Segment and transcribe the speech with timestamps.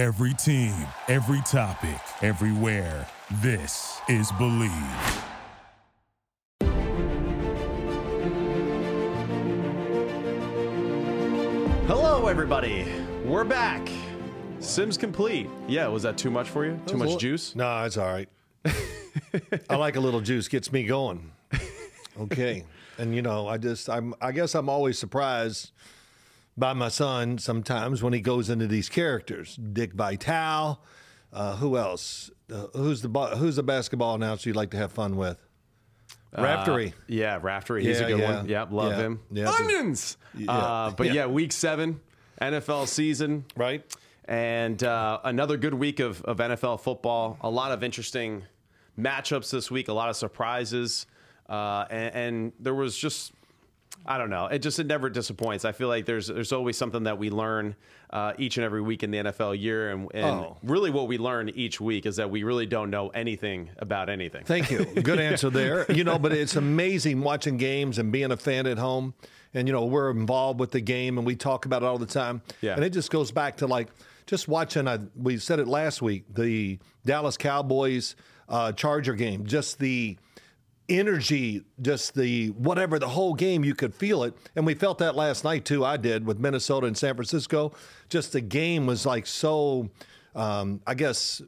[0.00, 0.72] Every team,
[1.08, 3.06] every topic, everywhere.
[3.42, 5.22] This is Blue Wire.
[11.86, 12.86] Hello, everybody.
[13.26, 13.90] We're back.
[14.60, 15.50] Simms complete.
[15.68, 16.80] Yeah, was that too much for you?
[16.86, 17.54] Too much juice?
[17.54, 18.28] No, it's all right.
[19.68, 21.30] I like a little juice, gets me going.
[22.18, 22.64] Okay.
[22.98, 25.72] And you know, I just I'm I guess I'm always surprised
[26.56, 29.56] by my son sometimes when he goes into these characters.
[29.56, 30.80] Dick Vitale,
[31.32, 32.30] uh, who else?
[32.52, 35.42] Uh, who's the who's the basketball announcer you'd like to have fun with?
[36.36, 36.88] Raftery.
[36.90, 37.82] Uh, yeah, Raftery.
[37.84, 38.36] He's Yeah, a good yeah.
[38.36, 38.48] one.
[38.48, 39.20] Yep, love Yeah, him.
[39.32, 39.50] yeah.
[39.50, 40.16] Onions.
[40.46, 41.12] Uh, but yeah.
[41.12, 41.26] Yeah.
[41.26, 42.00] week seven,
[42.40, 43.44] NFL season.
[43.56, 43.84] right?
[44.26, 47.36] And uh, another good week of, of NFL football.
[47.40, 48.44] A lot of interesting
[48.96, 51.06] matchups this week, a lot of surprises.
[51.48, 53.32] Uh, and, and there was just,
[54.06, 55.64] I don't know, it just it never disappoints.
[55.64, 57.76] I feel like there's there's always something that we learn
[58.10, 59.90] uh, each and every week in the NFL year.
[59.90, 60.56] And, and Oh.
[60.62, 64.44] really what we learn each week is that we really don't know anything about anything.
[64.44, 64.84] Thank you.
[65.02, 65.90] Good answer there.
[65.92, 69.14] You know, but it's amazing watching games and being a fan at home.
[69.54, 72.06] And, you know, we're involved with the game and we talk about it all the
[72.06, 72.40] time.
[72.60, 72.74] Yeah.
[72.74, 73.88] And it just goes back to like
[74.26, 78.14] just watching, I, we said it last week, the Dallas Cowboys
[78.48, 80.16] uh, Charger game, just the
[80.90, 84.34] energy, just the whatever, the whole game, you could feel it.
[84.56, 85.84] And we felt that last night too.
[85.84, 87.72] I did with Minnesota and San Francisco.
[88.08, 89.88] Just the game was like so,
[90.34, 91.40] um, I guess,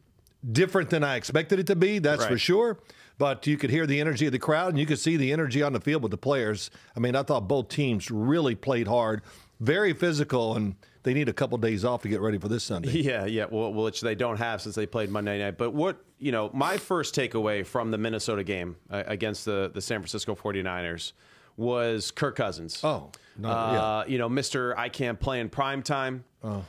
[0.51, 1.99] different than I expected it to be.
[1.99, 2.79] That's for sure.
[3.19, 5.63] But you could hear the energy of the crowd and you could see the energy
[5.63, 6.71] on the field with the players.
[6.97, 9.23] I mean, I thought both teams really played hard,
[9.61, 12.91] very physical, and they need a couple days off to get ready for this Sunday.
[13.03, 15.59] Yeah, yeah, well, which they don't have since they played Monday night.
[15.59, 19.81] But what, you know, my first takeaway from the Minnesota game uh, against the, the
[19.81, 21.13] San Francisco 49ers
[21.57, 22.81] was Kirk Cousins.
[22.85, 24.77] Oh, no, uh, you know, Mr.
[24.77, 26.25] I can't play in prime time.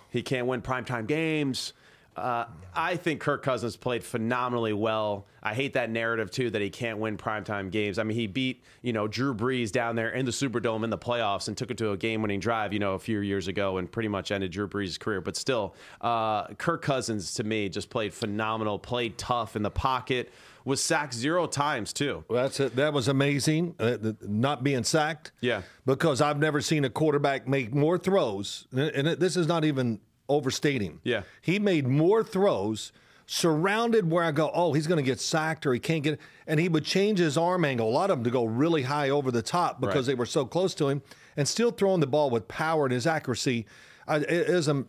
[0.09, 1.73] He can't win primetime games.
[2.15, 5.25] Uh, I think Kirk Cousins played phenomenally well.
[5.41, 7.97] I hate that narrative too that he can't win primetime games.
[7.99, 10.97] I mean, he beat you know Drew Brees down there in the Superdome in the
[10.97, 12.71] playoffs and took it to a game-winning drive.
[12.73, 15.21] You know, a few years ago and pretty much ended Drew Brees' career.
[15.21, 18.77] But still, uh, Kirk Cousins to me just played phenomenal.
[18.79, 20.31] Played tough in the pocket.
[20.65, 22.23] Was sacked zero times too.
[22.29, 22.75] Well, That's it.
[22.77, 23.75] That was amazing.
[23.77, 25.33] Uh, not being sacked.
[25.41, 25.63] Yeah.
[25.85, 29.99] Because I've never seen a quarterback make more throws, and and this is not even
[30.29, 30.99] overstating.
[31.03, 31.23] Yeah.
[31.41, 32.91] He made more throws
[33.25, 36.59] surrounded where I go, oh, he's going to get sacked or he can't get, and
[36.59, 39.31] he would change his arm angle, a lot of them to go really high over
[39.31, 40.13] the top because Right.
[40.13, 41.01] they were so close to him,
[41.37, 43.65] and still throwing the ball with power and his accuracy.
[44.07, 44.83] I, it is a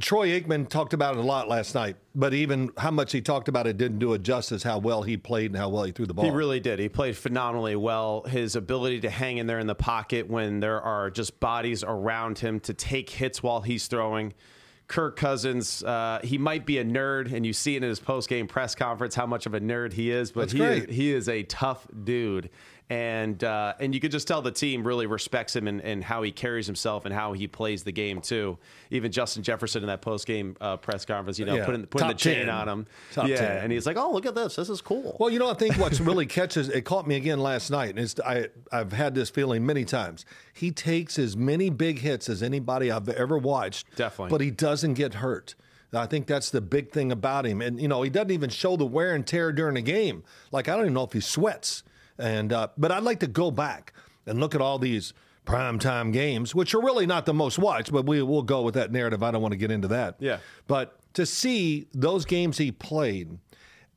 [0.00, 3.48] Troy Aikman talked about it a lot last night, but even how much he talked
[3.48, 6.06] about it didn't do it justice how well he played and how well he threw
[6.06, 6.24] the ball.
[6.24, 6.78] He really did.
[6.78, 8.22] He played phenomenally well.
[8.22, 12.38] His ability to hang in there in the pocket when there are just bodies around
[12.38, 14.34] him to take hits while he's throwing.
[14.88, 18.28] Kirk Cousins, uh, he might be a nerd, and you see it in his post
[18.28, 20.32] game press conference how much of a nerd he is.
[20.32, 20.90] But That's he great.
[20.90, 22.50] is, he is a tough dude,
[22.92, 26.22] and uh, and you could just tell the team really respects him and, and how
[26.22, 28.58] he carries himself and how he plays the game too.
[28.90, 31.64] Even Justin Jefferson in that post game uh, press conference, you know, Yeah.
[31.64, 32.50] putting putting the Top chain 10.
[32.50, 33.56] on him, Top yeah, 10.
[33.64, 35.16] and he's like, oh look at this, this is cool.
[35.18, 38.14] Well, you know, I think what's really catches it caught me again last night, and
[38.26, 40.26] I I've had this feeling many times.
[40.52, 44.30] He takes as many big hits as anybody I've ever watched, Definitely.
[44.30, 45.54] but he doesn't get hurt.
[45.94, 48.76] I think that's the big thing about him, and you know, he doesn't even show
[48.76, 50.24] the wear and tear during the game.
[50.50, 51.82] Like I don't even know if he sweats.
[52.18, 53.92] And uh, but I'd like to go back
[54.26, 55.12] and look at all these
[55.46, 58.92] primetime games, which are really not the most watched, but we will go with that
[58.92, 59.22] narrative.
[59.22, 60.16] I don't want to get into that.
[60.20, 60.38] Yeah.
[60.66, 63.38] But to see those games he played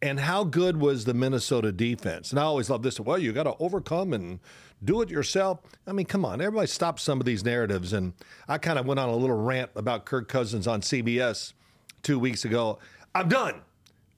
[0.01, 2.31] and how good was the Minnesota defense.
[2.31, 2.99] And I always love this.
[2.99, 4.39] Well, you got to overcome and
[4.83, 5.59] do it yourself.
[5.87, 7.93] I mean, come on, everybody stop some of these narratives.
[7.93, 8.13] And
[8.47, 11.53] I kind of went on a little rant about Kirk Cousins on CBS
[12.03, 12.79] two weeks ago.
[13.13, 13.61] I'm done.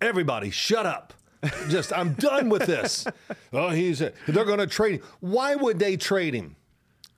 [0.02, 1.14] Everybody, shut up.
[1.70, 3.06] Just, I'm done with this.
[3.54, 5.02] Oh, he's, a, they're going to trade him.
[5.22, 6.56] Why would they trade him?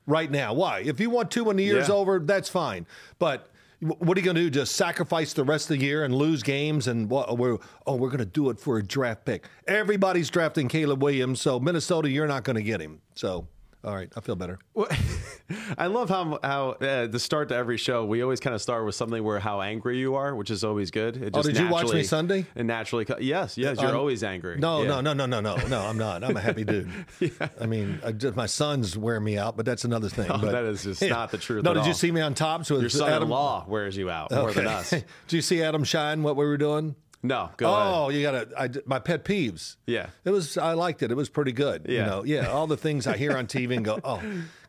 [0.06, 0.53] right now.
[0.53, 0.80] Why?
[0.80, 1.94] If you want two when the year's Yeah.
[1.96, 2.88] over, that's fine.
[3.19, 3.47] But
[3.79, 4.50] what are you going to do?
[4.50, 6.88] Just sacrifice the rest of the year and lose games?
[6.88, 9.46] And what, oh, we're oh, we're going to do it for a draft pick.
[9.67, 13.02] Everybody's drafting Caleb Williams, so Minnesota, you're not going to get him.
[13.16, 13.47] So,
[13.84, 14.59] all right, I feel better.
[15.78, 18.85] I love how how uh, the start to every show we always kind of start
[18.85, 21.17] with something where how angry you are, which is always good.
[21.17, 22.46] It Oh, just did you watch me Sunday?
[22.55, 24.58] And naturally, yes, yes, you're Um, always angry.
[24.58, 25.02] No, Yeah.
[25.02, 25.79] no, no, no, no, no, no.
[25.81, 26.23] I'm not.
[26.23, 26.90] I'm a happy dude.
[27.59, 30.29] I mean, I just, my son's wear me out, but that's another thing.
[30.31, 32.70] Oh, but, that is just not the truth No, did you see me on tops
[32.70, 34.91] with Your son-in-law wears you out more than us.
[34.91, 36.22] did you see Adam Schein?
[36.22, 36.96] What we were doing?
[37.21, 38.16] No, go oh, ahead.
[38.16, 38.61] you got to.
[38.61, 39.75] I my pet peeves.
[39.85, 40.07] Yeah.
[40.23, 40.57] it was.
[40.57, 41.11] I liked it.
[41.11, 41.85] It was pretty good.
[41.87, 41.91] Yeah.
[41.91, 42.47] You know, yeah.
[42.47, 44.21] All the things I hear on TV and go, oh,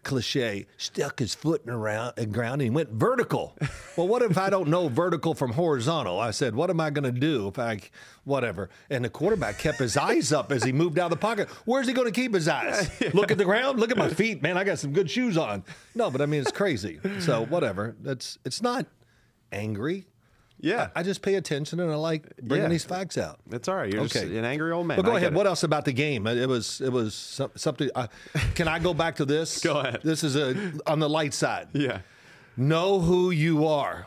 [0.02, 3.56] cliche, stuck his foot in the round, in ground and went vertical.
[3.96, 6.18] well, what if I don't know vertical from horizontal?
[6.18, 7.80] I said, what am I going to do if I,
[8.24, 8.70] whatever?
[8.88, 11.48] And the quarterback kept his eyes up as he moved out of the pocket.
[11.64, 12.90] Where's he going to keep his eyes?
[13.14, 13.78] Look at the ground.
[13.78, 14.56] Look at my feet, man.
[14.56, 15.64] I got some good shoes on.
[15.94, 17.00] No, but I mean, it's crazy.
[17.20, 17.96] So whatever.
[18.00, 18.86] That's it's not
[19.52, 20.06] angry.
[20.62, 20.88] Yeah.
[20.94, 22.68] I just pay attention and I like bringing Yeah.
[22.70, 23.38] these facts out.
[23.50, 23.92] It's all right.
[23.92, 24.38] You're just Okay.
[24.38, 24.96] an angry old man.
[24.96, 25.34] But go I ahead.
[25.34, 26.26] What else about the game?
[26.26, 27.14] It was it was
[27.56, 27.90] something.
[27.94, 28.06] Uh,
[28.54, 29.60] can I go back to this?
[29.60, 30.00] Go ahead.
[30.04, 31.68] This is a on the light side.
[31.72, 32.00] Yeah.
[32.56, 34.06] Know who you are,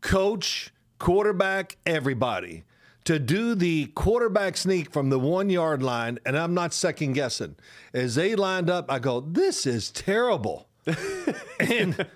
[0.00, 2.64] coach, quarterback, everybody.
[3.04, 7.56] To do the quarterback sneak from the one yard line, and I'm not second guessing.
[7.94, 10.67] As they lined up, I go, "This is terrible."
[11.60, 12.06] and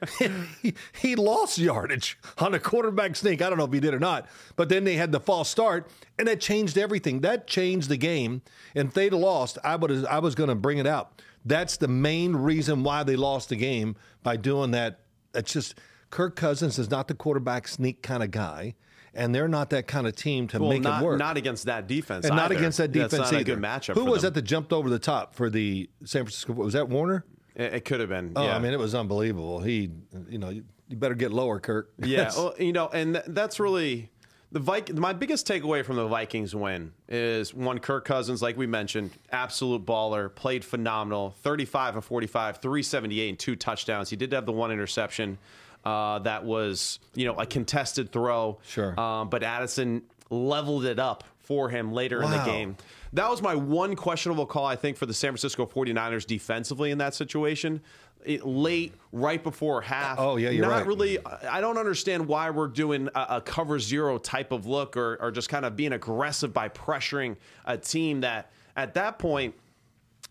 [0.63, 3.43] he, he lost yardage on a quarterback sneak.
[3.43, 5.91] I don't know if he did or not, but then they had the false start,
[6.19, 7.21] and that changed everything.
[7.21, 8.43] That changed the game.
[8.75, 11.21] And if they'd lost, I would I was going to bring it out.
[11.45, 15.01] That's the main reason why they lost the game by doing that.
[15.35, 15.75] It's just
[16.11, 18.75] Kirk Cousins is not the quarterback sneak kind of guy,
[19.15, 21.19] and they're not that kind of team to Well, make not, it work.
[21.19, 22.27] not against that defense.
[22.27, 23.53] and not against that defense That's not either.
[23.53, 23.95] a good matchup.
[23.95, 24.29] Who was them.
[24.35, 26.53] that that jumped over the top for the San Francisco?
[26.53, 27.25] Was that Warner?
[27.55, 28.33] It, it could have been.
[28.37, 28.57] Oh, yeah.
[28.57, 29.61] I mean, it was unbelievable.
[29.61, 29.91] He,
[30.29, 31.93] you know, you, you better get lower, Kirk.
[32.05, 34.11] Yeah, well, you know, and th- that's really
[34.51, 34.99] the Viking.
[35.01, 39.85] My biggest takeaway from the Vikings win is one Kirk Cousins, like we mentioned, absolute
[39.87, 44.11] baller, played phenomenal, thirty-five and forty-five, three seventy-eight, and two touchdowns.
[44.11, 45.39] He did have the one interception
[45.85, 48.59] uh, that was, you know, a contested throw.
[48.63, 48.99] Sure.
[49.01, 52.77] um, but Addison leveled it up for him later in the game.
[53.15, 56.99] That was my one questionable call, I think, for the San Francisco 49ers defensively in
[56.99, 57.83] that situation.
[58.25, 60.19] It, late, right before half.
[60.19, 60.87] Oh, yeah, you're not right.
[60.87, 65.19] really I don't understand why we're doing a, a cover zero type of look or,
[65.21, 69.55] or just kind of being aggressive by pressuring a team that at that point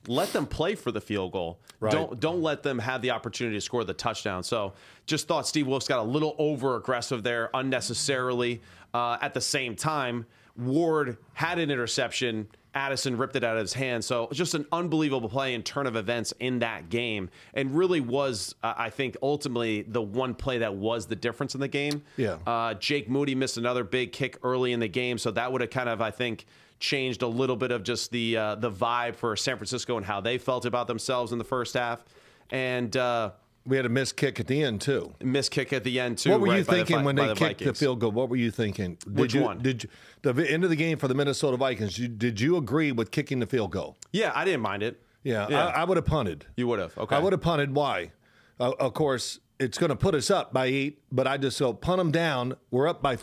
[0.08, 1.60] let them play for the field goal.
[1.80, 1.92] Right.
[1.92, 4.44] Don't don't let them have the opportunity to score the touchdown.
[4.44, 4.74] So
[5.06, 8.62] just thought Steve Wilks got a little over aggressive there unnecessarily.
[8.94, 10.26] Uh, at the same time,
[10.58, 12.48] Ward had an interception.
[12.74, 14.04] Addison ripped it out of his hand.
[14.04, 18.56] So just an unbelievable play and turn of events in that game, and really was,
[18.64, 22.04] uh, I think, ultimately the one play that was the difference in the game.
[22.18, 22.38] Yeah.
[22.48, 25.70] Uh, Jake Moody missed another big kick early in the game, so that would have
[25.70, 26.46] kind of, I think,
[26.80, 30.20] changed a little bit of just the uh, the vibe for San Francisco and how
[30.22, 32.04] they felt about themselves in the first half.
[32.50, 33.32] And uh,
[33.66, 35.14] We had a missed kick at the end too.
[35.22, 36.32] missed kick at the end too.
[36.32, 38.12] What were right, you by the thinking when they the kicked the field goal?
[38.12, 38.96] What were you thinking?
[38.96, 39.60] Did Which you, one?
[39.60, 39.90] Did you,
[40.24, 42.00] the end of the game for the Minnesota Vikings?
[42.00, 43.98] You, did you agree with kicking the field goal?
[44.12, 45.02] Yeah, I didn't mind it.
[45.24, 45.68] Yeah, Yeah.
[45.68, 46.48] I, I would have punted.
[46.56, 46.98] You would have.
[46.98, 47.16] Okay.
[47.16, 47.76] I would have punted.
[47.76, 48.12] Why?
[48.60, 51.74] Uh, of course, it's going to put us up by eight, but I just so
[51.74, 52.56] punt them down.
[52.72, 53.20] We're up by,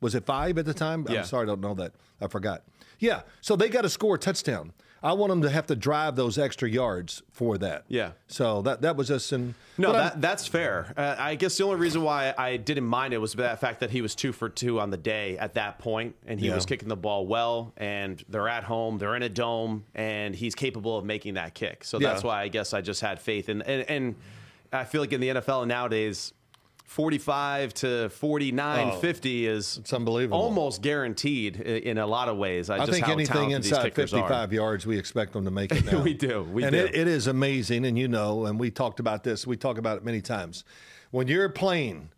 [0.00, 1.04] was it five at the time?
[1.08, 1.18] Yeah.
[1.18, 1.92] I'm sorry, I don't know that.
[2.20, 2.62] I forgot.
[3.00, 4.72] Yeah, so they got to score a touchdown.
[5.02, 7.84] I want them to have to drive those extra yards for that.
[7.88, 8.12] Yeah.
[8.28, 9.54] So that that was just in.
[9.78, 10.92] No, I'm- that, that's fair.
[10.96, 13.90] Uh, I guess the only reason why I didn't mind it was the fact that
[13.90, 16.54] he was two for two on the day at that point, and he Yeah.
[16.54, 17.72] was kicking the ball well.
[17.78, 21.84] And they're at home, they're in a dome, and he's capable of making that kick.
[21.84, 22.26] So that's Yeah.
[22.28, 23.48] why I guess I just had faith.
[23.48, 24.16] And and
[24.72, 26.32] I feel like in the NFL nowadays,
[26.90, 30.38] forty-five to 49, Oh, 50 is it's unbelievable.
[30.40, 32.68] almost guaranteed in a lot of ways.
[32.68, 34.22] I, I just think how anything inside kickers are.
[34.22, 36.02] 55 yards, we expect them to make it now.
[36.02, 36.78] We do, we and do.
[36.78, 37.86] It, it is amazing.
[37.86, 40.64] And you know, and we talked about this, we talk about it many times.
[41.12, 42.10] When you're playing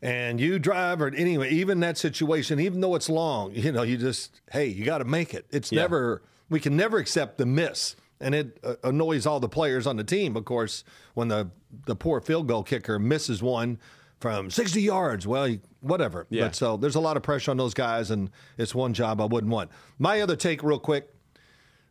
[0.00, 3.98] and you drive, or anyway, even that situation, even though it's long, you know, you
[3.98, 5.44] just, hey, you got to make it.
[5.50, 5.82] It's Yeah.
[5.82, 7.94] never, we can never accept the miss.
[8.20, 11.50] And it uh, annoys all the players on the team, of course, when the,
[11.84, 13.78] the poor field goal kicker misses one
[14.24, 15.26] from 60 yards.
[15.26, 16.26] Well, whatever.
[16.30, 16.44] Yeah.
[16.44, 19.26] But so there's a lot of pressure on those guys, and it's one job I
[19.26, 19.70] wouldn't want.
[19.98, 21.12] My other take, real quick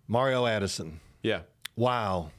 [0.08, 1.00] Mario Addison.
[1.22, 1.42] Yeah,
[1.76, 2.32] Wow.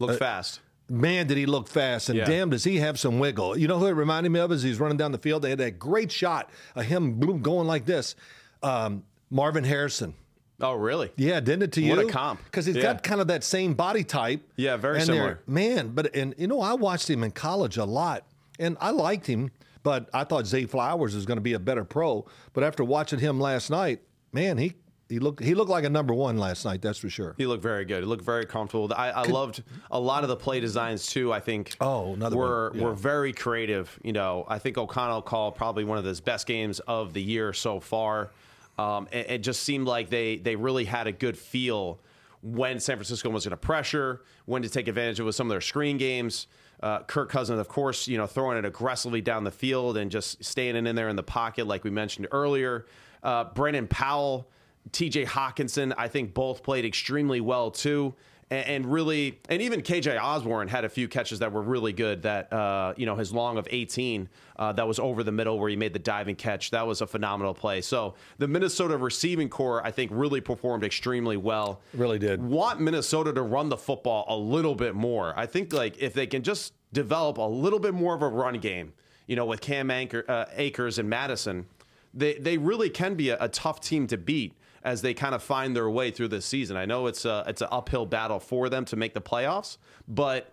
[0.00, 0.60] look fast.
[0.88, 2.24] Man, did he look fast, and Yeah.
[2.24, 3.58] damn, does he have some wiggle.
[3.58, 5.42] You know who it reminded me of as he's running down the field?
[5.42, 8.14] They had that great shot of him boom, going like this.
[8.62, 10.14] Um, Marvin Harrison.
[10.62, 11.10] Oh, really?
[11.16, 11.94] Yeah, didn't it to you?
[11.94, 12.42] What a comp.
[12.44, 12.82] Because he's Yeah.
[12.82, 14.40] got kind of that same body type.
[14.56, 15.40] Yeah, very and similar.
[15.46, 18.24] Man, but and you know, I watched him in college a lot,
[18.62, 19.50] and I liked him,
[19.82, 22.26] but I thought Zay Flowers was going to be a better pro.
[22.52, 24.00] But after watching him last night,
[24.32, 24.74] man, he
[25.08, 26.80] he looked he looked like a number one last night.
[26.80, 27.34] That's for sure.
[27.36, 28.00] He looked very good.
[28.02, 28.90] He looked very comfortable.
[28.96, 31.32] I, I loved a lot of the play designs too.
[31.32, 32.78] I think Oh, another were one.
[32.78, 32.84] Yeah.
[32.86, 33.98] were very creative.
[34.02, 37.52] You know, I think O'Connell called probably one of his best games of the year
[37.52, 38.30] so far.
[38.78, 42.00] Um, it, it just seemed like they they really had a good feel
[42.42, 45.50] when San Francisco was going to pressure, when to take advantage of with some of
[45.50, 46.46] their screen games.
[46.82, 50.42] Uh, Kirk Cousins, of course, you know, throwing it aggressively down the field and just
[50.44, 52.86] staying in there in the pocket, like we mentioned earlier.
[53.22, 54.48] Uh, Brandon Powell,
[54.90, 55.26] T.J.
[55.26, 58.14] Hockenson, I think both played extremely well too.
[58.52, 62.22] And, and really, and even KJ Osborn had a few catches that were really good.
[62.22, 65.70] That uh, you know, his long of 18 uh, that was over the middle where
[65.70, 66.70] he made the diving catch.
[66.70, 67.80] That was a phenomenal play.
[67.80, 71.80] So the Minnesota receiving corps, I think, really performed extremely well.
[71.94, 72.42] Really did.
[72.42, 75.32] Want Minnesota to run the football a little bit more.
[75.34, 78.58] I think like if they can just develop a little bit more of a run
[78.58, 78.92] game,
[79.26, 81.66] you know, with Cam Anchor, uh, Akers and Mattison,
[82.12, 84.52] they they really can be a, a tough team to beat
[84.84, 86.76] as they kind of find their way through this season.
[86.76, 89.76] I know it's a, it's an uphill battle for them to make the playoffs,
[90.08, 90.52] but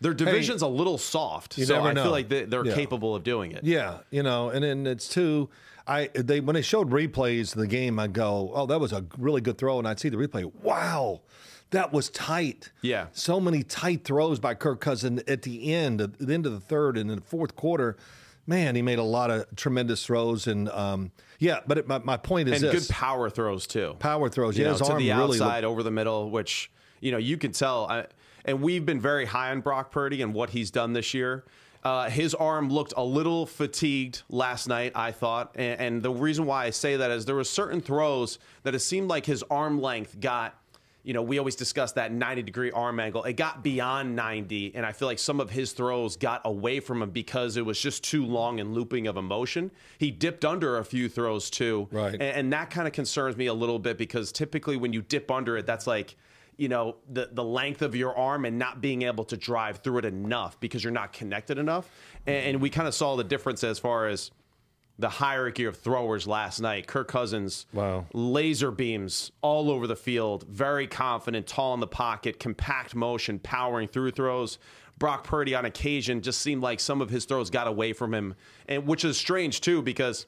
[0.00, 1.54] their division's a little soft.
[1.54, 2.02] So I know.
[2.04, 2.74] feel like they, they're Yeah.
[2.74, 3.64] capable of doing it.
[3.64, 5.48] Yeah, you know, and then it's too.
[5.86, 9.04] I they when they showed replays of the game, I'd go, "Oh, that was a
[9.16, 10.44] really good throw," and I'd see the replay.
[10.62, 11.22] Wow,
[11.70, 12.72] that was tight.
[12.82, 13.06] Yeah.
[13.12, 16.60] so many tight throws by Kirk Cousin at the end, at the end of the
[16.60, 17.96] third and in the fourth quarter.
[18.48, 21.60] Man, he made a lot of tremendous throws, and um, yeah.
[21.66, 23.94] But it, my, my point is and this: good power throws too.
[23.98, 24.56] power throws.
[24.56, 27.12] you Yeah, know, his to arm the really outside, looked- over the middle, which you
[27.12, 27.86] know you can tell.
[27.88, 28.06] I,
[28.46, 31.44] and we've been very high on Brock Purdy and what he's done this year.
[31.84, 36.44] Uh, his arm looked a little fatigued last night, I thought, and, and the reason
[36.46, 39.80] why I say that is there were certain throws that it seemed like his arm
[39.80, 40.58] length got.
[41.04, 43.24] You know, we always discuss that 90 degree arm angle.
[43.24, 47.00] It got beyond 90, and I feel like some of his throws got away from
[47.02, 49.70] him because it was just too long and looping of emotion.
[49.98, 52.12] He dipped under a few throws too, Right.
[52.14, 55.30] and, and that kind of concerns me a little bit because typically when you dip
[55.30, 56.16] under it, that's like,
[56.56, 59.98] you know, the the length of your arm and not being able to drive through
[59.98, 61.88] it enough because you're not connected enough.
[62.26, 64.32] And, and we kind of saw the difference as far as
[64.98, 66.86] the hierarchy of throwers last night.
[66.86, 68.06] Kirk Cousins, Wow.
[68.12, 73.86] laser beams all over the field, very confident, tall in the pocket, compact motion, powering
[73.88, 74.58] through throws.
[74.98, 78.34] Brock Purdy on occasion just seemed like some of his throws got away from him,
[78.66, 80.26] and which is strange too because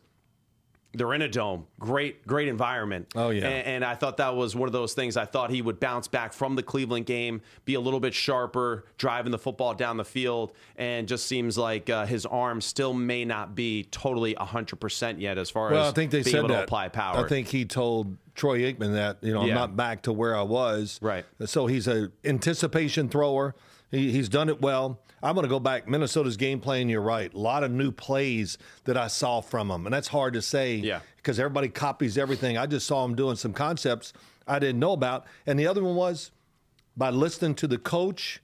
[0.92, 1.66] they're in a dome.
[1.78, 3.06] Great, great environment.
[3.14, 3.46] Oh, yeah.
[3.48, 5.16] And, and I thought that was one of those things.
[5.16, 8.84] I thought he would bounce back from the Cleveland game, be a little bit sharper,
[8.98, 13.24] driving the football down the field, and just seems like uh, his arm still may
[13.24, 16.48] not be totally 100% yet as far Well, as I think they being said able
[16.48, 16.56] that.
[16.56, 17.24] to apply power.
[17.24, 20.42] I think he told Troy Aikman that you know I'm not back to where I
[20.42, 20.98] was.
[21.02, 21.24] Right.
[21.46, 23.54] So he's a anticipation thrower.
[23.90, 25.00] He, he's done it well.
[25.22, 26.88] I'm going to go back Minnesota's game plan.
[26.88, 27.32] You're right.
[27.32, 29.86] A lot of new plays that I saw from them.
[29.86, 30.76] and that's hard to say.
[30.76, 31.00] Yeah.
[31.16, 32.56] Because everybody copies everything.
[32.56, 34.12] I just saw them doing some concepts
[34.48, 36.32] I didn't know about, and the other one was
[36.96, 38.42] by listening to the coach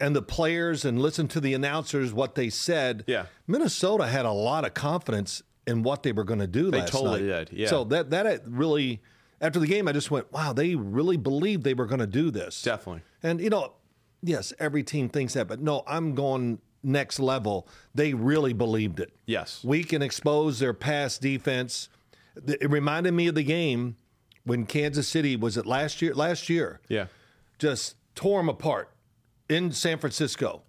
[0.00, 3.04] and the players and listen to the announcers what they said.
[3.06, 3.26] Yeah.
[3.46, 6.92] Minnesota had a lot of confidence in what they were going to do They last
[6.92, 7.48] totally night.
[7.50, 7.68] did, yeah.
[7.68, 9.00] So that that really
[9.40, 12.30] after the game I just went, "Wow, they really believed they were going to do
[12.30, 13.02] this." Definitely.
[13.22, 13.72] And you know,
[14.22, 17.68] yes, every team thinks that, but no, I'm going next level.
[17.94, 19.12] They really believed it.
[19.26, 19.62] Yes.
[19.64, 21.88] We can expose their pass defense.
[22.46, 23.96] It reminded me of the game
[24.44, 26.14] when Kansas City was it last year?
[26.14, 27.06] Last year Yeah.
[27.58, 28.90] just tore them apart
[29.48, 30.62] in San Francisco.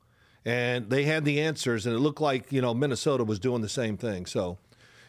[0.45, 3.69] And they had the answers, and it looked like, you know, Minnesota was doing the
[3.69, 4.25] same thing.
[4.25, 4.57] So,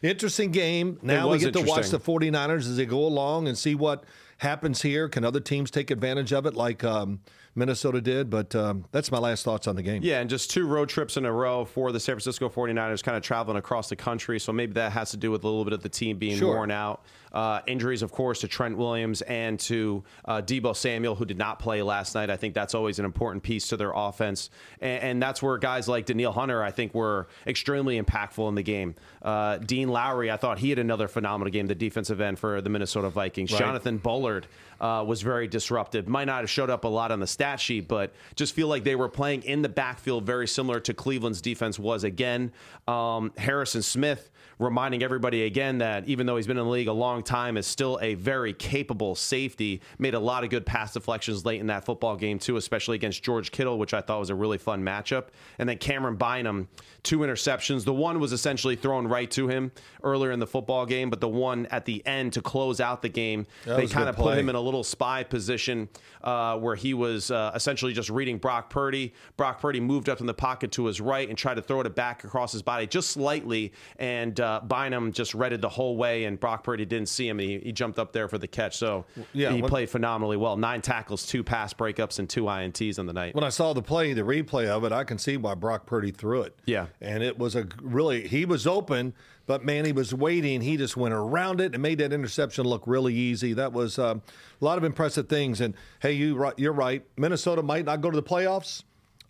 [0.02, 0.98] interesting game.
[1.02, 2.00] Now we get to watch the interesting.
[2.32, 4.04] 49ers as they go along and see what
[4.38, 5.08] happens here.
[5.08, 7.20] Can other teams take advantage of it like um,
[7.54, 8.30] Minnesota did?
[8.30, 10.02] But um, that's my last thoughts on the game.
[10.02, 13.16] Yeah, and just two road trips in a row for the San Francisco 49ers, kind
[13.16, 14.38] of traveling across the country.
[14.40, 16.54] So maybe that has to do with a little bit of the team being Sure.
[16.54, 17.02] worn out.
[17.32, 21.58] Uh, injuries, of course, to Trent Williams and to uh, Deebo Samuel, who did not
[21.58, 22.30] play last night.
[22.30, 24.50] I think that's always an important piece to their offense.
[24.80, 28.62] And, and that's where guys like Danielle Hunter, I think, were extremely impactful in the
[28.62, 28.94] game.
[29.22, 32.70] Uh, Dean Lowry, I thought he had another phenomenal game, the defensive end for the
[32.70, 33.52] Minnesota Vikings.
[33.52, 33.58] Right.
[33.58, 34.46] Jonathan Bullard
[34.80, 36.08] uh, was very disruptive.
[36.08, 38.84] Might not have showed up a lot on the stat sheet, but just feel like
[38.84, 42.52] they were playing in the backfield very similar to Cleveland's defense was again.
[42.88, 46.92] Um, Harrison Smith reminding everybody again that even though he's been in the league a
[46.92, 49.80] long time, is still a very capable safety.
[49.98, 53.22] Made a lot of good pass deflections late in that football game too, especially against
[53.22, 55.28] George Kittle, which I thought was a really fun matchup.
[55.58, 56.68] And then Camryn Bynum,
[57.02, 57.84] two interceptions.
[57.84, 61.28] The one was essentially thrown right to him earlier in the football game, but the
[61.28, 64.50] one at the end to close out the game, That they kind of put him
[64.50, 65.88] in a little spy position
[66.22, 69.14] uh, where he was uh, essentially just reading Brock Purdy.
[69.38, 71.94] Brock Purdy moved up in the pocket to his right and tried to throw it
[71.94, 76.40] back across his body just slightly, and uh, Bynum just read the whole way, and
[76.40, 77.38] Brock Purdy didn't see him.
[77.38, 80.36] And he, he jumped up there for the catch, so Yeah, he when- played phenomenally
[80.36, 80.56] well.
[80.56, 83.36] Nine tackles, two pass breakups, and two ints on the night.
[83.36, 86.10] When I saw the play, the replay of it, I can see why Brock Purdy
[86.10, 86.58] threw it.
[86.66, 86.86] Yeah.
[87.00, 89.14] And it was a really, he was open,
[89.46, 90.60] but man, he was waiting.
[90.60, 93.52] He just went around it and made that interception look really easy.
[93.52, 94.22] That was um,
[94.60, 95.60] a lot of impressive things.
[95.60, 97.04] And hey, you you're right.
[97.16, 98.82] Minnesota might not go to the playoffs,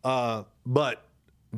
[0.04, 1.04] uh, but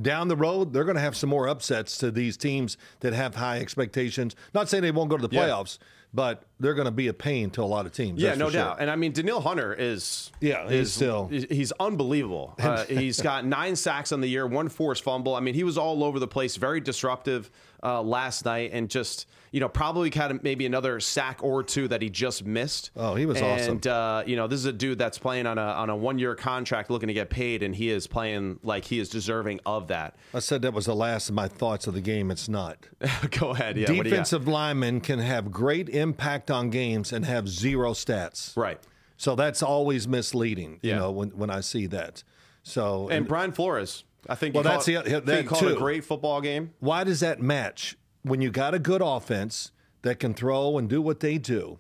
[0.01, 3.35] down the road, they're going to have some more upsets to these teams that have
[3.35, 4.35] high expectations.
[4.55, 5.49] Not saying they won't go to the Yeah.
[5.49, 5.79] playoffs,
[6.15, 8.21] but they're going to be a pain to a lot of teams.
[8.21, 8.63] Yeah, no sure.
[8.63, 8.77] doubt.
[8.81, 12.55] And I mean, Danielle Hunter is Yeah, he's is, still- he's unbelievable.
[12.63, 15.35] Uh, he's got nine sacks on the year, one forced fumble.
[15.35, 17.51] I mean, he was all over the place, very disruptive
[17.83, 22.01] uh, last night, and just you know probably had maybe another sack or two that
[22.03, 22.91] he just missed.
[22.97, 23.73] Oh, he was awesome.
[23.73, 26.19] And uh, you know, this is a dude that's playing on a on a one
[26.19, 29.89] year contract, looking to get paid, and he is playing like he is deserving of
[29.89, 30.17] that.
[30.33, 32.31] I said that was the last of my thoughts of the game.
[32.31, 32.79] It's not.
[33.39, 33.77] Go ahead.
[33.77, 33.83] Yeah.
[33.83, 34.05] what do you got?
[34.11, 38.57] Defensive linemen can have great impact on games and have zero stats.
[38.57, 38.79] Right.
[39.17, 40.81] So that's always misleading.
[40.83, 40.99] You Yeah.
[40.99, 42.23] know when when I see that.
[42.65, 44.55] So And Brian Flores, I think.
[44.55, 46.73] Well, that's called, the- that he called a great football game.
[46.81, 49.71] why does that match when you got a good offense
[50.03, 51.79] that can throw and do what they do?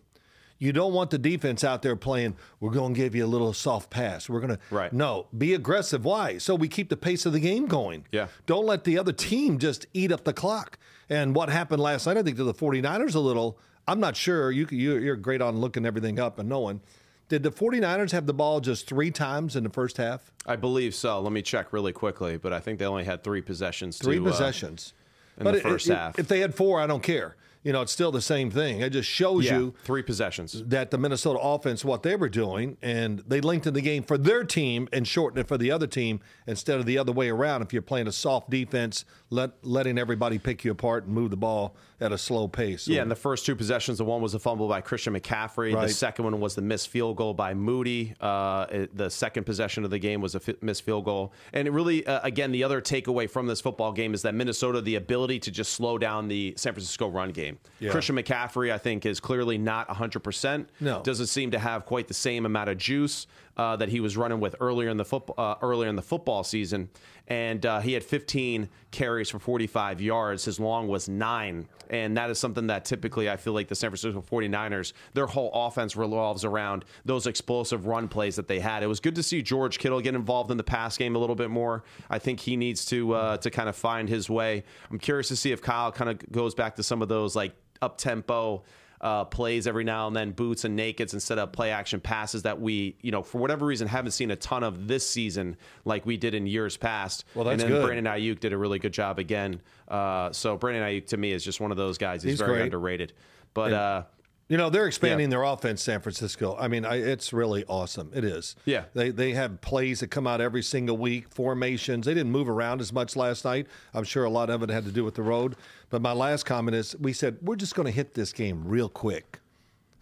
[0.58, 3.52] You don't want the defense out there playing, we're going to give you a little
[3.52, 4.28] soft pass.
[4.28, 4.92] We're going to Right.
[4.92, 6.04] No, be aggressive.
[6.04, 6.38] Why?
[6.38, 8.06] So we keep the pace of the game going.
[8.12, 8.28] Yeah.
[8.46, 10.78] Don't let the other team just eat up the clock.
[11.10, 13.58] And what happened last night, I think to the 49ers a little,
[13.88, 14.52] I'm not sure.
[14.52, 16.80] You you- you're great on looking everything up and knowing.
[17.28, 20.30] Did the 49ers have the ball just 3 times in the first half?
[20.46, 21.20] I believe so.
[21.20, 23.98] Let me check really quickly, but I think they only had three possessions.
[23.98, 24.92] Three to, uh, possessions.
[25.38, 26.18] in the it- first it- half.
[26.18, 27.36] If they had four, I don't care.
[27.64, 28.80] You know, it's still the same thing.
[28.80, 30.64] It just shows yeah, you three possessions.
[30.66, 34.42] that the Minnesota offense, what they were doing, and they lengthened the game for their
[34.42, 37.62] team and shortened it for the other team instead of the other way around.
[37.62, 41.36] If you're playing a soft defense, let, letting everybody pick you apart and move the
[41.36, 42.88] ball at a slow pace.
[42.88, 45.72] Yeah, and the first two possessions, the one was a fumble by Christian McCaffrey.
[45.72, 45.86] Right.
[45.86, 48.14] The second one was the missed field goal by Moody.
[48.20, 51.32] Uh, it- the second possession of the game was a fi- missed field goal.
[51.52, 54.80] And it really, uh, again, the other takeaway from this football game is that Minnesota,
[54.80, 57.51] the ability to just slow down the San Francisco run game.
[57.80, 57.90] Yeah.
[57.90, 60.66] Christian McCaffrey, I think, is clearly not 100%.
[60.80, 61.02] No.
[61.02, 64.40] Doesn't seem to have quite the same amount of juice uh, that he was running
[64.40, 66.88] with earlier in the football uh, earlier in the football season,
[67.28, 70.44] and uh, he had 15 carries for 45 yards.
[70.44, 73.90] His long was nine, and that is something that typically I feel like the San
[73.90, 78.82] Francisco 49ers their whole offense revolves around those explosive run plays that they had.
[78.82, 81.36] It was good to see George Kittle get involved in the pass game a little
[81.36, 81.84] bit more.
[82.08, 84.64] I think he needs to uh, to kind of find his way.
[84.90, 87.52] I'm curious to see if Kyle kind of goes back to some of those like
[87.82, 88.62] up tempo
[89.02, 92.60] uh, plays every now and then, boots and nakeds instead of play action passes that
[92.60, 96.16] we, you know, for whatever reason haven't seen a ton of this season like we
[96.16, 97.24] did in years past.
[97.34, 97.86] Well, that's and then good.
[97.86, 99.60] Brandon Aiyuk did a really good job again.
[99.88, 102.22] Uh, so Brandon Aiyuk to me is just one of those guys.
[102.22, 102.62] He's, He's very great.
[102.64, 103.12] underrated.
[103.54, 104.02] But uh,
[104.48, 106.56] You know, they're expanding their offense, San Francisco.
[106.58, 108.10] I mean, I, it's really awesome.
[108.14, 108.54] It is.
[108.66, 108.84] Yeah.
[108.92, 112.06] They, they have plays that come out every single week, formations.
[112.06, 113.66] They didn't move around as much last night.
[113.94, 115.56] I'm sure a lot of it had to do with the road.
[115.92, 118.88] But my last comment is we said, we're just going to hit this game real
[118.88, 119.38] quick.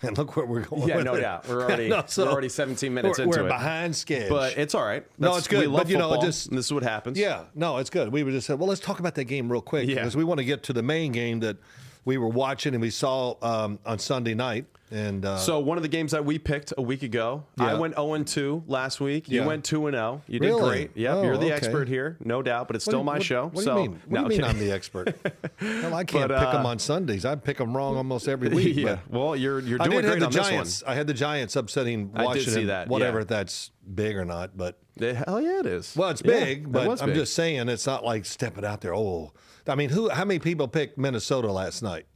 [0.03, 0.88] And look where we're going.
[0.88, 1.20] Yeah, no it.
[1.20, 1.46] doubt.
[1.46, 3.50] We're already- No, we're already 17 minutes we're, into we're it.
[3.50, 4.31] behind schedule.
[4.31, 5.05] but it's all right.
[5.18, 7.18] No, it's good, We love but, you know, football, just- and this is what happens.
[7.18, 8.11] Yeah, no, it's good.
[8.11, 9.96] We were just said, well, let's talk about that game real quick Yeah.
[9.96, 11.59] because we want to get to the main game that
[12.07, 14.64] we were watching and we saw um, on Sunday night.
[14.92, 17.94] And uh, So one of the games that we picked a week ago, I went
[17.94, 19.29] 0 and 2 last week.
[19.29, 19.46] You Yeah.
[19.46, 20.22] went 2 and 0.
[20.26, 20.68] You did Really?
[20.68, 20.90] great.
[20.96, 21.53] Yep, Oh, you're the okay.
[21.55, 22.66] expert here, no doubt.
[22.66, 23.44] But it's What still my what- show.
[23.44, 24.00] What do so you mean?
[24.07, 24.50] What no, do you mean.
[24.50, 25.16] I'm the expert?
[25.62, 27.24] well, I can't But, pick them uh, on Sundays.
[27.24, 28.76] I pick them wrong almost every week.
[28.76, 28.98] yeah.
[29.09, 30.83] but Well, you're you're doing great on this Giants.
[30.87, 32.55] I had the Giants upsetting I did Washington.
[32.55, 33.24] see that, Whatever yeah.
[33.26, 35.14] that's big or not, but one.
[35.14, 35.94] Hell yeah, it is.
[35.96, 36.70] well, it's big.
[36.70, 37.14] but I'm big.
[37.14, 38.94] just saying it's not like stepping out there.
[38.94, 39.33] Oh,
[39.68, 40.09] I mean, who?
[40.09, 42.07] How many people picked Minnesota last night?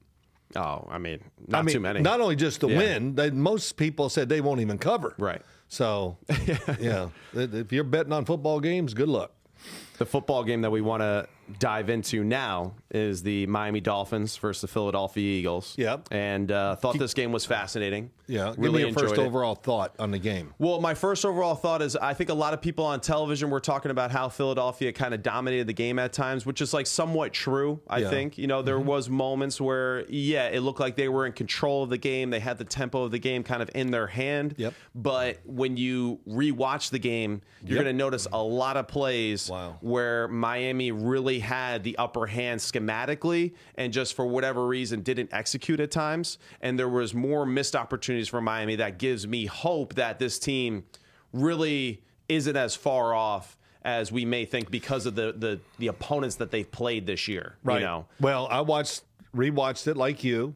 [0.56, 2.00] Oh, I mean, not I mean, too many.
[2.00, 2.78] Not only just the Yeah.
[2.78, 5.14] win, they, most people said they won't even cover.
[5.18, 5.42] Right.
[5.68, 6.18] So,
[6.80, 9.32] yeah, if you're betting on football games, good luck.
[9.98, 11.26] The football game that we want to
[11.58, 15.74] dive into now is the Miami Dolphins versus the Philadelphia Eagles.
[15.76, 16.08] Yep.
[16.10, 18.10] And uh, thought this game was fascinating.
[18.26, 19.18] Yeah, give really me your first it.
[19.20, 20.54] overall thought on the game.
[20.58, 23.60] Well, my first overall thought is I think a lot of people on television were
[23.60, 27.34] talking about how Philadelphia kind of dominated the game at times, which is like somewhat
[27.34, 28.08] true, I Yeah.
[28.10, 28.38] think.
[28.38, 31.90] You know, there was moments where yeah, it looked like they were in control of
[31.90, 32.30] the game.
[32.30, 34.54] They had the tempo of the game kind of in their hand.
[34.56, 34.72] Yep.
[34.94, 37.84] But when you rewatch the game, you're Yep.
[37.84, 39.76] going to notice a lot of plays Wow.
[39.82, 45.80] where Miami really had the upper hand schematically and just for whatever reason didn't execute
[45.80, 50.18] at times and there was more missed opportunities for Miami that gives me hope that
[50.18, 50.84] this team
[51.32, 56.36] really isn't as far off as we may think because of the the, the opponents
[56.36, 59.02] that they've played this year you know Well, I watched,
[59.36, 60.54] rewatched it like you,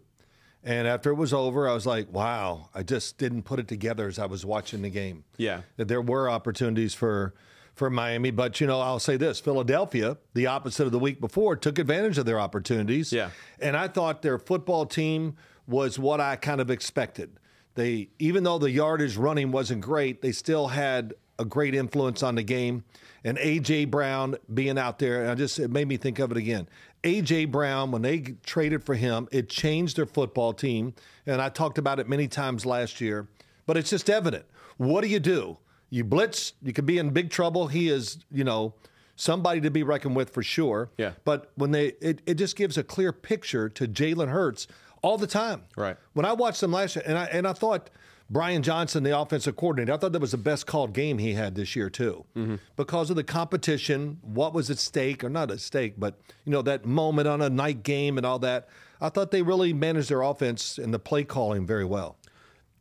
[0.65, 4.09] and after it was over, I was like, "Wow!" I just didn't put it together
[4.09, 5.25] as I was watching the game.
[5.37, 5.63] Yeah.
[5.77, 7.35] that there were opportunities for
[7.79, 11.57] for Miami, but you know, I'll say this: Philadelphia, the opposite of the week before,
[11.57, 13.13] took advantage of their opportunities.
[13.13, 13.31] Yeah.
[13.61, 15.37] and I thought their football team
[15.67, 17.39] was what I kind of expected.
[17.75, 22.35] They, even though the yardage running wasn't great, they still had a great influence on
[22.35, 22.85] the game.
[23.25, 26.37] And AJ Brown being out there, and I just it made me think of it
[26.37, 26.69] again.
[27.05, 30.95] AJ Brown, when they traded for him, it changed their football team.
[31.27, 33.29] And I talked about it many times last year,
[33.67, 34.47] but it's just evident.
[34.77, 35.59] What do you do?
[35.91, 37.69] You blitz, you could be in big trouble.
[37.69, 38.75] He is, you know,
[39.17, 40.91] somebody to be reckoned with for sure.
[40.97, 41.13] Yeah.
[41.25, 44.67] But when they, it, it just gives a clear picture to Jalen Hurts
[45.03, 45.63] all the time.
[45.77, 45.97] Right.
[46.13, 47.91] When I watched them last year, and I and I thought
[48.31, 51.55] Brian Johnson, the offensive coordinator, I thought that was the best called game he had
[51.55, 52.57] this year too, mm-hmm.
[52.77, 56.63] because of the competition, what was at stake, or not at stake, but you know
[56.63, 58.69] that moment on a night game and all that.
[59.01, 62.17] I thought they really managed their offense and the play calling very well.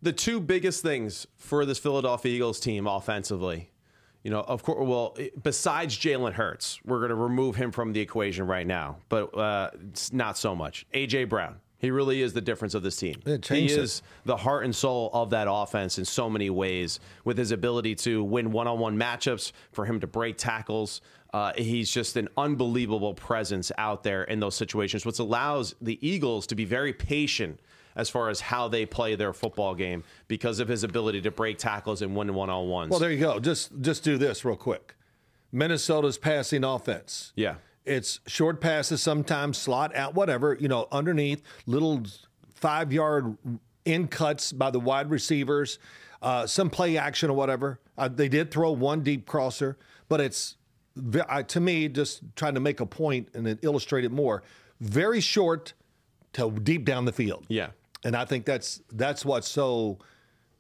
[0.02, 3.72] The two biggest things for this Philadelphia Eagles team offensively,
[4.24, 8.00] you know, of course, well, besides Jalen Hurts, we're going to remove him from the
[8.00, 10.86] equation right now, but uh, it's not so much.
[10.94, 13.22] AJ Brown, he really is the difference of this team.
[13.26, 14.04] He is it.
[14.26, 18.24] the heart and soul of that offense in so many ways, with his ability to
[18.24, 21.02] win one-on-one matchups, for him to break tackles.
[21.34, 26.48] Uh, he's just an unbelievable presence out there in those situations, which allows the Eagles
[26.48, 27.60] to be very patient
[27.98, 31.58] as far as how they play their football game because of his ability to break
[31.58, 32.92] tackles and win one-on-ones.
[32.92, 33.40] Well, there you go.
[33.40, 34.96] Just just do this real quick.
[35.52, 37.34] Minnesota's passing offense.
[37.36, 37.56] Yeah.
[37.86, 42.04] It's short passes, sometimes slot out, whatever, you know, underneath, little
[42.54, 43.38] five yard
[43.86, 45.80] in cuts by the wide receivers,
[46.22, 47.80] uh, some play action or whatever.
[47.98, 49.78] Uh, they did throw one deep crosser,
[50.10, 50.58] but it's,
[51.48, 54.44] to me, just trying to make a point and illustrate it more,
[54.82, 55.74] very short
[56.34, 57.46] to deep down the field.
[57.48, 57.70] Yeah.
[58.08, 60.00] And I think that's that's what's so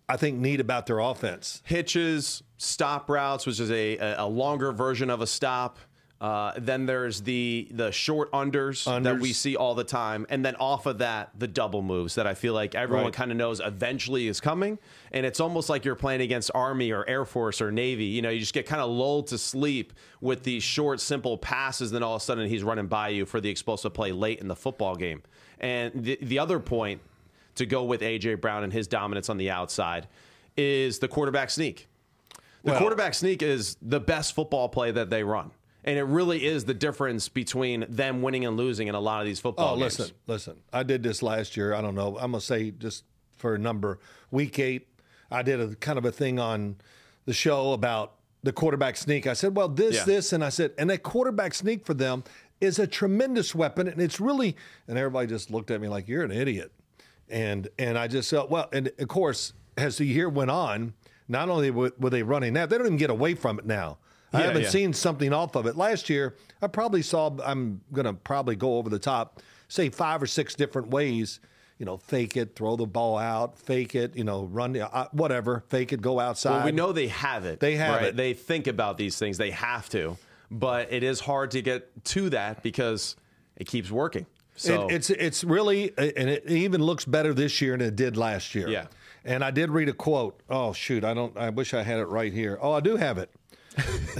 [0.09, 1.61] I think neat about their offense.
[1.65, 5.79] Hitches, stop routes, which is a, a longer version of a stop.
[6.19, 9.03] Uh, then there's the the short unders, Unders.
[9.03, 12.25] that we see all the time, and then off of that, the double moves that
[12.27, 13.13] I feel like everyone Right.
[13.13, 14.77] kind of knows eventually is coming,
[15.13, 18.05] and it's almost like you're playing against Army or Air Force or Navy.
[18.05, 21.91] You know, you just get kind of lulled to sleep with these short, simple passes,
[21.91, 24.47] then all of a sudden he's running by you for the explosive play late in
[24.47, 25.21] the football game.
[25.59, 26.99] And the the other point
[27.57, 30.07] to go with AJ Brown and his dominance on the outside
[30.55, 31.87] is the quarterback sneak.
[32.63, 35.51] The Well- quarterback sneak is the best football play that they run.
[35.83, 39.27] And it really is the difference between them winning and losing in a lot of
[39.27, 39.99] these football Oh, games.
[39.99, 40.55] listen, listen.
[40.73, 41.73] I did this last year.
[41.73, 42.17] I don't know.
[42.19, 43.05] I'm gonna say just
[43.37, 43.99] for a number.
[44.31, 44.87] Week eight,
[45.31, 46.75] I did a kind of a thing on
[47.25, 49.27] the show about the quarterback sneak.
[49.27, 50.03] I said, well, this, Yeah.
[50.05, 52.23] this, and I said, and that quarterback sneak for them
[52.59, 54.57] is a tremendous weapon, and it's really.
[54.89, 56.71] And everybody just looked at me like you're an idiot,
[57.29, 60.93] and and I just said, well, and of course, as the year went on,
[61.27, 63.97] not only were, were they running that, they don't even get away from it now.
[64.33, 64.69] I Yeah, haven't yeah.
[64.69, 65.75] seen something off of it.
[65.77, 70.21] Last year, I probably saw, I'm going to probably go over the top, say five
[70.21, 71.39] or six different ways,
[71.77, 75.63] you know, fake it, throw the ball out, fake it, you know, run, uh, whatever,
[75.69, 76.57] fake it, go outside.
[76.57, 77.59] Well, we know they have it.
[77.59, 78.03] They have right?
[78.05, 78.17] it.
[78.17, 79.37] They think about these things.
[79.37, 80.17] They have to.
[80.49, 83.15] But it is hard to get to that because
[83.57, 84.25] it keeps working.
[84.57, 88.17] So It, it's it's really, and it even looks better this year than it did
[88.17, 88.67] last year.
[88.67, 88.87] Yeah.
[89.23, 90.41] And I did read a quote.
[90.49, 91.37] Oh shoot, I don't.
[91.37, 92.57] I wish I had it right here.
[92.61, 93.31] Oh, I do have it.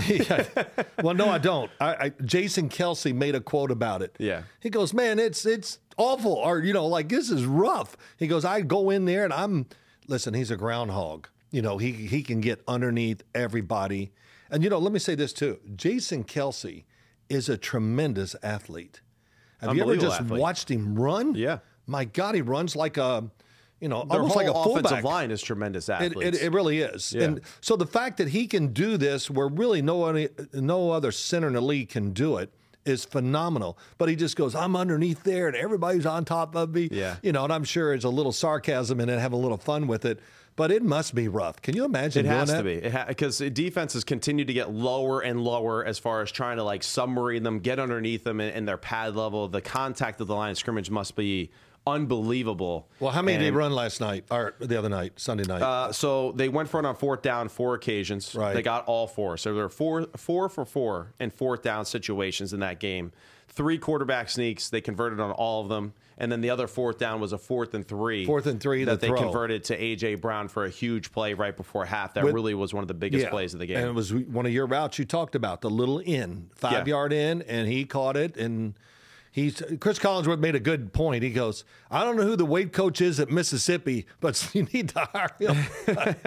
[0.07, 0.45] Yeah.
[1.03, 1.69] Well, no, I don't.
[1.79, 4.15] I, I, Jason Kelce made a quote about it.
[4.19, 4.43] Yeah.
[4.59, 8.43] He goes, "Man, it's it's awful, or you know, like this is rough." He goes,
[8.45, 9.67] "I go in there and I'm
[10.07, 10.33] listen.
[10.33, 11.27] He's a groundhog.
[11.51, 14.11] You know, he he can get underneath everybody.
[14.49, 15.59] And you know, let me say this too.
[15.75, 16.85] Jason Kelce
[17.29, 19.01] is a tremendous athlete.
[19.61, 20.39] Have you ever just athlete.
[20.39, 21.35] watched him run?
[21.35, 21.59] Yeah.
[21.87, 23.29] My God, he runs like a,
[23.79, 25.03] you know, their almost whole like a offensive fullback.
[25.03, 26.37] line is tremendous It, athletes.
[26.37, 27.13] it, it really is.
[27.13, 27.23] Yeah.
[27.23, 31.11] And so the fact that he can do this where really no any, no other
[31.11, 32.51] center in the league can do it
[32.85, 33.77] is phenomenal.
[33.97, 36.89] But he just goes, I'm underneath there and everybody's on top of me.
[36.91, 37.17] Yeah.
[37.21, 39.87] You know, and I'm sure it's a little sarcasm and it, have a little fun
[39.87, 40.19] with it.
[40.57, 41.61] But it must be rough.
[41.61, 42.57] Can you imagine It has that?
[42.57, 46.63] to be because defenses continue to get lower and lower as far as trying to
[46.63, 49.47] like submarine them, get underneath them and, in their pad level.
[49.47, 51.51] The contact of the line of scrimmage must be
[51.85, 52.87] unbelievable.
[52.99, 55.61] Well, how many did he And, run last night or the other night, Sunday night?
[55.61, 58.33] Uh, so they went for it on fourth down four occasions.
[58.35, 58.53] Right.
[58.53, 59.37] They got all four.
[59.37, 63.11] So there were four, four for four in fourth down situations in that game.
[63.47, 64.69] Three quarterback sneaks.
[64.69, 65.93] They converted on all of them.
[66.19, 68.25] And then the other fourth down was a fourth and three.
[68.25, 69.21] Fourth and three, that the they throw.
[69.21, 72.15] converted to AJ Brown for a huge play right before half.
[72.15, 73.29] That With- really was one of the biggest Yeah.
[73.29, 73.77] plays of the game.
[73.77, 76.95] And it was one of your routes you talked about, the little in, five Yeah.
[76.95, 78.35] yard in, and he caught it.
[78.35, 78.73] And
[79.31, 81.21] he's Chris Collinsworth made a good point.
[81.21, 84.89] He goes, I don't know who the weight coach is at Mississippi, but you need
[84.89, 85.55] to hire him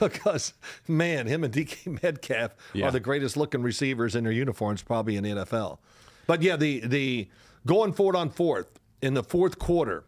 [0.00, 0.52] because
[0.86, 2.88] man, him and DK Metcalf Yeah.
[2.88, 5.78] are the greatest looking receivers in their uniforms, probably in the NFL.
[6.26, 7.28] But yeah, the the
[7.66, 10.04] going forward on fourth in the fourth quarter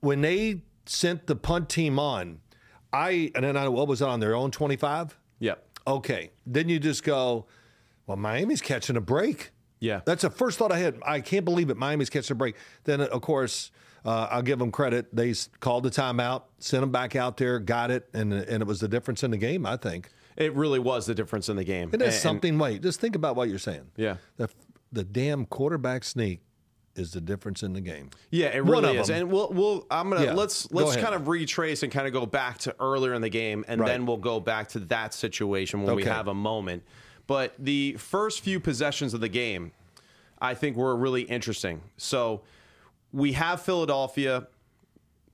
[0.00, 2.40] when they sent the punt team on,
[2.92, 5.16] I and then I what was it on their own twenty five.
[5.40, 5.64] Yep.
[5.86, 6.30] Okay.
[6.46, 7.46] Then you just go,
[8.06, 9.50] well, Miami's catching a break.
[9.80, 10.00] Yeah.
[10.04, 11.00] That's the first thought I had.
[11.04, 11.76] I can't believe it.
[11.76, 12.54] Miami's catching a break.
[12.84, 13.72] Then, of course,
[14.04, 15.14] uh, I'll give them credit.
[15.14, 18.78] They called the timeout, sent them back out there, got it, and and it was
[18.80, 19.66] the difference in the game.
[19.66, 21.90] I think It really was the difference in the game.
[21.92, 22.58] it is And- something.
[22.58, 23.90] Wait, just think about what you're saying.
[23.96, 24.16] Yeah.
[24.36, 24.48] the
[24.92, 26.42] the damn quarterback sneak
[26.94, 28.10] is the difference in the game.
[28.30, 29.06] Yeah, it One really is.
[29.08, 29.22] them.
[29.22, 32.26] And we'll we'll I'm gonna Yeah, let's let's kind of retrace and kind of go
[32.26, 33.88] back to earlier in the game and Right.
[33.88, 36.82] then we'll go back to that situation when we have a moment.
[37.26, 39.72] But the first few possessions of the game,
[40.40, 41.80] I think were really interesting.
[41.96, 42.42] So
[43.12, 44.48] we have Philadelphia,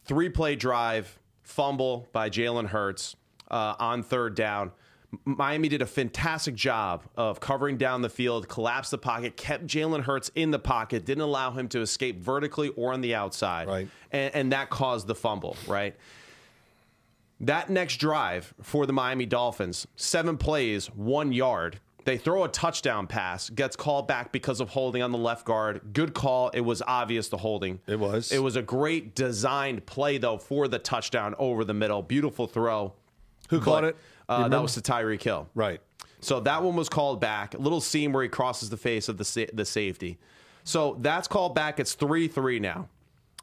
[0.05, 3.17] three play drive, fumble by Jalen Hurts
[3.51, 4.71] uh, on third down.
[5.25, 10.03] Miami did a fantastic job of covering down the field, collapsed the pocket, kept Jalen
[10.03, 13.69] Hurts in the pocket, didn't allow him to escape vertically or on the outside.
[13.69, 13.89] Right.
[14.13, 15.97] And, and that caused the fumble, right?
[17.41, 21.81] That next drive for the Miami Dolphins, seven plays, one yard.
[22.05, 25.93] They throw a touchdown pass, gets called back because of holding on the left guard.
[25.93, 26.49] Good call.
[26.51, 27.81] It was obvious the holding.
[27.87, 28.33] It was.
[28.33, 32.03] It was a great designed play, though, for the touchdown over the middle.
[32.03, 32.95] Beautiful throw.
[33.51, 33.97] Who caught it?
[34.29, 35.49] Uh, that was to Tyreek Hill.
[35.55, 35.81] Right.
[36.21, 37.55] So that one was called back.
[37.55, 40.19] A little seam where he crosses the face of the sa- the safety.
[40.65, 41.81] So that's called back.
[41.81, 42.89] It's three three now.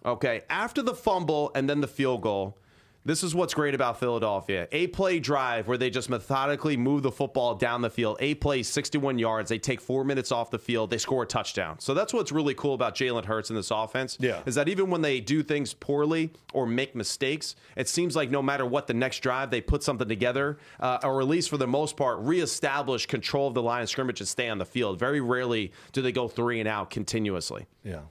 [0.05, 0.43] Okay.
[0.49, 2.57] After the fumble and then the field goal,
[3.05, 4.67] this is what's great about Philadelphia.
[4.71, 8.17] A play drive where they just methodically move the football down the field.
[8.19, 9.49] A play, 61 yards.
[9.49, 10.89] They take four minutes off the field.
[10.89, 11.79] They score a touchdown.
[11.79, 14.17] So that's what's really cool about Jalen Hurts in this offense.
[14.19, 14.41] Yeah.
[14.47, 18.41] Is that even when they do things poorly or make mistakes, it seems like no
[18.41, 21.67] matter what the next drive, they put something together, uh, or at least for the
[21.67, 24.97] most part, reestablish control of the line of scrimmage and stay on the field.
[24.97, 27.67] Very rarely do they go three and out continuously.
[27.83, 28.01] Yeah.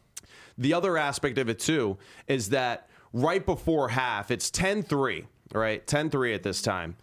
[0.57, 5.24] The other aspect of it, too, is that right before half, it's 10 3,
[5.55, 5.87] right?
[5.87, 6.96] 10 3 at this time.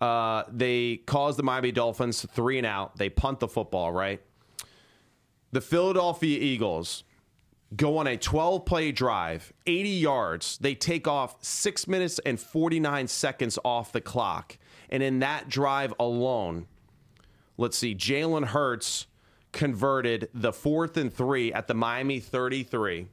[0.00, 2.96] Uh, they cause the Miami Dolphins three and out.
[2.98, 4.20] They punt the football, right?
[5.52, 7.04] The Philadelphia Eagles
[7.74, 10.58] go on a 12 play drive, 80 yards.
[10.58, 14.58] They take off six minutes and 49 seconds off the clock.
[14.90, 16.66] And in that drive alone,
[17.56, 19.06] let's see, Jalen Hurts
[19.52, 23.06] converted the fourth and three at the Miami 33.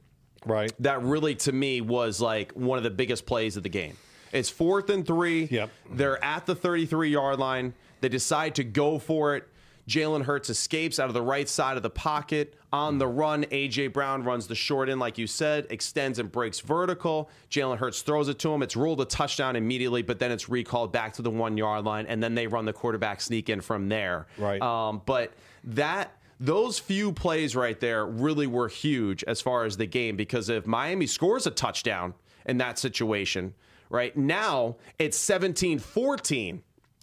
[0.44, 0.72] Right.
[0.80, 3.96] That really, to me, was like one of the biggest plays of the game.
[4.32, 5.44] It's fourth and three.
[5.44, 5.70] Yep.
[5.90, 7.74] They're at the 33 yard line.
[8.00, 9.48] They decide to go for it.
[9.88, 12.54] Jalen Hurts escapes out of the right side of the pocket.
[12.72, 13.88] On the run, A.J.
[13.88, 17.28] Brown runs the short end, like you said, extends and breaks vertical.
[17.50, 18.62] Jalen Hurts throws it to him.
[18.62, 22.06] It's ruled a touchdown immediately, but then it's recalled back to the one yard line,
[22.06, 24.26] and then they run the quarterback sneak in from there.
[24.38, 24.62] Right.
[24.62, 25.32] Um, but
[25.64, 30.48] that those few plays right there really were huge as far as the game because
[30.48, 32.14] if Miami scores a touchdown
[32.46, 33.54] in that situation,
[33.90, 36.62] right now it's 17 14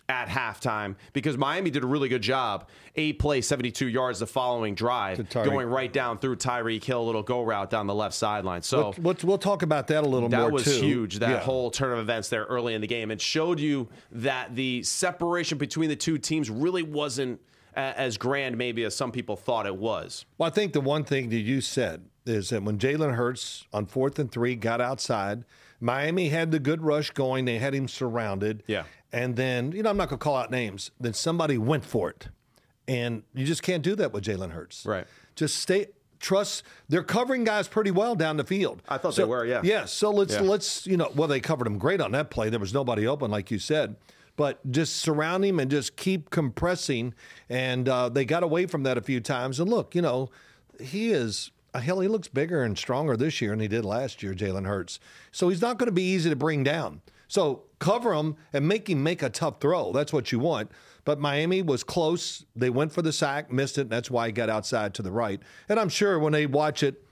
[0.09, 2.67] at halftime because Miami did a really good job.
[2.95, 7.21] Eight play, 72 yards the following drive, going right down through Tyreek Hill, a little
[7.21, 8.63] go route down the left sideline.
[8.63, 10.81] So We'll, we'll talk about that a little more that was too.
[10.85, 11.19] huge.
[11.19, 11.39] That Yeah.
[11.41, 13.11] whole turn of events there early in the game.
[13.11, 17.39] It showed you that the separation between the two teams really wasn't
[17.79, 20.25] as grand, maybe as some people thought it was.
[20.37, 23.85] Well, I think the one thing that you said is that when Jalen Hurts on
[23.85, 25.45] fourth and three got outside,
[25.79, 27.45] Miami had the good rush going.
[27.45, 28.63] They had him surrounded.
[28.67, 28.83] Yeah.
[29.11, 30.91] And then, you know, I'm not going to call out names.
[30.99, 32.27] Then somebody went for it.
[32.87, 34.85] And you just can't do that with Jalen Hurts.
[34.85, 35.07] Right.
[35.35, 35.87] Just stay.
[36.19, 38.81] Trust they're covering guys pretty well down the field.
[38.89, 39.61] I thought So- they were, yeah.
[39.63, 39.85] Yeah.
[39.85, 40.41] So let's Yeah.
[40.41, 42.49] let's you know well they covered him great on that play.
[42.49, 43.95] There was nobody open like you said,
[44.39, 47.13] but just surround him and just keep compressing.
[47.49, 49.59] And uh, they got away from that a few times.
[49.59, 50.29] And look, you know,
[50.79, 51.99] he is uh, hell.
[51.99, 54.33] He looks bigger and stronger this year than he did last year.
[54.33, 55.01] Jalen Hurts.
[55.33, 57.01] So he's not going to be easy to bring down.
[57.27, 59.91] So cover him and make him make a tough throw.
[59.91, 60.71] That's what you want.
[61.03, 62.45] But Miami was close.
[62.55, 63.89] They went for the sack, missed it.
[63.89, 65.41] That's why he got outside to the right.
[65.67, 67.03] And I'm sure when they watch it,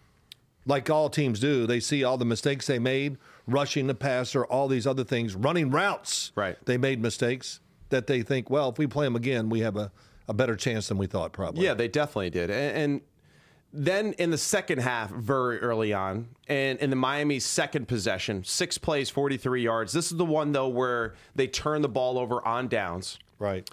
[0.66, 4.68] like all teams do, they see all the mistakes they made, rushing the passer, all
[4.68, 6.32] these other things, running routes.
[6.36, 6.58] Right.
[6.66, 9.92] They made mistakes that they think, well, if we play them again, we have a,
[10.28, 11.66] a better chance than we thought, probably.
[11.66, 12.50] Yeah, they definitely did.
[12.52, 13.02] And, and
[13.74, 18.78] then in the second half, very early on, and in the Miami second possession, six
[18.78, 19.94] plays, 43 yards.
[19.94, 23.18] This is the one, though, where they turn the ball over on downs.
[23.40, 23.70] Right.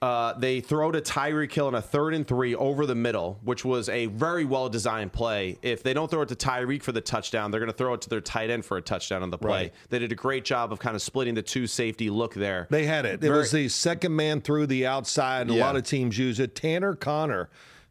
[0.00, 3.64] Uh, they throw to Tyreek Hill in a third and three over the middle, which
[3.64, 5.58] was a very well designed play.
[5.60, 8.02] If they don't throw it to Tyreek for the touchdown, they're going to throw it
[8.02, 9.50] to their tight end for a touchdown on the play.
[9.64, 9.74] Right.
[9.88, 12.68] They did a great job of kind of splitting the two safety look there.
[12.70, 13.14] They had it.
[13.14, 15.42] It Very- was the second man through the outside.
[15.42, 15.66] and A Yeah.
[15.66, 16.54] lot of teams use it.
[16.54, 17.48] Tanner Conner.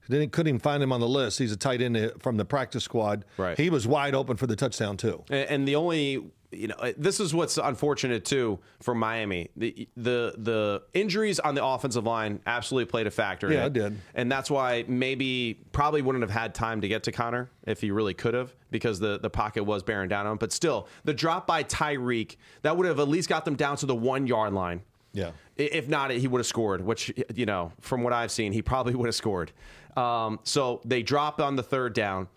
[0.10, 1.38] They couldn't even find him on the list.
[1.40, 3.26] He's a tight end from the practice squad.
[3.36, 3.58] Right.
[3.58, 5.26] He was wide open for the touchdown too.
[5.30, 9.50] And and the only you know, this is what's unfortunate too for Miami.
[9.58, 13.52] The the the injuries on the offensive line absolutely played a factor.
[13.52, 13.98] Yeah, in it did.
[14.16, 17.92] and that's why maybe probably wouldn't have had time to get to Conner if he
[17.92, 20.38] really could have because the the pocket was bearing down on him.
[20.38, 23.86] But still, the drop by Tyreek that would have at least got them down to
[23.86, 24.82] the one yard line.
[25.14, 25.32] Yeah.
[25.56, 28.94] If not, he would have scored, which, you know, from what I've seen, he probably
[28.96, 29.52] would have scored.
[29.96, 32.28] Um, so they drop on the third down.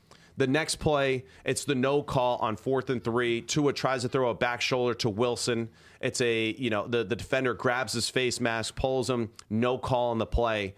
[0.41, 3.43] The next play, it's the no call on fourth and three.
[3.43, 5.69] Tua tries to throw a back shoulder to Wilson.
[6.01, 10.13] It's a, you know, the, the defender grabs his face mask, pulls him, no call
[10.13, 10.77] on the play.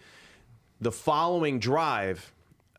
[0.81, 2.33] The following drive,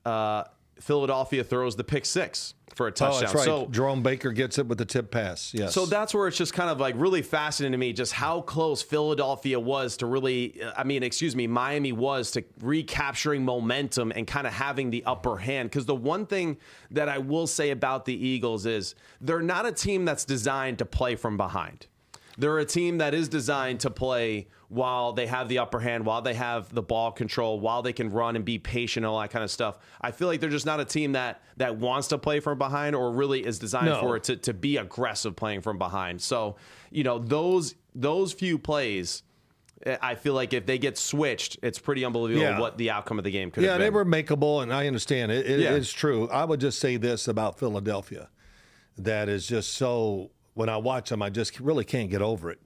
[0.03, 0.43] uh,
[0.83, 3.21] Philadelphia throws the pick six for a Oh, touchdown.
[3.21, 3.45] that's right.
[3.45, 5.53] So Jerome Baker gets it with the tip pass.
[5.53, 5.73] Yes.
[5.73, 8.81] so that's where it's just kind of like really fascinating to me just how close
[8.81, 14.25] Philadelphia was to really, uh, I mean, excuse me, Miami was to recapturing momentum and
[14.27, 15.69] kind of having the upper hand.
[15.69, 16.57] Because the one thing
[16.91, 20.85] that I will say about the Eagles is they're not a team that's designed to
[20.85, 21.87] play from behind.
[22.37, 26.21] They're a team that is designed to play while they have the upper hand, while
[26.21, 29.43] they have the ball control, while they can run and be patient, all that kind
[29.43, 29.77] of stuff.
[30.01, 32.95] I feel like they're just not a team that that wants to play from behind
[32.95, 33.99] or really is designed No.
[34.01, 36.21] for it to, to be aggressive playing from behind.
[36.21, 36.55] So,
[36.91, 39.21] you know, those those few plays,
[39.85, 42.59] eh, I feel like if they get switched, it's pretty unbelievable Yeah.
[42.59, 43.67] what the outcome of the game could be.
[43.67, 45.45] yeah, they were makeable, and I understand it.
[45.45, 45.73] It- Yeah.
[45.75, 46.27] It's true.
[46.29, 48.29] I would just say this about Philadelphia
[48.97, 52.59] that is just so, when I watch them, I just really can't get over it.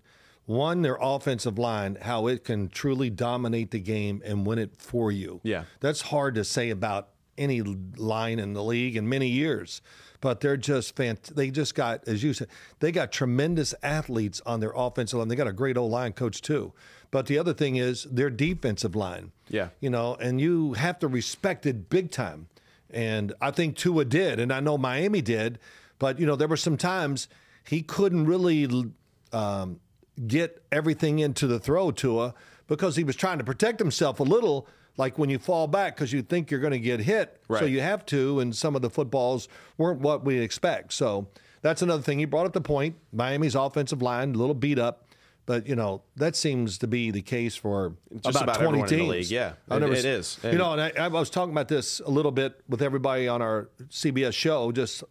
[0.48, 5.12] One, their offensive line, how it can truly dominate the game and win it for
[5.12, 5.42] you.
[5.44, 5.66] Yeah.
[5.82, 9.82] That's hard to say about any line in the league in many years.
[10.22, 12.48] But they're just fant- they just got, as you said,
[12.80, 15.28] they got tremendous athletes on their offensive line.
[15.28, 16.74] They got a great old line coach too.
[17.12, 19.34] But the other thing is their defensive line.
[19.50, 19.70] Yeah.
[19.82, 22.48] You know, and you have to respect it big time.
[22.90, 25.60] And I think Tua did, and I know Miami did.
[26.00, 27.28] But you know, there were some times
[27.68, 28.92] he couldn't really
[29.34, 29.80] um,
[30.26, 32.34] get everything into the throw Tua
[32.68, 34.68] because he was trying to protect himself a little.
[34.98, 37.82] Like when you fall back because you think you're going to get hit, so you
[37.82, 38.40] have to.
[38.40, 40.92] And some of the footballs weren't what we expect.
[40.94, 41.28] So
[41.62, 42.18] that's another thing.
[42.18, 42.96] He brought up the point.
[43.14, 45.04] Miami's offensive line a little beat up.
[45.46, 48.80] But you know that seems to be the case for Just about, about 20 everyone
[48.80, 49.02] in teams.
[49.12, 49.54] the league, yeah.
[49.70, 50.38] I've It- never it is.
[50.44, 53.42] You know, and I, I was talking about this a little bit with everybody on
[53.42, 54.74] our CBS show.
[54.74, 55.06] Just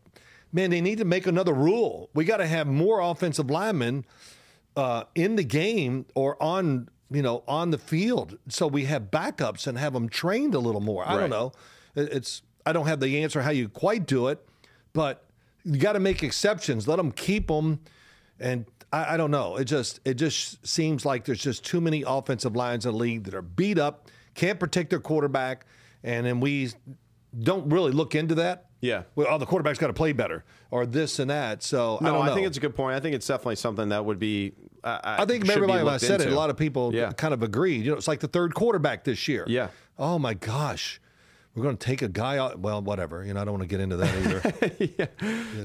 [0.52, 2.10] man, they need to make another rule.
[2.12, 4.04] We got to have more offensive linemen
[4.76, 9.66] uh, in the game or on you know on the field, so we have backups
[9.66, 11.04] and have them trained a little more.
[11.06, 11.20] I Right.
[11.20, 11.52] don't know.
[11.94, 14.44] It's I don't have the answer how you quite do it,
[14.92, 15.24] but
[15.64, 16.86] you got to make exceptions.
[16.88, 17.80] Let them keep them,
[18.40, 19.56] and I, I don't know.
[19.56, 23.24] It just it just seems like there's just too many offensive lines in the league
[23.24, 25.64] that are beat up, can't protect their quarterback,
[26.02, 26.70] and then we
[27.38, 28.65] don't really look into that.
[28.80, 29.04] Yeah.
[29.14, 31.62] Well, oh, the quarterback's got to play better, or this and that.
[31.62, 32.96] So I no, don't I, think it's a good point.
[32.96, 34.52] I think it's definitely something that would be.
[34.84, 37.12] Uh, I think everybody when I said it, a lot of people Yeah.
[37.12, 37.84] kind of agreed.
[37.84, 39.44] You know, it's like the third quarterback this year.
[39.48, 39.68] Yeah.
[39.98, 41.00] Oh my gosh,
[41.54, 42.58] we're going to take a guy out.
[42.58, 43.24] Well, whatever.
[43.24, 44.14] You know, I don't want to get into that
[44.84, 45.08] either.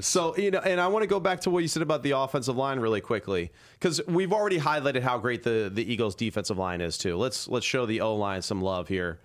[0.00, 2.12] So, you know, and I want to go back to what you said about the
[2.12, 6.80] offensive line really quickly because we've already highlighted how great the, the Eagles' defensive line
[6.80, 7.16] is too.
[7.16, 9.20] Let's let's show the O line some love here.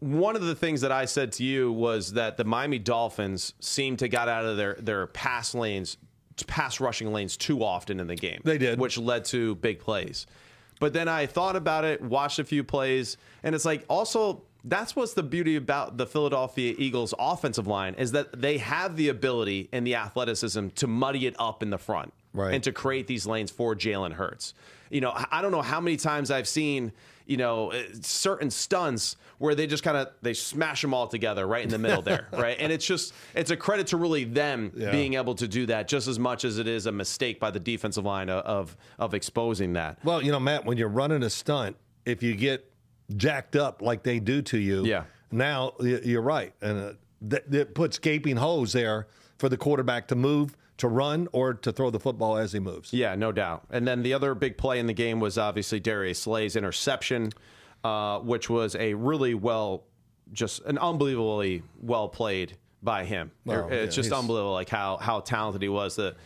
[0.00, 3.96] One of the things that I said to you was that the Miami Dolphins seem
[3.96, 5.96] to got out of their their pass lanes,
[6.46, 8.40] pass rushing lanes too often in the game.
[8.44, 8.78] They did.
[8.78, 10.26] which led to big plays.
[10.80, 14.94] But then I thought about it, watched a few plays, and it's like also that's
[14.94, 19.68] what's the beauty about the Philadelphia Eagles offensive line is that they have the ability
[19.72, 22.54] and the athleticism to muddy it up in the front Right.
[22.54, 24.54] and to create these lanes for Jalen Hurts.
[24.90, 26.92] You know, I don't know how many times I've seen,
[27.26, 31.46] you know, uh, certain stunts where they just kind of they smash them all together
[31.46, 32.56] right in the middle there, right?
[32.58, 34.90] And it's just it's a credit to really them Yeah.
[34.90, 37.60] being able to do that just as much as it is a mistake by the
[37.60, 39.98] defensive line of of, of exposing that.
[40.04, 42.70] well, you know, Matt, when you're running a stunt, if you get
[43.16, 45.04] jacked up like they do to you, Yeah.
[45.30, 50.14] Now you're right, and uh, that, that puts gaping holes there for the quarterback to
[50.16, 52.92] move, to run, or to throw the football as he moves.
[52.92, 53.64] Yeah, no doubt.
[53.70, 57.32] And then the other big play in the game was obviously Darius Slay's interception,
[57.84, 59.84] uh, which was a really well,
[60.32, 63.32] just an unbelievably well played by him.
[63.44, 65.96] Well, it's yeah, just he's- unbelievable, like how how talented he was.
[65.96, 66.16] That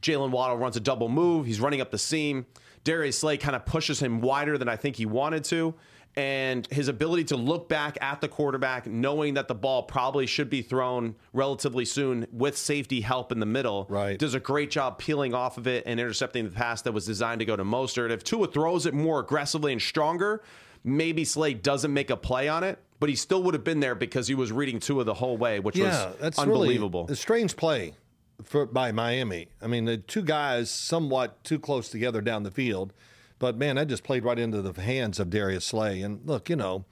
[0.00, 1.46] Jaylen Waddle runs a double move.
[1.46, 2.46] He's running up the seam.
[2.84, 5.74] Darius Slay kind of pushes him wider than I think he wanted to.
[6.16, 10.50] And his ability to look back at the quarterback, knowing that the ball probably should
[10.50, 14.18] be thrown relatively soon with safety help in the middle, Right.
[14.18, 17.38] does a great job peeling off of it and intercepting the pass that was designed
[17.38, 18.10] to go to Mostert.
[18.10, 20.42] If Tua throws it more aggressively and stronger,
[20.82, 23.94] maybe Slay doesn't make a play on it, but he still would have been there
[23.94, 27.04] because he was reading Tua the whole way, which Yeah, was that's unbelievable.
[27.04, 27.94] Really a strange play.
[28.42, 29.48] for, by Miami.
[29.62, 32.92] I mean, the two guys somewhat too close together down the field,
[33.40, 36.02] but man, that just played right into the hands of Darius Slay.
[36.02, 36.84] And look, you know,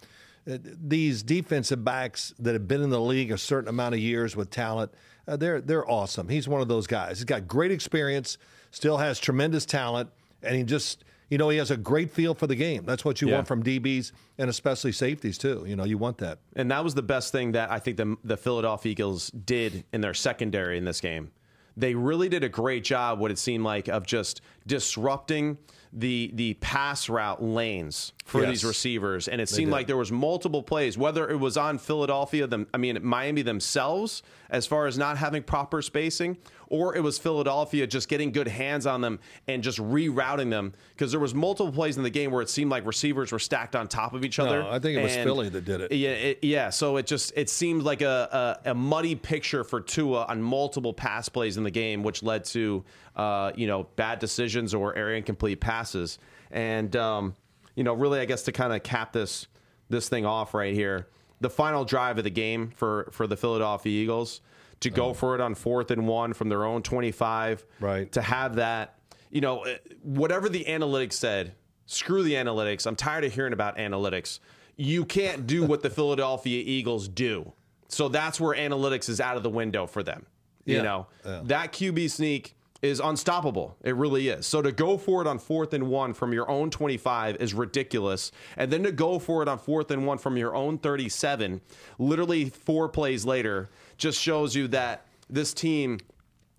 [0.51, 4.35] uh, these defensive backs that have been in the league a certain amount of years
[4.35, 4.93] with talent,
[5.29, 6.29] uh, they're they're awesome.
[6.29, 7.19] He's one of those guys.
[7.19, 8.39] He's got great experience,
[8.73, 10.11] still has tremendous talent,
[10.43, 12.85] and he just you know he has a great feel for the game.
[12.87, 13.35] That's what you Yeah.
[13.35, 15.65] want from DBs and especially safeties too.
[15.67, 16.39] You know, you want that.
[16.57, 20.01] And that was the best thing that I think the, the Philadelphia Eagles did in
[20.01, 21.31] their secondary in this game.
[21.77, 25.59] They really did a great job, what it seemed like, of just disrupting
[25.93, 28.51] the the pass route lanes for Yes.
[28.51, 29.27] these receivers.
[29.29, 29.73] And it seemed did.
[29.73, 34.23] like there was multiple plays, whether it was on Philadelphia, them, I mean Miami themselves,
[34.51, 36.37] as far as not having proper spacing,
[36.69, 40.73] or it was Philadelphia just getting good hands on them and just rerouting them.
[40.91, 43.75] Because there was multiple plays in the game where it seemed like receivers were stacked
[43.75, 44.63] on top of each other.
[44.63, 45.93] I think it was Philly that did it.
[45.93, 46.71] yeah, it, yeah.
[46.71, 50.93] So it just it seemed like a, a a muddy picture for Tua on multiple
[50.93, 52.85] pass plays in the game, which led to
[53.17, 56.19] uh, you know bad decisions or area incomplete passes.
[56.51, 57.35] And um,
[57.75, 59.47] you know, really, I guess to kind of cap this
[59.89, 61.09] this thing off right here,
[61.41, 64.41] the final drive of the game for for the Philadelphia Eagles
[64.81, 68.11] to go for it on fourth and one from their own twenty five, Right.
[68.13, 68.99] To have that,
[69.31, 71.55] you know, eh, whatever the analytics said,
[71.87, 72.87] screw the analytics.
[72.87, 74.39] I'm tired of hearing about analytics.
[74.77, 77.53] You can't do what the Philadelphia Eagles do.
[77.89, 80.27] So that's where analytics is out of the window for them.
[80.65, 80.83] You Yeah.
[80.83, 81.41] know, Yeah.
[81.47, 83.77] that QB sneak is unstoppable.
[83.83, 84.47] It really is.
[84.47, 88.31] So to go for it on fourth and one from your own 25 is ridiculous.
[88.57, 91.61] And then to go for it on fourth and one from your own 37,
[91.99, 95.99] literally four plays later, just shows you that this team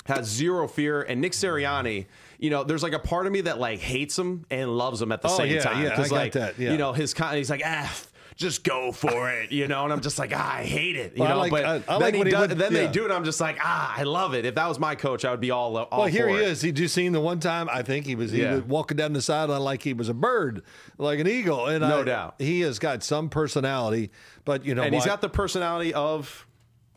[0.07, 1.01] has zero fear.
[1.03, 2.07] And Nick Sirianni,
[2.37, 5.11] you know, there's like a part of me that like hates him and loves him
[5.13, 5.83] at the Oh, same yeah, time.
[5.83, 6.71] yeah, I 'Cause, got like, that, yeah.
[6.71, 7.95] you know, his con- he's like, ah,
[8.39, 9.83] just go for it, you know.
[9.83, 11.39] And I'm just like, ah, I hate it, you Well, I know.
[11.39, 13.11] like- but I- I then, like he does, then they do it.
[13.11, 14.45] I'm just like, ah, I love it.
[14.45, 15.77] If that was my coach, I would be all.
[15.77, 16.41] all Well, here he it.
[16.43, 16.61] is.
[16.61, 17.67] He just seen the one time.
[17.71, 18.55] I think he was, he Yeah.
[18.55, 20.63] was walking down the sideline like he was a bird,
[20.97, 21.67] like an eagle.
[21.67, 22.35] And No I- doubt.
[22.39, 24.09] he has got some personality.
[24.45, 26.47] But you know, and he's got the personality of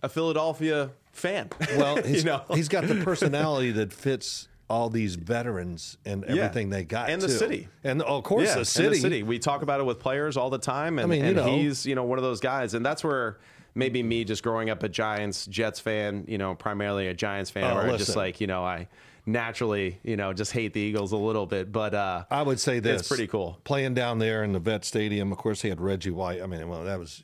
[0.03, 1.51] a Philadelphia fan.
[1.77, 6.45] well, you know, he's got the personality that fits all these veterans and Yeah.
[6.45, 7.35] everything they got, And the too.
[7.35, 7.69] city.
[7.85, 8.97] and of course yeah, the city.
[8.97, 9.23] city.
[9.23, 11.45] We talk about it with players all the time, and, I mean, and know.
[11.45, 13.37] he's you know one of those guys, and that's where
[13.75, 17.65] maybe me just growing up a Giants Jets fan, you know, primarily a Giants fan,
[17.65, 18.89] Oh, I just like you know I
[19.27, 22.81] naturally you know just hate the Eagles a little bit, but uh, I would say
[22.81, 23.01] this.
[23.01, 23.59] It's pretty cool.
[23.65, 26.41] Playing down there in the vet stadium, of course, he had Reggie White.
[26.43, 27.23] I mean, well, that was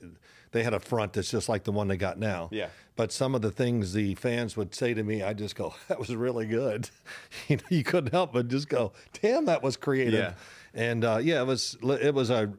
[0.53, 2.49] they had a front that's just like the one they got now.
[2.51, 2.69] Yeah.
[2.97, 5.99] But some of the things the fans would say to me, I just go, "That
[5.99, 6.91] was really good."
[7.49, 10.33] you, know, you couldn't help but just go, "Damn, that was creative." Yeah.
[10.75, 12.53] And uh, yeah, it was it was a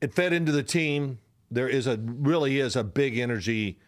[0.00, 1.18] it fed into the team.
[1.50, 3.78] There is a really is a big energy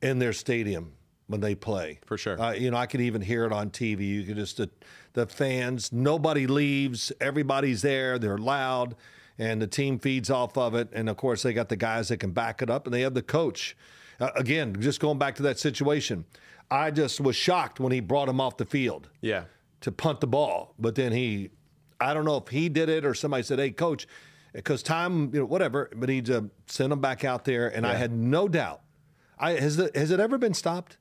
[0.00, 0.92] in their stadium
[1.26, 1.98] when they play.
[2.04, 2.40] For sure.
[2.40, 4.06] Uh, you know, I could even hear it on TV.
[4.06, 4.70] You could just the,
[5.12, 5.92] the fans.
[5.92, 7.12] Nobody leaves.
[7.20, 8.18] Everybody's there.
[8.18, 8.94] They're loud,
[9.38, 10.88] and the team feeds off of it.
[10.92, 13.14] And of course, they got the guys that can back it up, and they have
[13.14, 13.76] the coach.
[14.18, 16.24] Uh, again, just going back to that situation,
[16.70, 19.44] I just was shocked when he brought him off the field yeah,
[19.82, 20.74] to punt the ball.
[20.78, 21.50] But then he,
[22.00, 24.06] I don't know if he did it or somebody said, "Hey, coach,"
[24.52, 25.90] because time, you know, whatever.
[25.94, 28.80] But he uh, sent him back out there, and I had no doubt.
[29.38, 30.96] I has it has it ever been stopped?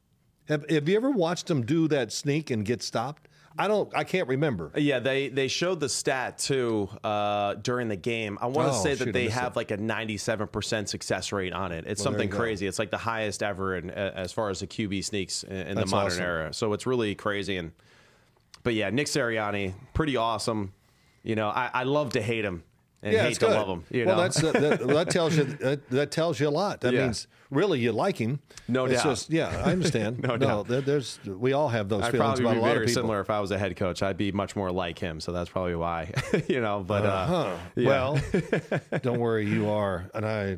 [0.50, 3.25] Have Have you ever watched him do that sneak and get stopped?
[3.58, 3.90] I don't.
[3.96, 4.72] I can't remember.
[4.76, 8.38] Yeah, they they showed the stat too uh, during the game.
[8.42, 9.56] I want to Oh, say shoot, that they have it.
[9.56, 11.86] like a 97% success rate on it.
[11.88, 12.68] It's Well, something crazy.
[12.68, 15.76] It's like the highest ever in, uh, as far as the QB sneaks in, in
[15.76, 16.24] the modern awesome.
[16.24, 16.54] era.
[16.54, 17.56] So it's really crazy.
[17.56, 17.72] And
[18.64, 20.74] but yeah, Nick Sirianni, pretty awesome.
[21.24, 22.64] You know, I, I love to hate him
[23.06, 23.84] and yeah, hate to love him.
[23.90, 24.22] You well, know?
[24.24, 26.82] that's uh, that, that tells you that, that tells you a lot.
[26.82, 27.04] That Yeah.
[27.04, 28.40] means really you like him.
[28.68, 29.04] No it's doubt.
[29.12, 30.20] Just, yeah, I understand.
[30.28, 30.68] No doubt.
[30.68, 33.02] there- there's we all have those I'd feelings about be a lot very of people.
[33.04, 34.04] similar if I was a head coach.
[34.04, 35.20] I'd be much more like him.
[35.22, 36.12] So that's probably why.
[36.50, 37.56] you know, but uh, Huh.
[37.76, 37.88] yeah.
[37.88, 38.20] Well,
[39.02, 40.58] don't worry, you are, and I.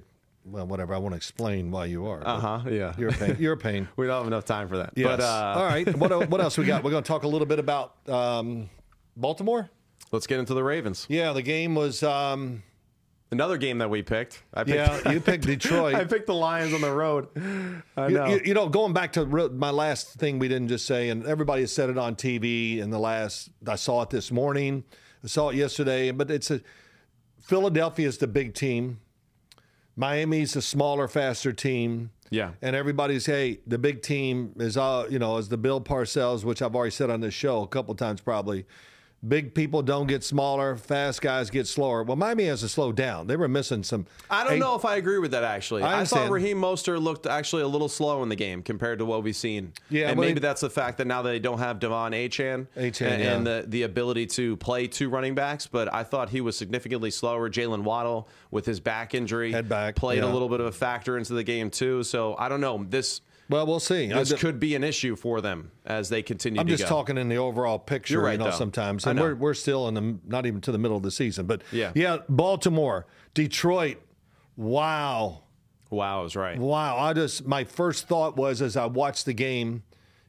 [0.49, 0.93] Well, whatever.
[0.95, 2.25] I want to explain why you are.
[2.25, 2.93] uh huh, yeah.
[2.97, 3.35] You're a pain.
[3.37, 3.89] You're a pain.
[3.97, 4.93] we don't have enough time for that.
[4.95, 5.07] Yes.
[5.09, 5.97] But uh, All right.
[5.97, 6.85] What, what else we got?
[6.85, 8.69] We're going to talk a little bit about um,
[9.17, 9.69] Baltimore.
[10.11, 11.05] Let's get into the Ravens.
[11.09, 12.03] Yeah, the game was.
[12.03, 12.63] Um,
[13.29, 14.41] Another game that we picked.
[14.53, 15.95] I picked yeah, you picked Detroit.
[15.95, 17.27] I picked the Lions on the road.
[17.97, 18.25] I You- know.
[18.27, 21.25] You, you know, going back to re- my last thing we didn't just say, and
[21.25, 24.85] everybody has said it on TV in the last, I saw it this morning,
[25.25, 26.61] I saw it yesterday, but it's a,
[27.41, 29.01] Philadelphia is the big team.
[29.97, 32.11] Miami's a smaller, faster team.
[32.29, 32.51] Yeah.
[32.61, 36.61] And everybody's, hey, the big team is, uh, you know, is the Bill Parcells, which
[36.61, 38.65] I've already said on this show a couple times probably.
[39.27, 42.03] Big people don't get smaller, fast guys get slower.
[42.03, 43.25] Well, Miami has to slow down.
[43.25, 44.05] They were missing some.
[44.29, 45.81] I don't eight- know if I agree with that actually.
[45.81, 46.29] I I, thought.
[46.29, 49.73] Raheem Mostert looked actually a little slow in the game compared to what we've seen.
[49.89, 53.01] Yeah, and maybe they- that's the fact that now they don't have Devon Achan, Achane,
[53.11, 53.33] and, yeah.
[53.35, 55.65] and the the ability to play two running backs.
[55.65, 57.49] But I thought he was significantly slower.
[57.49, 61.17] Jaylen Waddle with his back injury Head back, played a little bit of a factor
[61.17, 62.03] into the game too.
[62.03, 63.21] So I don't know this.
[63.49, 64.07] Well, we'll see.
[64.07, 66.89] This could be an issue for them as they continue I'm just go.
[66.89, 68.57] talking in the overall picture, You're right, you know, though.
[68.57, 69.05] sometimes.
[69.05, 69.23] And know.
[69.23, 71.45] we're, we're still in the, not even to the middle of the season.
[71.45, 71.91] But Yeah.
[71.95, 73.97] yeah, Baltimore, Detroit,
[74.55, 75.43] wow.
[75.89, 76.57] Wow, I was right.
[76.57, 76.97] Wow.
[76.97, 79.83] I just, my first thought was as I watched the game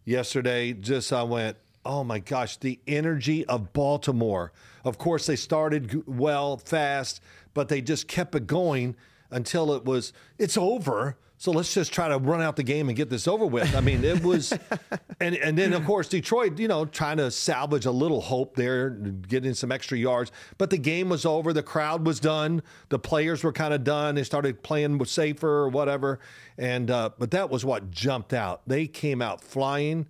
[0.05, 4.53] yesterday, just I went, oh my gosh, the energy of Baltimore.
[4.85, 7.21] Of course, they started well, fast,
[7.55, 8.95] but they just kept it going
[9.31, 11.19] until it was, it's over.
[11.41, 13.75] So let's just try to run out the game and get this over with.
[13.77, 14.53] I mean, it was,
[15.21, 18.91] and and then of course Detroit, you know, trying to salvage a little hope there,
[18.91, 20.33] getting some extra yards.
[20.59, 21.53] But the game was over.
[21.53, 22.63] The crowd was done.
[22.89, 24.17] The players were kind of done.
[24.17, 26.19] They started playing safer or whatever.
[26.59, 28.63] And uh, but that was what jumped out.
[28.67, 30.07] They came out flying.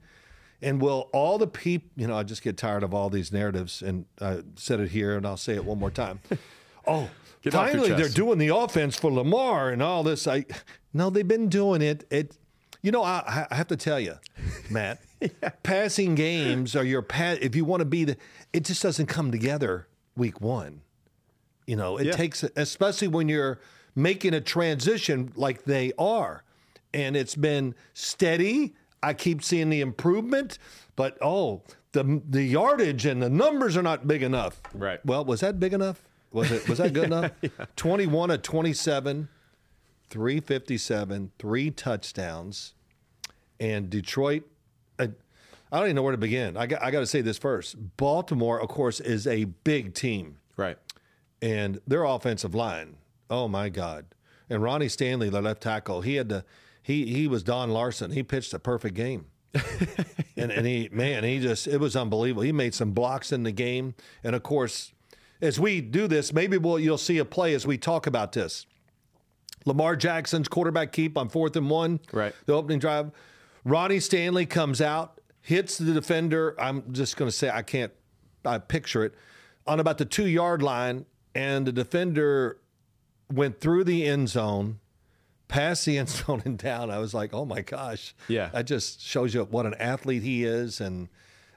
[0.61, 3.81] And will all the people, you know, I just get tired of all these narratives,
[3.81, 6.21] and I said it here, and I'll say it one more time.
[6.91, 7.11] Oh,
[7.51, 10.27] Get finally they're doing the offense for Lamar and all this.
[10.27, 10.45] I
[10.93, 12.05] no, they've been doing it.
[12.11, 12.37] It,
[12.83, 14.15] you know, I, I have to tell you,
[14.71, 15.01] Matt,
[15.63, 17.43] passing games are your pat.
[17.43, 18.17] If you want to be the,
[18.53, 20.81] it just doesn't come together week one.
[21.67, 22.13] You know, it Yeah.
[22.13, 23.61] takes, especially when you're
[23.95, 26.45] making a transition like they are,
[26.95, 28.75] and it's been steady.
[29.03, 30.59] I keep seeing the improvement,
[30.97, 34.61] but oh, the the yardage and the numbers are not big enough.
[34.73, 35.05] Right.
[35.05, 36.03] Well, was that big enough?
[36.33, 36.69] Was it?
[36.69, 37.33] Was that good enough?
[37.77, 39.29] Twenty-one of twenty-seven,
[40.11, 42.75] three fifty-seven, three touchdowns,
[43.59, 44.43] and Detroit.
[44.99, 45.11] I,
[45.73, 46.57] I don't even know where to begin.
[46.57, 47.77] I got, I got to say this first.
[47.97, 50.79] Baltimore, of course, is a big team Right.
[51.43, 52.97] and their offensive line.
[53.31, 54.07] Oh my God!
[54.51, 56.45] And Ronnie Stanley, the left tackle, he had to.
[56.83, 58.11] He he was Don Larsen.
[58.13, 59.27] He pitched a perfect game.
[60.37, 62.43] and and he man, he just it was unbelievable.
[62.43, 64.93] He made some blocks in the game, and of course,
[65.41, 68.67] as we do this, maybe we'll you'll see a play as we talk about this.
[69.65, 72.01] Lamar Jackson's quarterback keep on fourth and one.
[72.13, 72.35] Right.
[72.47, 73.11] The opening drive.
[73.65, 76.55] Ronnie Stanley comes out, hits the defender.
[76.59, 77.93] I'm just going to say I can't
[78.45, 79.15] I picture it
[79.67, 82.59] on about the two yard line, and the defender
[83.31, 84.79] went through the end zone,
[85.49, 86.91] past the end zone and down.
[86.91, 88.15] I was like, oh my gosh.
[88.29, 88.49] Yeah.
[88.49, 91.09] That just shows you what an athlete he is, and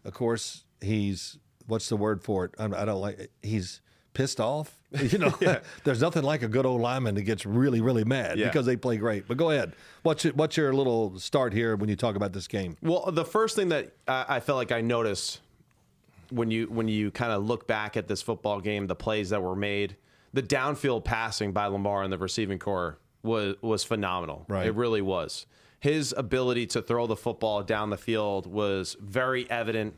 [0.04, 2.56] of course he's what's the word for it?
[2.60, 3.82] I don't like he's
[4.14, 4.78] pissed off.
[5.02, 5.34] You know,
[5.86, 8.48] there's nothing like a good old lineman that gets really, really mad Yeah.
[8.48, 9.26] because they play great.
[9.26, 9.72] But go ahead.
[10.04, 12.76] What's your, what's your little start here when you talk about this game?
[12.82, 15.40] Well, the first thing that I, I felt like I noticed
[16.30, 19.42] when you when you kind of look back at this football game, the plays that
[19.42, 19.96] were made,
[20.34, 24.46] the downfield passing by Lamar and the receiving corps was was phenomenal.
[24.50, 24.68] Right.
[24.68, 25.46] It really was.
[25.80, 29.96] His ability to throw the football down the field was very evident.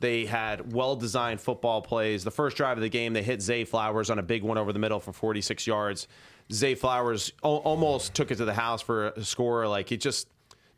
[0.00, 2.22] They had well designed football plays.
[2.24, 4.72] The first drive of the game, they hit Zay Flowers on a big one over
[4.72, 6.06] the middle for 46 yards.
[6.52, 9.66] Zay Flowers al- almost took it to the house for a score.
[9.66, 10.28] Like he just,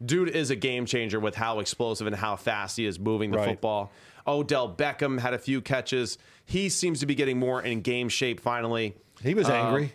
[0.05, 3.39] dude is a game changer with how explosive and how fast he is moving the
[3.39, 3.49] Right.
[3.49, 3.91] football.
[4.27, 6.17] Odell Beckham had a few catches.
[6.45, 8.95] He seems to be getting more in game shape finally.
[9.23, 9.93] He was Um, angry,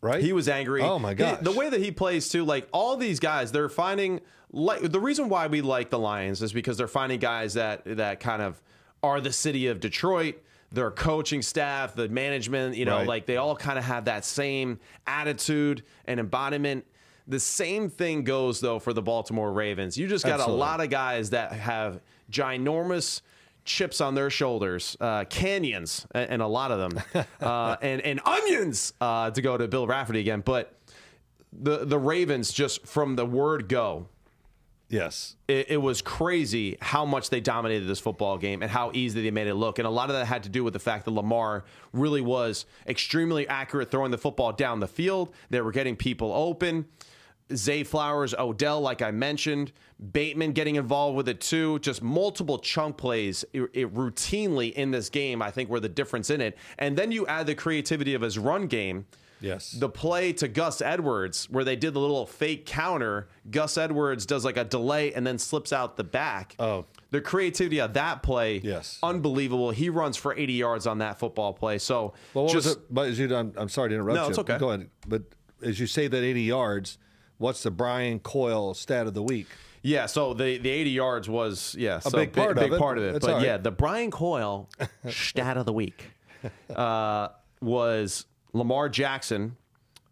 [0.00, 0.22] right?
[0.22, 0.80] He was angry.
[0.82, 1.44] Oh, my god!
[1.44, 4.20] the way that he plays too, like all these guys, they're finding
[4.52, 8.20] like the reason why we like the Lions is because they're finding guys that that
[8.20, 8.60] kind of
[9.02, 10.42] are the city of Detroit.
[10.70, 13.06] Their coaching staff, the management, you know, Right.
[13.08, 16.84] like they all kind of have that same attitude and embodiment.
[17.26, 19.96] The same thing goes though for the Baltimore Ravens.
[19.96, 20.56] You just got Absolutely.
[20.56, 23.22] a lot of guys that have ginormous
[23.64, 28.20] chips on their shoulders, uh, canyons, and, and a lot of them, uh, and and
[28.26, 30.42] onions uh, to go to Bill Raftery again.
[30.44, 30.74] But
[31.52, 34.06] the the Ravens just from the word go,
[34.88, 35.36] yes.
[35.46, 39.30] it, it was crazy how much they dominated this football game and how easy they
[39.30, 39.78] made it look.
[39.78, 42.66] And a lot of that had to do with the fact that Lamar really was
[42.86, 45.34] extremely accurate throwing the football down the field.
[45.50, 46.86] They were getting people open.
[47.54, 49.72] Zay Flowers, Odell, like I mentioned,
[50.12, 51.78] Bateman getting involved with it too.
[51.78, 56.30] Just multiple chunk plays it, it routinely in this game, I think, were the difference
[56.30, 56.58] in it.
[56.78, 59.06] And then you add the creativity of his run game.
[59.40, 59.72] Yes.
[59.72, 64.44] The play to Gus Edwards, where they did the little fake counter, Gus Edwards does
[64.44, 66.54] like a delay and then slips out the back.
[66.58, 66.84] Oh.
[67.10, 68.98] The creativity of that play, Yes.
[69.02, 69.70] unbelievable.
[69.70, 71.78] He runs for 80 yards on that football play.
[71.78, 72.82] So Well, what just was it?
[72.94, 74.30] But as you, I'm, I'm sorry to interrupt No, you.
[74.30, 74.58] it's okay.
[74.58, 74.90] Go ahead.
[75.06, 75.22] But
[75.62, 76.98] as you say that 80 yards,
[77.38, 79.46] what's the Brian Coyle stat of the week?
[79.80, 82.78] Yeah, so the, the 80 yards was yeah a so big part big, of it.
[82.80, 83.12] part of it.
[83.12, 83.44] That's but right.
[83.44, 84.68] yeah, the Brian Coyle
[85.08, 86.04] stat of the week
[86.74, 87.28] uh,
[87.60, 89.56] was Lamar Jackson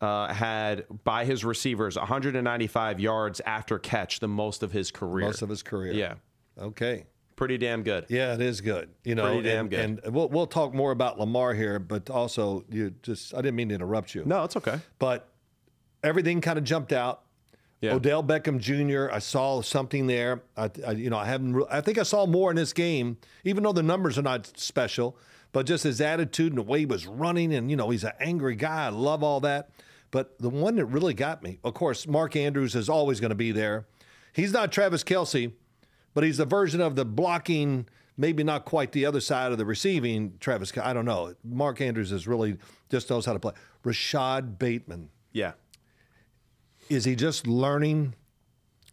[0.00, 5.26] uh, had by his receivers 195 yards after catch, the most of his career.
[5.26, 5.92] Most of his career.
[5.92, 6.14] Yeah,
[6.58, 7.06] Okay.
[7.34, 8.06] pretty damn good.
[8.08, 8.90] Yeah, it is good.
[9.04, 10.04] You know, Pretty damn and, good.
[10.04, 13.70] And we'll we'll talk more about Lamar here, but also you just I didn't mean
[13.70, 14.22] to interrupt you.
[14.26, 14.80] No, it's okay.
[14.98, 15.28] But
[16.02, 17.22] everything kind of jumped out.
[17.82, 17.92] Yeah.
[17.94, 19.12] Odell Beckham Jr.
[19.14, 20.42] I saw something there.
[20.56, 21.54] I, I you know I haven't.
[21.54, 24.50] re- I think I saw more in this game, even though the numbers are not
[24.58, 25.16] special.
[25.56, 28.12] But just his attitude and the way he was running, and you know he's an
[28.20, 28.84] angry guy.
[28.84, 29.70] I love all that.
[30.10, 33.34] But the one that really got me, of course, Mark Andrews is always going to
[33.36, 33.86] be there.
[34.34, 35.50] He's not Travis Kelce,
[36.12, 37.88] but he's the version of the blocking,
[38.18, 40.76] maybe not quite the other side of the receiving Travis.
[40.76, 41.34] I don't know.
[41.42, 42.58] Mark Andrews is really
[42.90, 43.54] just knows how to play.
[43.82, 45.52] Rashod Bateman Yeah,
[46.90, 48.14] is he just learning?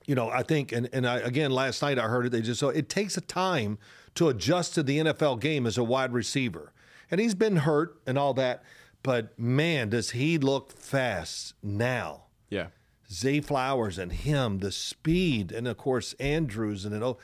[0.06, 2.32] You know, I think, and, and I, again, last night I heard it.
[2.32, 3.78] They just so it takes a time
[4.16, 6.74] to adjust to the NFL game as a wide receiver,
[7.10, 8.64] and he's been hurt and all that.
[9.02, 12.24] But man, does he look fast now?
[12.50, 12.68] yeah.
[13.12, 17.18] Zay Flowers and him, the speed, and of course Andrews, and it, oh,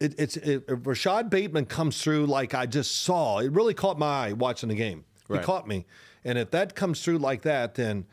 [0.00, 3.38] it, it's it, Rashod Bateman comes through like I just saw.
[3.38, 5.04] It really caught my eye watching the game.
[5.28, 5.40] Right.
[5.40, 5.86] It caught me,
[6.24, 8.06] and if that comes through like that, then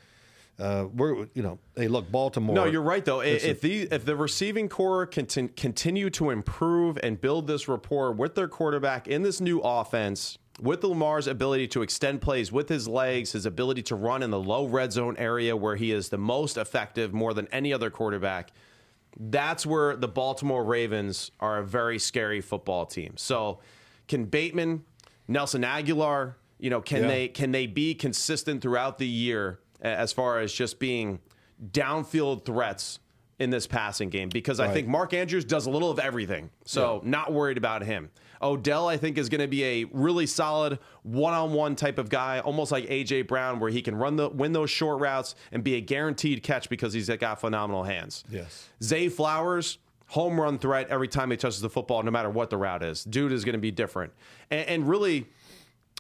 [0.60, 2.56] uh, we're you know, hey, look, Baltimore.
[2.56, 3.20] No, you're right though.
[3.22, 8.36] If the if the receiving corps contin- continue to improve and build this rapport with
[8.36, 13.34] their quarterback in this new offense, with Lamar's ability to extend plays with his legs,
[13.34, 16.58] his ability to run in the low red zone area where he is the most
[16.58, 18.51] effective more than any other quarterback,
[19.20, 23.14] that's where the Baltimore Ravens are a very scary football team.
[23.18, 23.60] So,
[24.08, 24.86] can Bateman,
[25.28, 27.08] Nelson Agholor, you know, can Yeah.
[27.10, 31.19] they can they be consistent throughout the year as far as just being
[31.71, 32.99] downfield threats
[33.39, 34.29] in this passing game?
[34.29, 36.49] Because I think Mark Andrews does a little of everything.
[36.65, 38.09] So, not worried about him.
[38.41, 42.71] Odell, I think, is going to be a really solid one-on-one type of guy, almost
[42.71, 45.81] like AJ Brown, where he can run the win those short routes and be a
[45.81, 48.23] guaranteed catch because he's got phenomenal hands.
[48.29, 48.69] Yes.
[48.83, 49.77] Zay Flowers,
[50.07, 53.03] home run threat every time he touches the football, no matter what the route is.
[53.03, 54.13] Dude is going to be different.
[54.51, 55.27] And, and really,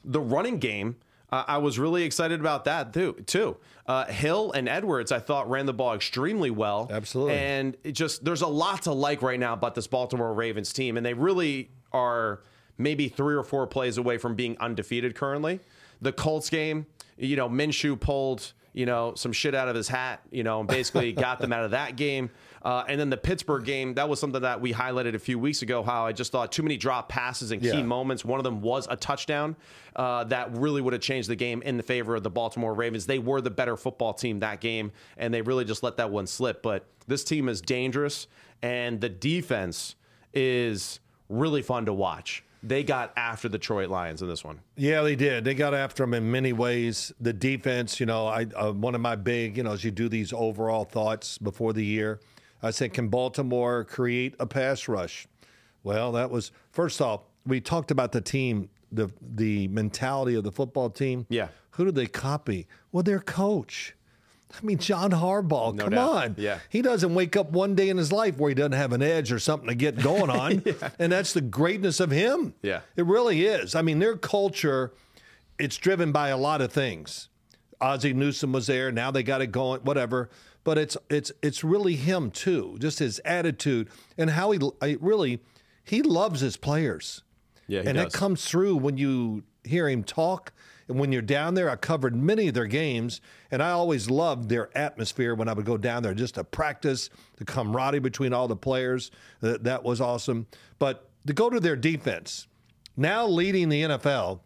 [0.03, 0.97] the running game,
[1.31, 3.13] uh, I was really excited about that too.
[3.25, 3.57] Too
[3.87, 6.87] uh, Hill and Edwards, I thought ran the ball extremely well.
[6.89, 7.35] Absolutely.
[7.35, 10.97] And it just there's a lot to like right now about this Baltimore Ravens team,
[10.97, 12.41] and they really are
[12.77, 15.59] maybe three or four plays away from being undefeated currently.
[16.01, 20.21] The Colts game, you know, Minshew pulled you know some shit out of his hat,
[20.31, 22.31] you know, and basically got them out of that game.
[22.65, 25.61] Uh, and then the Pittsburgh game, that was something that we highlighted a few weeks
[25.61, 25.83] ago.
[25.83, 27.83] How I just thought too many drop passes and key Yeah.
[27.83, 28.25] moments.
[28.25, 29.55] One of them was a touchdown
[29.95, 33.05] uh, that really would have changed the game in the favor of the Baltimore Ravens.
[33.05, 36.25] They were the better football team that game, and they really just let that one
[36.25, 36.63] slip.
[36.63, 38.25] But this team is dangerous,
[38.63, 39.95] and the defense
[40.33, 40.99] is
[41.29, 42.43] really fun to watch.
[42.63, 44.59] They got after the Detroit Lions in this one.
[44.75, 45.43] Yeah, they did.
[45.45, 47.13] They got after them in many ways.
[47.21, 50.09] The defense, you know, I uh, one of my big, you know, as you do
[50.09, 52.19] these overall thoughts before the year,
[52.63, 55.27] I said, can Baltimore create a pass rush?
[55.83, 57.21] Well, that was first off.
[57.45, 61.27] We talked about the team, the the mentality of the football team.
[61.29, 61.49] Yeah.
[61.71, 62.67] Who did they copy?
[62.91, 63.95] Well, their coach.
[64.53, 65.77] I mean, John Harbaugh.
[65.77, 66.09] come doubt.
[66.23, 66.35] on.
[66.37, 66.59] Yeah.
[66.69, 69.31] He doesn't wake up one day in his life where he doesn't have an edge
[69.31, 70.63] or something to get going on.
[70.99, 72.53] And that's the greatness of him.
[72.61, 72.81] Yeah.
[72.95, 73.75] It really is.
[73.75, 74.93] I mean, their culture,
[75.59, 77.27] it's driven by a lot of things.
[77.81, 78.91] Ozzie Newsome was there.
[78.91, 80.29] Now they got it going, whatever.
[80.65, 82.75] But it's it's it's really him too.
[82.79, 83.87] Just his attitude
[84.17, 85.39] and how he I really
[85.85, 87.23] he loves his players.
[87.67, 88.11] Yeah, he and does.
[88.11, 90.51] that comes through when you hear him talk.
[90.87, 94.49] And when you're down there, I covered many of their games, and I always loved
[94.49, 98.47] their atmosphere when I would go down there just to practice, the camaraderie between all
[98.47, 99.09] the players.
[99.41, 100.45] That, that was awesome.
[100.77, 102.45] But to go to their defense,
[102.95, 104.41] now leading the NFL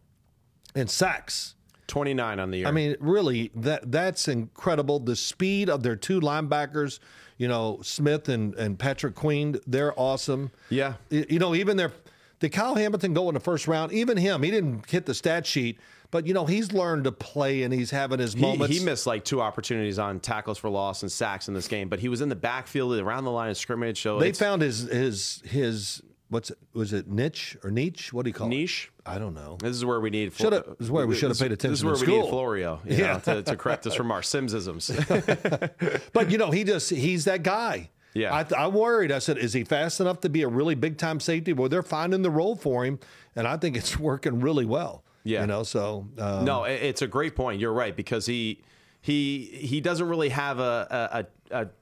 [0.76, 1.56] in sacks.
[1.90, 2.68] 29 on the year.
[2.68, 5.00] I mean, really, that that's incredible.
[5.00, 7.00] The speed of their two linebackers,
[7.38, 10.52] you know, Smith and, and Patrick Queen, they're awesome.
[10.70, 10.94] Yeah.
[11.12, 11.92] Y- You know, even their
[12.40, 13.92] did Kyle Hamilton go in the first round?
[13.92, 15.78] Even him, he didn't hit the stat sheet,
[16.10, 18.78] but you know, he's learned to play and he's having his moments.
[18.78, 22.00] he missed like two opportunities on tackles for loss and sacks in this game, but
[22.00, 24.02] he was in the backfield around the line of scrimmage.
[24.02, 28.14] So they found his his his what's it was it niche or niche?
[28.14, 28.58] What do you call niche.
[28.58, 28.60] it?
[28.62, 28.92] Niche.
[29.16, 29.58] I don't know.
[29.60, 30.34] This is where we need.
[30.34, 32.22] Should've- this is where we should've this- paid This is where we school.
[32.24, 33.14] need Florio, Yeah.
[33.14, 34.90] know, to, to correct us from our Simmsisms.
[36.14, 37.90] But you know, he just he's that guy.
[38.14, 38.34] Yeah.
[38.34, 39.12] I, I worried.
[39.12, 41.54] I said, is he fast enough to be a really big time safety?
[41.54, 43.00] Well, they're finding the role for him,
[43.36, 45.04] and I think it's working really well.
[45.24, 45.42] Yeah.
[45.42, 45.64] you know.
[45.64, 47.60] So um, no, it's a great point.
[47.60, 48.62] You're right because he
[49.02, 51.26] he he doesn't really have a a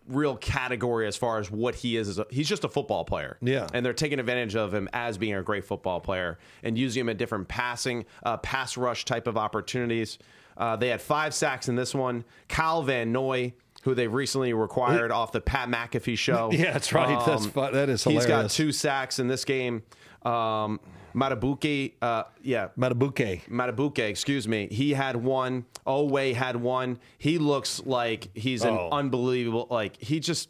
[0.07, 2.17] real category as far as what he is.
[2.19, 3.37] A, he's just a football player.
[3.41, 3.67] Yeah.
[3.73, 7.09] and they're taking advantage of him as being a great football player and using him
[7.09, 10.17] in different passing, uh, pass rush type of opportunities.
[10.55, 12.23] Uh, they had five sacks in this one.
[12.47, 13.53] Kyle Van Noy,
[13.83, 16.49] who they've recently required off the Pat McAfee show.
[16.53, 17.07] Yeah, that's right.
[17.25, 19.83] That's Um, fu- that is He's got two sacks in this game.
[20.23, 20.79] Um,
[21.17, 23.47] Madubuike, uh, yeah, Madubuike.
[23.49, 24.67] Madubuike, excuse me.
[24.69, 25.65] He had one.
[25.87, 26.99] Oweh had one.
[27.17, 28.89] He looks like he's an Oh.
[28.91, 29.67] unbelievable.
[29.71, 30.49] Like he just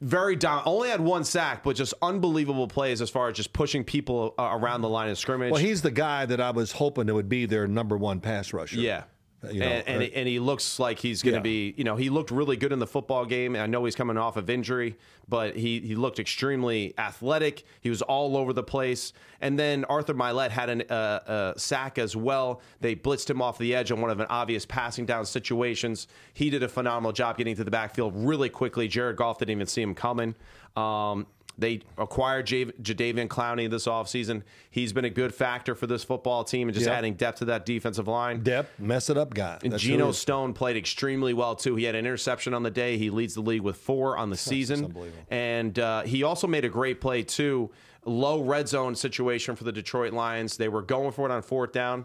[0.00, 0.62] very down.
[0.66, 4.48] Only had one sack, but just unbelievable plays as far as just pushing people uh,
[4.52, 5.52] around the line of scrimmage.
[5.52, 8.52] Well, he's the guy that I was hoping it would be their number one pass
[8.52, 8.76] rusher.
[8.80, 9.04] yeah.
[9.52, 11.42] You know, and, and, uh, he, and he looks like he's going to Yeah.
[11.42, 13.54] be, you know, he looked really good in the football game.
[13.54, 14.96] And I know he's coming off of injury,
[15.28, 17.64] but he, he looked extremely athletic.
[17.80, 19.12] He was all over the place.
[19.40, 22.60] And then Arthur Maulet had an, uh, a sack as well.
[22.80, 26.08] They blitzed him off the edge on one of an obvious passing down situations.
[26.32, 28.88] He did a phenomenal job getting to the backfield really quickly.
[28.88, 30.34] Jared Goff didn't even see him coming.
[30.76, 31.26] Um,
[31.58, 34.42] they acquired J- Jadeveon Clowney this offseason.
[34.70, 36.96] He's been a good factor for this football team and just Yep.
[36.98, 38.42] adding depth to that defensive line.
[38.42, 39.58] Depth, mess it up guy.
[39.62, 40.12] And That's Geno.
[40.12, 41.76] Stone played extremely well too.
[41.76, 42.98] He had an interception on the day.
[42.98, 44.94] He leads the league with four on the season,
[45.30, 47.70] and uh, he also made a great play too.
[48.04, 50.56] Low red zone situation for the Detroit Lions.
[50.56, 52.04] They were going for it on fourth down.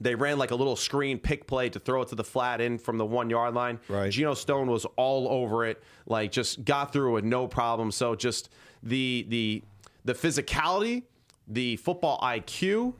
[0.00, 2.82] They ran like a little screen pick play to throw it to the flat end
[2.82, 3.78] from the one yard line.
[3.88, 4.10] Right.
[4.10, 7.92] Geno Stone was all over it, like just got through with no problem.
[7.92, 8.48] So just
[8.82, 9.62] the the
[10.04, 11.04] the physicality,
[11.46, 12.94] the football IQ,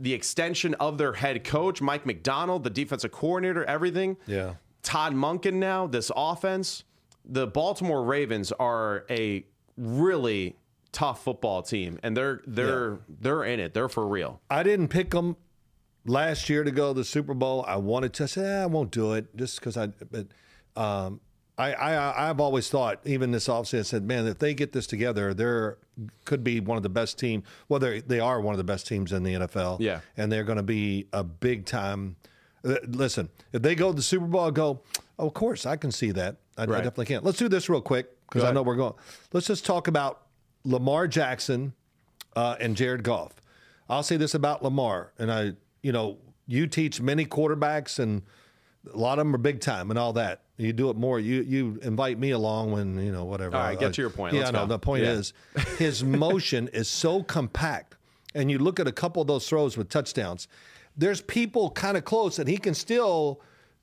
[0.00, 4.16] the extension of their head coach, Mike Macdonald, the defensive coordinator, everything.
[4.26, 4.54] Yeah.
[4.82, 6.84] Todd Monken now, this offense.
[7.24, 9.44] The Baltimore Ravens are a
[9.76, 10.56] really
[10.90, 13.74] tough football team, and they're they're they're in it.
[13.74, 14.40] They're for real.
[14.50, 15.36] I didn't pick them
[16.04, 17.64] last year to go to the Super Bowl.
[17.68, 18.24] I wanted to.
[18.24, 19.86] I said, eh, I won't do it just because I.
[19.86, 20.26] But
[20.76, 21.20] um,
[21.58, 24.86] I, I I've always thought, even this offseason, I said, man, if they get this
[24.86, 25.78] together, they're
[26.24, 27.42] could be one of the best team.
[27.68, 29.76] Well, they are one of the best teams in the NFL.
[29.80, 30.00] Yeah.
[30.16, 32.16] and they're going to be a big time.
[32.64, 34.80] uh, Listen, if they go to the Super Bowl, I go.
[35.18, 36.36] Oh, of course, I can see that.
[36.56, 37.22] I, I definitely can.
[37.22, 38.94] Let's do this real quick because I know we're going.
[39.32, 40.22] Let's just talk about
[40.64, 41.74] Lamar Jackson
[42.34, 43.34] uh, and Jared Goff.
[43.90, 48.22] I'll say this about Lamar, and I, you know, you teach many quarterbacks, and
[48.92, 50.40] a lot of them are big time and all that.
[50.62, 51.18] You do it more.
[51.20, 53.56] You you invite me along when you know whatever.
[53.56, 54.34] All right, get to your point.
[54.34, 54.60] Yeah, Let's know.
[54.60, 54.66] go.
[54.66, 55.12] The point Yeah.
[55.12, 55.32] is,
[55.78, 57.96] his motion is so compact,
[58.34, 60.48] and you look at a couple of those throws with touchdowns.
[60.96, 63.40] There's people kind of close, and he can still.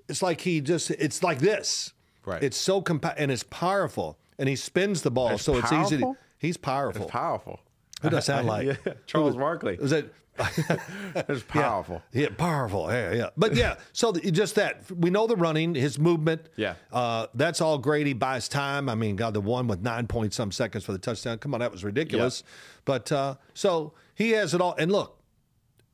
[0.07, 0.91] It's like he just.
[0.91, 1.93] It's like this.
[2.25, 2.43] Right.
[2.43, 5.97] It's so compact and it's powerful, and he spins the ball, It's so it's easy.
[5.97, 7.05] To, he's powerful.
[7.07, 7.59] Powerful.
[8.01, 8.67] Who does that sound like?
[8.85, 9.75] yeah, Charles Barkley.
[9.79, 10.13] Is it?
[11.27, 12.01] It's powerful.
[12.13, 12.91] Yeah, powerful.
[12.91, 13.29] Yeah, yeah.
[13.35, 16.47] But yeah, so th- just that we know the running, his movement.
[16.55, 16.75] Yeah.
[16.91, 18.07] uh, that's all great.
[18.07, 18.89] He buys time.
[18.89, 21.37] I mean, God, the one with nine point some seconds for the touchdown.
[21.39, 22.43] Come on, that was ridiculous.
[22.85, 24.75] But uh, so he has it all.
[24.77, 25.19] And look,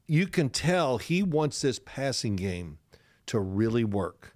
[0.07, 2.77] you can tell he wants this passing game
[3.27, 4.35] to really work.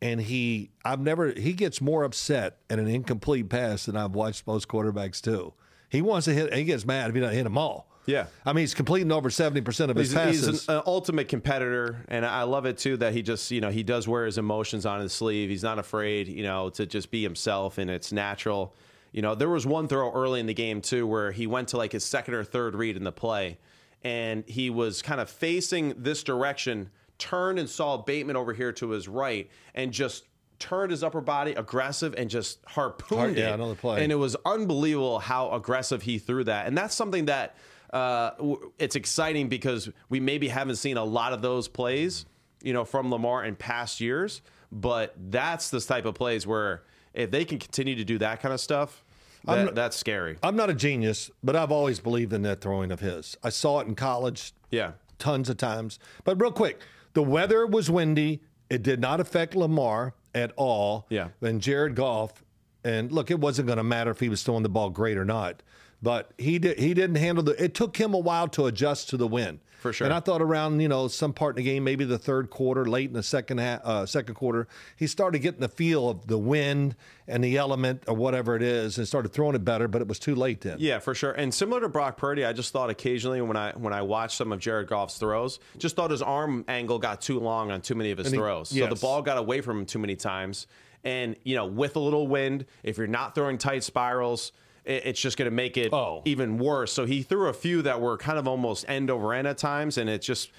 [0.00, 4.46] And he, I've never, he gets more upset at an incomplete pass than I've watched
[4.46, 5.54] most quarterbacks do.
[5.88, 7.87] He wants to hit, he gets mad if he doesn't hit them all.
[8.08, 8.26] Yeah.
[8.46, 10.46] I mean, he's completing over 70% of his He's, passes.
[10.46, 13.70] he's an, an ultimate competitor, and I love it too that he just, you know,
[13.70, 15.50] he does wear his emotions on his sleeve.
[15.50, 18.74] He's not afraid, you know, to just be himself, and it's natural.
[19.12, 21.76] You know, there was one throw early in the game too where he went to
[21.76, 23.58] like his second or third read in the play,
[24.02, 26.88] and he was kind of facing this direction,
[27.18, 30.24] turned and saw Bateman over here to his right, and just
[30.58, 33.54] turned his upper body aggressive and just harpooned Har- yeah, it.
[33.54, 34.02] another play.
[34.02, 37.54] And it was unbelievable how aggressive he threw that, and that's something that
[37.92, 38.30] uh,
[38.78, 42.26] it's exciting because we maybe haven't seen a lot of those plays,
[42.62, 44.42] you know, from Lamar in past years.
[44.70, 46.82] But that's the type of plays where
[47.14, 49.02] if they can continue to do that kind of stuff,
[49.44, 50.36] that, not- that's scary.
[50.42, 53.36] I'm not a genius, but I've always believed in that throwing of his.
[53.42, 55.98] I saw it in college Yeah, tons of times.
[56.24, 56.80] But real quick,
[57.14, 58.42] the weather was windy.
[58.68, 61.06] It did not affect Lamar at all.
[61.08, 61.28] Yeah.
[61.40, 62.44] And Jared Goff,
[62.84, 65.24] and look, it wasn't going to matter if he was throwing the ball great or
[65.24, 65.62] not.
[66.00, 66.78] But he did.
[66.78, 67.62] He didn't handle the.
[67.62, 69.60] It took him a while to adjust to the win.
[69.78, 70.06] For sure.
[70.06, 72.84] And I thought around you know some part in the game, maybe the third quarter,
[72.84, 76.38] late in the second half, uh, second quarter, he started getting the feel of the
[76.38, 76.96] wind
[77.28, 79.86] and the element or whatever it is, and started throwing it better.
[79.86, 80.78] But it was too late then.
[80.80, 81.32] yeah, for sure.
[81.32, 84.52] And similar to Brock Purdy, I just thought occasionally when I when I watched some
[84.52, 88.10] of Jared Goff's throws, just thought his arm angle got too long on too many
[88.10, 88.70] of his he- throws.
[88.70, 90.66] So the ball got away from him too many times.
[91.04, 94.50] And you know, with a little wind, if you're not throwing tight spirals,
[94.88, 96.22] it's just going to make it Oh.
[96.24, 96.92] even worse.
[96.92, 99.98] So he threw a few that were kind of almost end over end at times,
[99.98, 100.50] and it just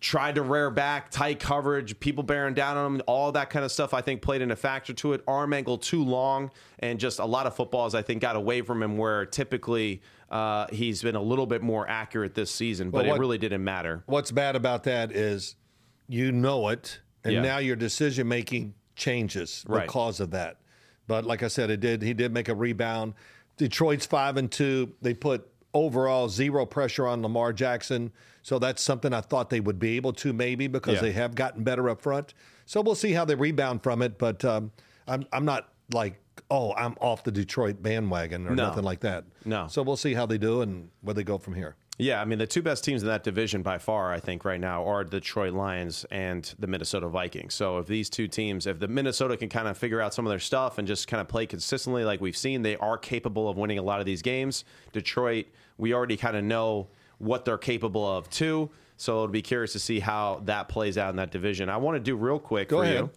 [0.00, 3.72] tried to rear back, tight coverage, people bearing down on him, all that kind of
[3.72, 3.92] stuff.
[3.92, 5.24] I think played in a factor to it.
[5.26, 8.82] Arm angle too long, and just a lot of footballs I think got away from
[8.82, 13.08] him where typically uh, he's been a little bit more accurate this season, but Well,
[13.10, 14.02] what- it really didn't matter.
[14.06, 15.56] What's bad about that is
[16.06, 17.40] you know it, and Yeah.
[17.42, 19.86] now your decision making changes Right.
[19.86, 20.58] because of that.
[21.06, 22.02] But like I said, it did.
[22.02, 23.14] He did make a rebound.
[23.58, 24.92] Detroit's five and two.
[25.02, 28.10] They put overall zero pressure on Lamar Jackson,
[28.42, 31.00] so that's something I thought they would be able to maybe because Yeah.
[31.02, 32.32] they have gotten better up front.
[32.64, 34.18] So we'll see how they rebound from it.
[34.18, 34.70] But um,
[35.06, 36.18] I'm I'm not like
[36.50, 38.68] oh I'm off the Detroit bandwagon or No.
[38.68, 39.24] nothing like that.
[39.44, 39.66] No.
[39.68, 41.76] So we'll see how they do and where they go from here.
[42.00, 44.60] Yeah, I mean the two best teams in that division by far, I think, right
[44.60, 47.54] now are the Detroit Lions and the Minnesota Vikings.
[47.54, 50.30] So if these two teams, if the Minnesota can kind of figure out some of
[50.30, 53.56] their stuff and just kind of play consistently like we've seen, they are capable of
[53.56, 54.64] winning a lot of these games.
[54.92, 55.46] Detroit,
[55.76, 56.86] we already kind of know
[57.18, 58.70] what they're capable of too.
[58.96, 61.68] So it'll be curious to see how that plays out in that division.
[61.68, 62.96] I want to do real quick Go for ahead.
[62.98, 63.10] you.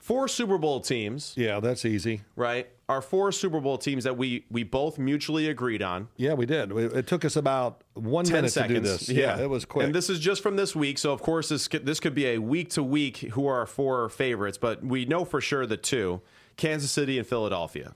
[0.00, 2.22] Four Super Bowl teams, Yeah, that's easy.
[2.34, 2.68] right?
[2.90, 6.08] Are four Super Bowl teams that we we both mutually agreed on.
[6.16, 6.72] Yeah, we did.
[6.72, 8.74] It took us about one minute seconds.
[8.74, 9.08] to do this.
[9.08, 9.86] Yeah, it was quick.
[9.86, 10.98] And this is just from this week.
[10.98, 13.66] So, of course, this could, this could be a week to week who are our
[13.66, 16.20] four favorites, but we know for sure the two
[16.56, 17.94] Kansas City and Philadelphia,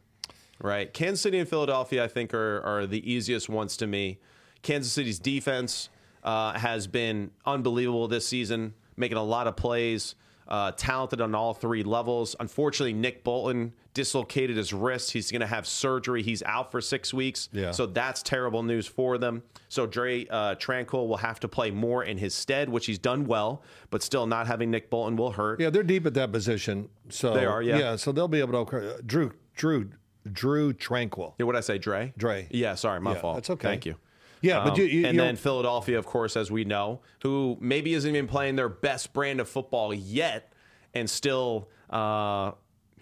[0.62, 0.94] right?
[0.94, 4.20] Kansas City and Philadelphia, I think, are, are the easiest ones to me.
[4.62, 5.88] Kansas City's defense
[6.22, 10.14] uh, has been unbelievable this season, making a lot of plays.
[10.46, 12.36] Uh, talented on all three levels.
[12.38, 15.12] Unfortunately, Nick Bolton dislocated his wrist.
[15.12, 16.22] He's going to have surgery.
[16.22, 17.48] He's out for six weeks.
[17.52, 17.70] Yeah.
[17.70, 19.42] So that's terrible news for them.
[19.70, 23.24] So Dre uh, Tranquill will have to play more in his stead, which he's done
[23.26, 25.60] well, but still not having Nick Bolton will hurt.
[25.60, 26.88] yeah, they're deep at that position.
[27.08, 27.78] So They are, yeah.
[27.78, 29.00] Yeah, so they'll be able to.
[29.06, 29.90] Drew, Drew,
[30.30, 31.34] Drew Tranquill.
[31.38, 32.12] Yeah, what I say, Dre?
[32.18, 32.48] Dre.
[32.50, 33.36] Yeah, sorry, my Yeah, fault.
[33.36, 33.68] that's okay.
[33.68, 33.96] Thank you.
[34.44, 37.94] Yeah, but Um, you, you and then Philadelphia, of course, as we know, who maybe
[37.94, 40.52] isn't even playing their best brand of football yet,
[40.92, 42.52] and still uh,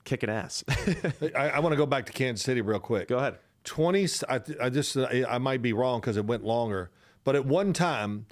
[0.05, 0.63] kicking ass.
[1.37, 3.09] I, I want to go back to Kansas City real quick.
[3.09, 3.39] Go ahead.
[3.65, 6.91] 20 I, I just I, I might be wrong because it went longer
[7.23, 8.27] but at one time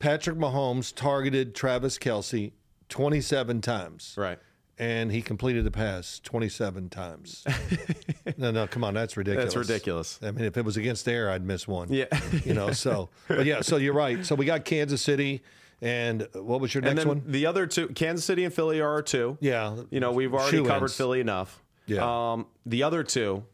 [0.00, 2.50] patrick mahomes targeted travis kelce
[2.88, 4.40] 27 times right.
[4.78, 7.44] And he completed the pass 27 times
[8.36, 10.18] no no come on that's ridiculous That's ridiculous.
[10.22, 12.06] i mean if it was against air i'd miss one Yeah.
[12.44, 15.42] you know so but yeah so you're right so we got kansas city
[15.82, 19.02] and what was your next one the other two, Kansas City and Philly are our
[19.02, 19.36] two.
[19.40, 20.96] yeah You know, we've already Shoe covered ins.
[20.96, 21.62] Philly enough.
[21.86, 22.32] Yeah.
[22.32, 23.44] Um, the other two,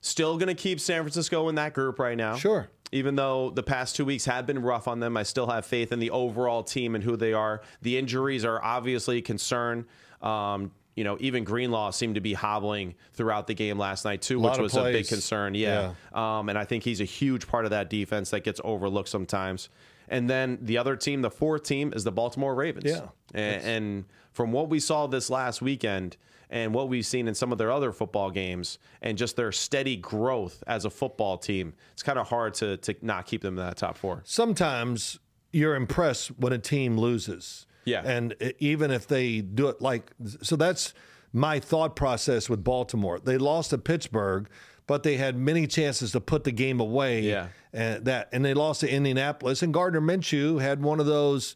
[0.00, 2.36] still going to keep San Francisco in that group right now.
[2.36, 2.68] Sure.
[2.90, 5.92] Even though the past two weeks have been rough on them, I still have faith
[5.92, 7.60] in the overall team and who they are.
[7.82, 9.86] The injuries are obviously a concern.
[10.26, 14.40] Um, you know, even Greenlaw seemed to be hobbling throughout the game last night too,
[14.40, 15.08] which was a big plays.
[15.08, 15.54] concern.
[15.54, 15.92] Yeah.
[16.12, 19.68] Um, and I think he's a huge part of that defense that gets overlooked sometimes.
[20.08, 22.86] And then the other team, the fourth team, is the Baltimore Ravens.
[22.86, 23.08] Yeah.
[23.34, 26.16] And, and from what we saw this last weekend
[26.48, 29.96] and what we've seen in some of their other football games and just their steady
[29.96, 33.66] growth as a football team, it's kind of hard to, to not keep them in
[33.66, 34.22] that top four.
[34.24, 35.18] sometimes
[35.52, 37.65] you're impressed when a team loses.
[37.86, 38.02] Yeah.
[38.04, 40.10] And even if they do it like,
[40.42, 40.92] so that's
[41.32, 43.18] my thought process with Baltimore.
[43.18, 44.48] They lost to Pittsburgh,
[44.86, 47.20] but they had many chances to put the game away.
[47.20, 47.48] Yeah.
[47.72, 49.62] And that, and they lost to Indianapolis.
[49.62, 51.54] And Gardner Minshew had one of those,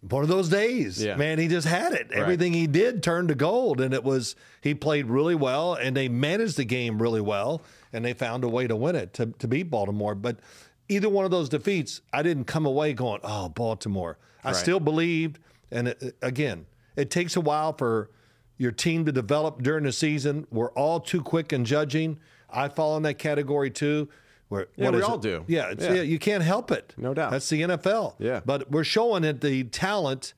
[0.00, 1.02] one of those days.
[1.02, 1.16] Yeah.
[1.16, 2.10] Man, he just had it.
[2.12, 6.08] Everything he did turned to gold, and it was he played really well, and they
[6.08, 9.48] managed the game really well, and they found a way to win it to to
[9.48, 10.14] beat Baltimore.
[10.14, 10.38] But
[10.88, 14.56] either one of those defeats, I didn't come away going, "Oh, Baltimore." I Right.
[14.56, 15.38] still believed,
[15.70, 16.66] and it, again,
[16.96, 18.10] it takes a while for
[18.58, 20.46] your team to develop during the season.
[20.50, 22.18] We're all too quick in judging.
[22.48, 24.08] I fall in that category too.
[24.48, 25.22] Where, Yeah, what we all it?
[25.22, 25.44] do.
[25.48, 25.94] Yeah, Yeah.
[25.94, 26.94] yeah, you can't help it.
[26.96, 27.32] No doubt.
[27.32, 28.14] That's the NFL.
[28.20, 28.40] Yeah.
[28.46, 30.32] But we're showing that the talent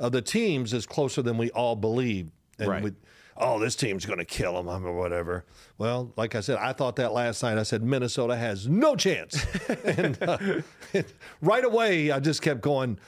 [0.00, 2.28] of the teams is closer than we all believe.
[2.58, 2.82] And Right.
[2.82, 2.92] we,
[3.36, 5.44] oh, this team's going to kill them or whatever.
[5.78, 7.58] Well, like I said, I thought that last night.
[7.58, 9.44] I said Minnesota has no chance,
[9.84, 10.38] and uh,
[11.42, 12.98] right away I just kept going.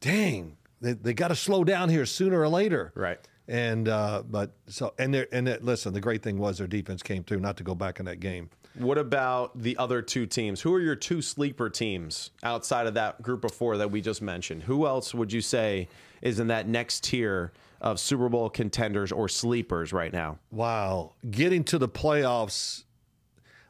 [0.00, 2.92] Dang, they, they got to slow down here sooner or later.
[2.94, 3.18] Right.
[3.46, 7.22] And uh, but so and there and listen, the great thing was their defense came
[7.24, 7.40] through.
[7.40, 8.48] Not to go back in that game.
[8.76, 10.60] What about the other two teams?
[10.60, 14.20] Who are your two sleeper teams outside of that group of four that we just
[14.20, 14.64] mentioned?
[14.64, 15.88] Who else would you say
[16.22, 20.38] is in that next tier of Super Bowl contenders or sleepers right now?
[20.50, 22.84] Wow, getting to the playoffs.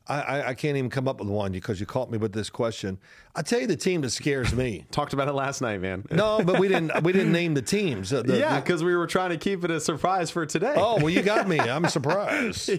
[0.07, 2.51] I, I, I can't even come up with one because you caught me with this
[2.51, 2.99] question.
[3.35, 4.85] I tell you, the team that scares me.
[4.91, 6.05] Talked about it last night, man.
[6.11, 7.03] No, but we didn't.
[7.03, 8.13] We didn't name the teams.
[8.13, 10.75] Uh, the- yeah, because we were trying to keep it a surprise for today.
[10.77, 11.59] oh well, you got me.
[11.61, 12.71] I'm surprised.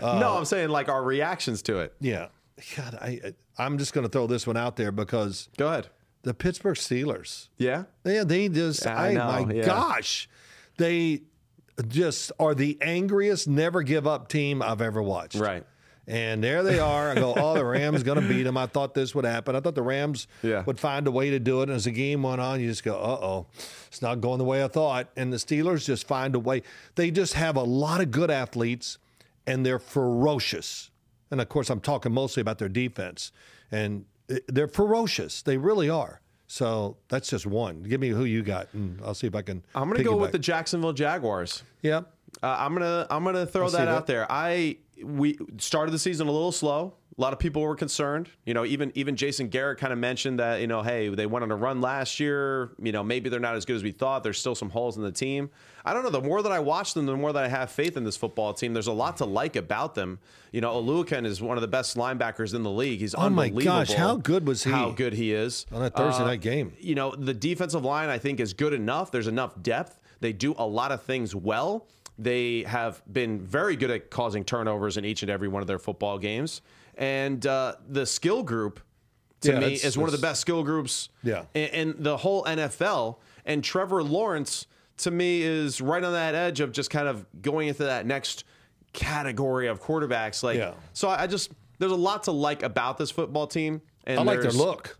[0.00, 1.94] no, I'm saying like our reactions to it.
[2.00, 2.28] Yeah.
[2.76, 5.88] God, I I'm just going to throw this one out there because Go ahead.
[6.22, 7.48] The Pittsburgh Steelers.
[7.56, 7.84] Yeah.
[8.04, 9.64] Yeah, they just, I I, know, my yeah.
[9.64, 10.28] gosh,
[10.76, 11.22] they
[11.86, 15.36] just are the angriest, never give up team I've ever watched.
[15.36, 15.64] Right.
[16.08, 17.10] And there they are.
[17.10, 18.56] I go, oh, the Rams going to beat them.
[18.56, 19.54] I thought this would happen.
[19.54, 20.62] I thought the Rams Yeah.
[20.64, 21.64] would find a way to do it.
[21.68, 23.46] And as the game went on, you just go, uh oh,
[23.88, 25.08] it's not going the way I thought.
[25.16, 26.62] And the Steelers just find a way.
[26.94, 28.96] They just have a lot of good athletes,
[29.46, 30.90] and they're ferocious.
[31.30, 33.30] And of course, I'm talking mostly about their defense.
[33.70, 34.06] And
[34.46, 35.42] they're ferocious.
[35.42, 36.22] They really are.
[36.46, 37.82] So that's just one.
[37.82, 39.62] Give me who you got, and I'll see if I can.
[39.74, 41.62] I'm going to go with the Jacksonville Jaguars.
[41.82, 42.00] Yeah.
[42.42, 43.88] Uh, I'm gonna I'm gonna throw that.
[43.88, 44.26] out there.
[44.30, 46.94] I we started the season a little slow.
[47.16, 48.28] A lot of people were concerned.
[48.46, 51.42] You know, even even Jason Garrett kind of mentioned that you know, hey, they went
[51.42, 52.70] on a run last year.
[52.80, 54.22] You know, maybe they're not as good as we thought.
[54.22, 55.50] There's still some holes in the team.
[55.84, 56.10] I don't know.
[56.10, 58.54] The more that I watch them, the more that I have faith in this football
[58.54, 58.72] team.
[58.72, 60.20] There's a lot to like about them.
[60.52, 63.00] You know, Oluokun is one of the best linebackers in the league.
[63.00, 63.62] He's Oh my unbelievable.
[63.64, 64.70] gosh, how good was he?
[64.70, 66.72] How good he is On that Thursday Uh, night game.
[66.78, 69.10] you know, the defensive line, I think, is good enough.
[69.10, 69.98] There's enough depth.
[70.20, 71.86] They do a lot of things well.
[72.18, 75.78] They have been very good at causing turnovers in each and every one of their
[75.78, 76.62] football games.
[76.96, 78.80] And uh, the skill group,
[79.42, 81.44] to Yeah, me, is one of the best skill groups Yeah.
[81.54, 83.18] in, in the whole NFL.
[83.46, 84.66] And Trevor Lawrence,
[84.98, 88.42] to me, is right on that edge of just kind of going into that next
[88.92, 90.42] category of quarterbacks.
[90.42, 90.74] Like, Yeah.
[90.92, 93.80] so I just there's a lot to like about this football team.
[94.04, 94.98] And I like their look.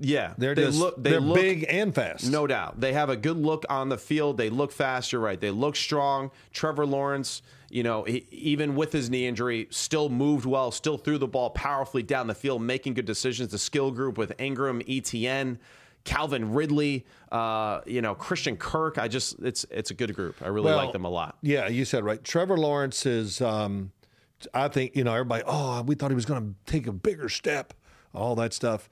[0.00, 1.02] Yeah, They're they just look.
[1.02, 2.30] They they're look, big and fast.
[2.30, 2.80] no doubt.
[2.80, 4.36] They have a good look on the field.
[4.36, 5.12] They look fast.
[5.12, 5.40] You're right.
[5.40, 6.30] They look strong.
[6.52, 11.18] Trevor Lawrence, you know, he, even with his knee injury, still moved well, still threw
[11.18, 13.50] the ball powerfully down the field, making good decisions.
[13.50, 15.58] The skill group with Ingram, Etienne,
[16.04, 18.98] Calvin Ridley, uh, you know, Christian Kirk.
[18.98, 20.36] I just, it's it's a good group.
[20.42, 21.38] I really Well, like them a lot.
[21.42, 22.22] Yeah, you said right.
[22.22, 23.40] Trevor Lawrence is.
[23.40, 23.90] Um,
[24.54, 25.42] I think you know everybody.
[25.44, 27.74] Oh, we thought he was going to take a bigger step.
[28.14, 28.88] All that stuff.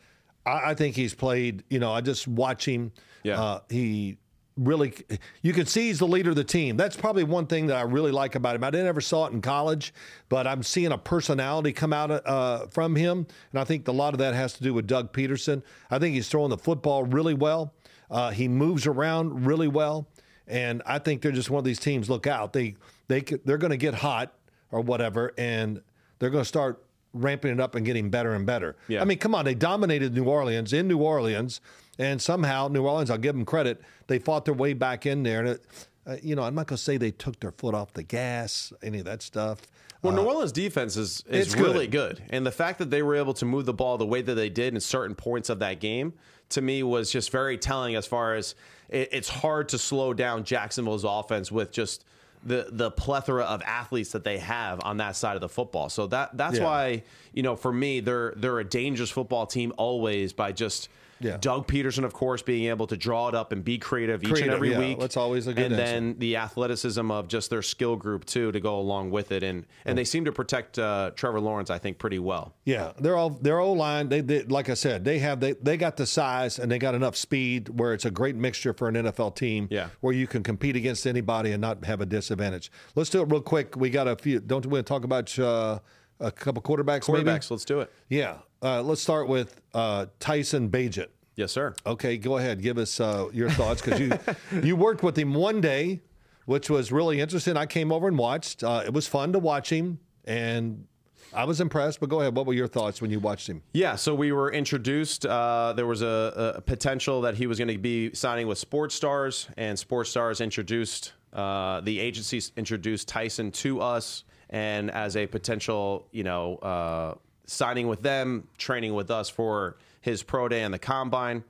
[0.47, 1.65] I, I think he's played.
[1.69, 2.93] You know, I just watch him.
[3.23, 3.41] Yeah.
[3.41, 4.19] Uh, he
[4.57, 4.95] really.
[5.43, 6.77] You can see he's the leader of the team.
[6.77, 8.65] That's probably one thing that I really like about him.
[8.65, 9.93] I didn't ever saw it in college,
[10.29, 14.15] but I'm seeing a personality come out uh, from him, and I think a lot
[14.15, 15.63] of that has to do with Doug Pederson.
[15.91, 17.75] I think he's throwing the football really well.
[18.11, 20.09] Uh, he moves around really well.
[20.49, 22.09] And I think they're just one of these teams.
[22.09, 22.53] Look out!
[22.53, 22.77] They
[23.09, 24.33] they they're going to get hot
[24.71, 25.83] or whatever, and
[26.19, 28.77] they're going to start ramping it up and getting better and better.
[28.89, 29.03] Yeah.
[29.03, 29.45] I mean, come on!
[29.45, 31.61] They dominated New Orleans in New Orleans,
[31.99, 35.41] and somehow New Orleans, I'll give them credit, they fought their way back in there.
[35.41, 35.67] And it,
[36.07, 38.73] uh, you know, I'm not going to say they took their foot off the gas,
[38.83, 39.63] any of that stuff.
[40.03, 41.65] Well, New Orleans defense is, is it's good.
[41.65, 42.23] really good.
[42.31, 44.49] And the fact that they were able to move the ball the way that they
[44.49, 46.13] did in certain points of that game,
[46.51, 48.55] to me, was just very telling as far as
[48.89, 52.05] it, it's hard to slow down Jacksonville's offense with just
[52.47, 55.89] the the plethora of athletes that they have on that side of the football.
[55.89, 56.65] So that that's Yeah.
[56.65, 57.03] why,
[57.35, 60.89] you know, for me, they're they're a dangerous football team always by just
[61.21, 61.39] Yeah.
[61.41, 64.51] Doug Pederson, of course, being able to draw it up and be creative each and
[64.51, 64.99] every yeah, week.
[64.99, 65.85] that's always a good And answer.
[65.85, 69.65] then the athleticism of just their skill group too to go along with it, and
[69.85, 72.55] and they seem to protect uh, Trevor Lawrence, I think, pretty well.
[72.65, 74.09] Yeah, they're all their O line.
[74.09, 76.95] They, they like I said, they have they they got the size and they got
[76.95, 79.69] enough speed where it's a great mixture for an NFL team.
[79.71, 79.89] Yeah.
[80.01, 82.71] where you can compete against anybody and not have a disadvantage.
[82.95, 83.77] Let's do it real quick.
[83.77, 84.41] We got a few.
[84.41, 85.79] Don't we want to talk about uh,
[86.21, 87.11] a couple quarterbacks?
[87.13, 87.25] Maybe.
[87.25, 87.91] Quarterbacks, let's do it.
[88.09, 88.37] Yeah.
[88.67, 91.07] Uh, let's start with uh, Tyson Bagent.
[91.37, 91.73] Yes, sir.
[91.87, 92.61] Okay, go ahead.
[92.61, 94.11] Give us uh, your thoughts because you
[94.61, 96.01] you worked with him one day,
[96.47, 97.57] which was really interesting.
[97.57, 98.65] I came over and watched.
[98.65, 100.85] Uh, it was fun to watch him, and
[101.33, 102.01] I was impressed.
[102.01, 102.35] But go ahead.
[102.35, 103.63] What were your thoughts when you watched him?
[103.73, 105.25] Yeah, so we were introduced.
[105.25, 108.97] Uh, there was a, a potential that he was going to be signing with Sports
[108.97, 115.29] Stars, and Sports Stars introduced uh, the agencies introduced Tyson to us, and as a
[115.29, 117.15] potential, you know, uh,
[117.47, 121.45] signing with them, training with us for his pro day and the combine.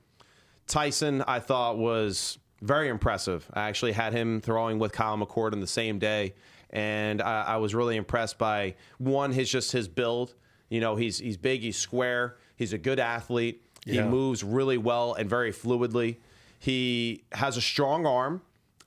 [0.67, 3.49] Tyson, I thought was very impressive.
[3.53, 6.33] I actually had him throwing with Kyle McCord on the same day,
[6.69, 10.35] and I, I was really impressed by one his just his build.
[10.69, 13.63] You know, he's he's big, he's square, he's a good athlete.
[13.85, 16.17] He moves really well and very fluidly.
[16.59, 18.41] He has a strong arm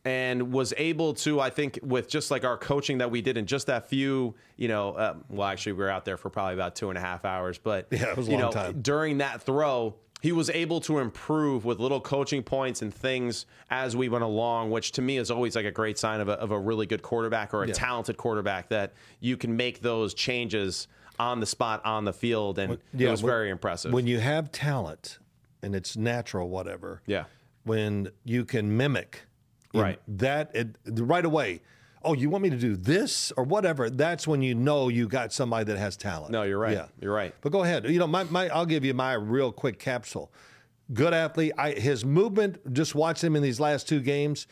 [0.04, 3.46] and was able to, I think, with just like our coaching that we did in
[3.46, 6.74] just that few, you know, uh, well, actually, we were out there for probably about
[6.74, 8.80] two and a half hours, but Yeah, it was a you long know, time.
[8.80, 13.94] during that throw, he was able to improve with little coaching points and things as
[13.96, 16.50] we went along, which to me is always like a great sign of a, of
[16.50, 20.88] a really good quarterback or a talented quarterback that you can make those changes
[21.18, 23.92] on the spot on the field, and it was when- very impressive.
[23.92, 25.18] When you have talent
[25.62, 27.02] and it's natural, whatever.
[27.06, 27.24] yeah,
[27.64, 29.24] When you can mimic,
[29.72, 30.00] Right.
[30.08, 31.60] That it, right away.
[32.02, 33.90] Oh, you want me to do this or whatever?
[33.90, 36.32] That's when you know you got somebody that has talent.
[36.32, 36.72] no, you're right.
[36.72, 36.86] Yeah.
[37.00, 37.34] You're right.
[37.42, 37.84] But go ahead.
[37.88, 40.32] You know, my, my I'll give you my real quick capsule.
[40.94, 41.52] good athlete.
[41.58, 44.46] I, his movement, just watching him in these last two games,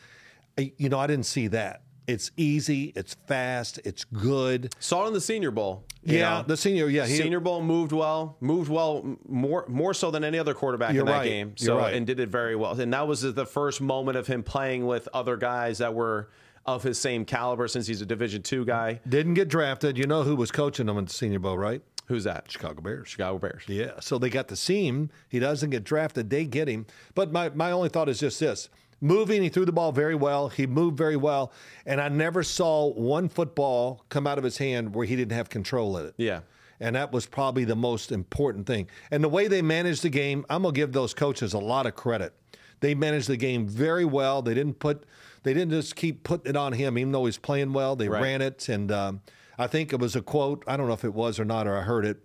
[0.58, 1.82] I, you know, I didn't see that.
[2.08, 4.74] It's easy, it's fast, it's good.
[4.80, 5.84] Saw it in the Senior Bowl.
[6.02, 6.44] Yeah, know?
[6.46, 10.38] the senior, yeah, he, Senior Bowl moved well, moved well more more so than any
[10.38, 11.24] other quarterback in that right.
[11.24, 11.56] game.
[11.56, 11.92] So right.
[11.92, 12.80] and did it very well.
[12.80, 16.30] And that was the first moment of him playing with other guys that were
[16.64, 19.00] of his same caliber since he's a Division two guy.
[19.06, 19.98] didn't get drafted.
[19.98, 21.82] You know who was coaching him in the Senior Bowl, right?
[22.06, 22.50] Who's that?
[22.50, 23.08] Chicago Bears.
[23.08, 23.64] Chicago Bears.
[23.66, 25.10] Yeah, so they got to see him.
[25.28, 26.30] He doesn't get drafted.
[26.30, 26.86] They get him.
[27.14, 28.70] But my, my only thought is just this
[29.00, 30.48] moving, he threw the ball very well.
[30.48, 31.52] He moved very well.
[31.86, 35.48] And I never saw one football come out of his hand where he didn't have
[35.48, 36.14] control of it.
[36.16, 36.40] Yeah.
[36.80, 38.88] And that was probably the most important thing.
[39.10, 41.86] And the way they managed the game, I'm going to give those coaches a lot
[41.86, 42.34] of credit.
[42.80, 44.42] They managed the game very well.
[44.42, 45.04] They didn't put,
[45.42, 47.96] they didn't just keep putting it on him, even though he's playing well.
[47.96, 48.22] They Right.
[48.22, 48.68] ran it.
[48.68, 49.20] And um,
[49.58, 50.62] I think it was a quote.
[50.68, 52.18] I don't know if it was or not, or I heard it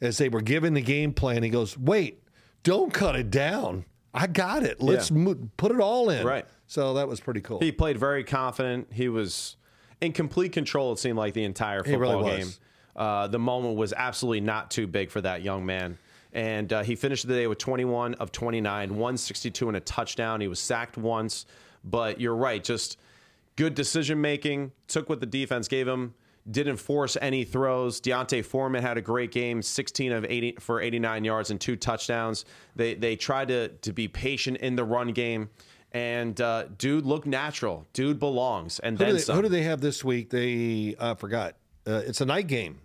[0.00, 1.42] as they were giving the game plan.
[1.42, 2.22] He goes, "Wait,
[2.62, 3.84] don't cut it down.
[4.14, 4.82] I got it.
[4.82, 5.16] Let's Yeah.
[5.16, 6.46] mo- put it all in." Right.
[6.66, 7.60] So that was pretty cool.
[7.60, 8.88] He played very confident.
[8.92, 9.56] He was
[10.00, 10.92] in complete control.
[10.92, 12.48] It seemed like the entire He really football game.
[12.94, 15.98] Uh, the moment was absolutely not too big for that young man.
[16.34, 20.40] And uh, he finished the day with 21 of 29, 162 and a touchdown.
[20.40, 21.44] He was sacked once,
[21.84, 22.62] but you're right.
[22.64, 22.98] Just
[23.56, 24.72] good decision making.
[24.88, 26.14] Took what the defense gave him.
[26.50, 28.00] Didn't force any throws.
[28.00, 32.44] D'Onta Foreman had a great game, 16 of 80 for 89 yards and two touchdowns.
[32.74, 35.50] They they tried to to be patient in the run game,
[35.92, 37.86] and uh, dude looked natural.
[37.92, 39.36] Dude belongs, and who, then do they, some.
[39.36, 40.30] who do they have this week?
[40.30, 41.54] They I forgot.
[41.86, 42.80] Uh, it's a night game.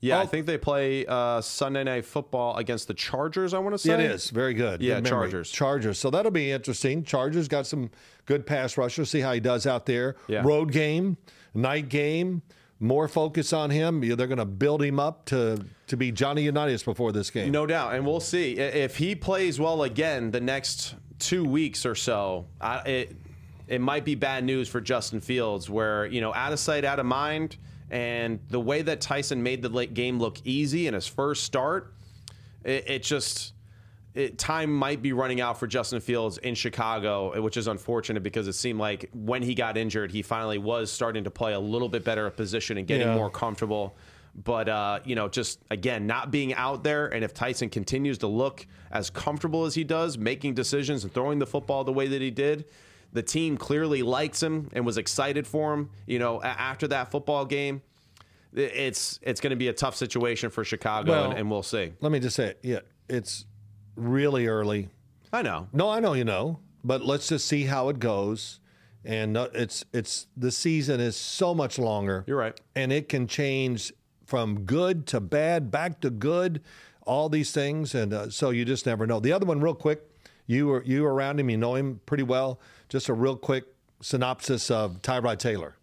[0.00, 0.26] yeah, I oh.
[0.26, 3.54] think they play uh, Sunday night football against the Chargers.
[3.54, 4.82] I want to say It is very good.
[4.82, 5.08] Yeah, Good.
[5.08, 5.50] Chargers.
[5.50, 5.98] Chargers.
[5.98, 7.02] So that'll be interesting.
[7.02, 7.90] Chargers got some
[8.26, 9.10] good pass rushers.
[9.10, 10.16] See how he does out there.
[10.26, 10.42] Yeah.
[10.44, 11.16] Road game,
[11.54, 12.42] night game.
[12.80, 14.00] More focus on him.
[14.00, 17.50] They're going to build him up to to be Johnny Unitas before this game.
[17.50, 21.96] No doubt, and we'll see if he plays well again the next two weeks or
[21.96, 22.46] so.
[22.60, 23.16] I, it
[23.66, 27.00] it might be bad news for Justin Fields, where you know out of sight, out
[27.00, 27.56] of mind,
[27.90, 31.92] and the way that Tyson made the late game look easy in his first start,
[32.64, 33.54] it, it just.
[34.18, 38.48] It, time might be running out for Justin Fields in Chicago, which is unfortunate because
[38.48, 41.88] it seemed like when he got injured, he finally was starting to play a little
[41.88, 43.14] bit better a position and getting Yeah.
[43.14, 43.96] more comfortable.
[44.34, 48.26] But uh, you know, just again, not being out there, and if Tyson continues to
[48.26, 52.20] look as comfortable as he does, making decisions and throwing the football the way that
[52.20, 52.64] he did,
[53.12, 55.90] the team clearly likes him and was excited for him.
[56.06, 57.82] You know, after that football game,
[58.54, 61.92] it's it's going to be a tough situation for Chicago, Well- and, and we'll see.
[62.00, 62.58] Let me just say it.
[62.62, 63.44] Yeah, it's
[63.98, 64.88] really early.
[65.32, 65.68] I know.
[65.72, 68.60] No, I know you know, but let's just see how it goes.
[69.04, 72.24] And uh, it's it's the season is so much longer.
[72.26, 72.58] You're right.
[72.74, 73.92] and it can change
[74.26, 76.60] from good to bad, back to good,
[77.06, 79.20] all these things, and uh, so you just never know.
[79.20, 80.02] The other one, real quick,
[80.46, 82.60] you were you were around him, you know him pretty well.
[82.88, 83.64] Just a real quick
[84.00, 85.76] synopsis of Tyrod Taylor.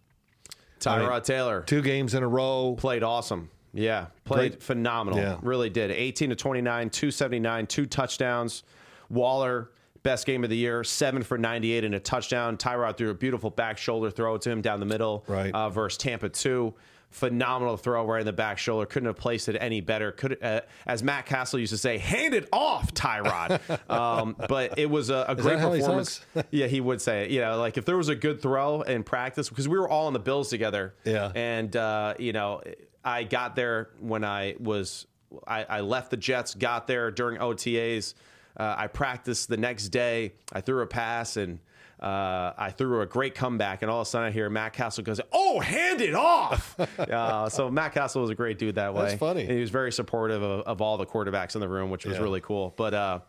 [0.78, 2.76] Tyrod Taylor Two games in a row.
[2.78, 3.50] played awesome.
[3.76, 4.62] Yeah, played Great.
[4.62, 5.18] phenomenal.
[5.20, 5.38] Yeah.
[5.42, 5.90] Really did.
[5.90, 8.62] 18 to 29, 279, two touchdowns.
[9.08, 9.70] Waller,
[10.02, 12.56] best game of the year, seven for 98 and a touchdown.
[12.56, 15.52] Tyrod threw a beautiful back shoulder throw to him down the middle Right.
[15.54, 16.74] uh, versus Tampa 2.
[17.10, 18.84] Phenomenal throw right in the back shoulder.
[18.84, 20.10] Couldn't have placed it any better.
[20.12, 23.60] Could, uh, as Matt Cassel used to say, hand it off, Tyrod.
[23.90, 26.20] um, but it was a, a great how he performance.
[26.50, 27.30] yeah, he would say it.
[27.30, 30.08] You know, like if there was a good throw in practice, because we were all
[30.08, 30.94] on the Bills together.
[31.04, 31.30] Yeah.
[31.34, 32.60] And, uh, you know,
[33.06, 35.06] I got there when I was,
[35.46, 38.14] I, I left the Jets, got there during OTAs.
[38.56, 40.32] Uh, I practiced the next day.
[40.52, 41.60] I threw a pass and
[42.00, 43.82] uh, I threw a great comeback.
[43.82, 46.78] And all of a sudden I hear Matt Cassel goes, Oh, hand it off.
[46.98, 49.02] uh, so Matt Cassel was a great dude that way.
[49.06, 49.42] That's funny.
[49.42, 52.16] And he was very supportive of, of all the quarterbacks in the room, which was
[52.16, 52.22] Yeah.
[52.22, 52.74] really cool.
[52.76, 53.20] But, uh,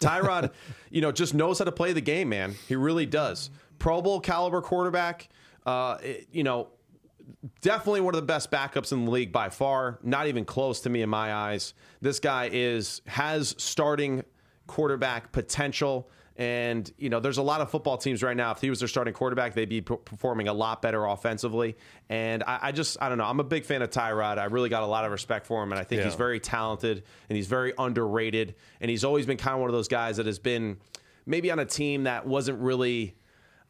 [0.00, 0.50] Tyrod,
[0.90, 2.54] you know, just knows how to play the game, man.
[2.68, 3.50] He really does.
[3.78, 5.28] Pro Bowl caliber quarterback.
[5.64, 6.68] Uh, it- you know,
[7.60, 9.98] definitely one of the best backups in the league by far.
[10.02, 11.74] Not even close to me in my eyes.
[12.00, 14.22] This guy is has starting
[14.66, 16.08] quarterback potential.
[16.36, 18.50] And you know, there's a lot of football teams right now.
[18.52, 21.76] If he was their starting quarterback, they'd be performing a lot better offensively.
[22.08, 23.24] And I, I just, I don't know.
[23.24, 24.38] I'm a big fan of Tyrod.
[24.38, 26.06] I really got a lot of respect for him, and I think Yeah.
[26.06, 28.54] he's very talented and he's very underrated.
[28.80, 30.78] And he's always been kind of one of those guys that has been
[31.26, 33.16] maybe on a team that wasn't really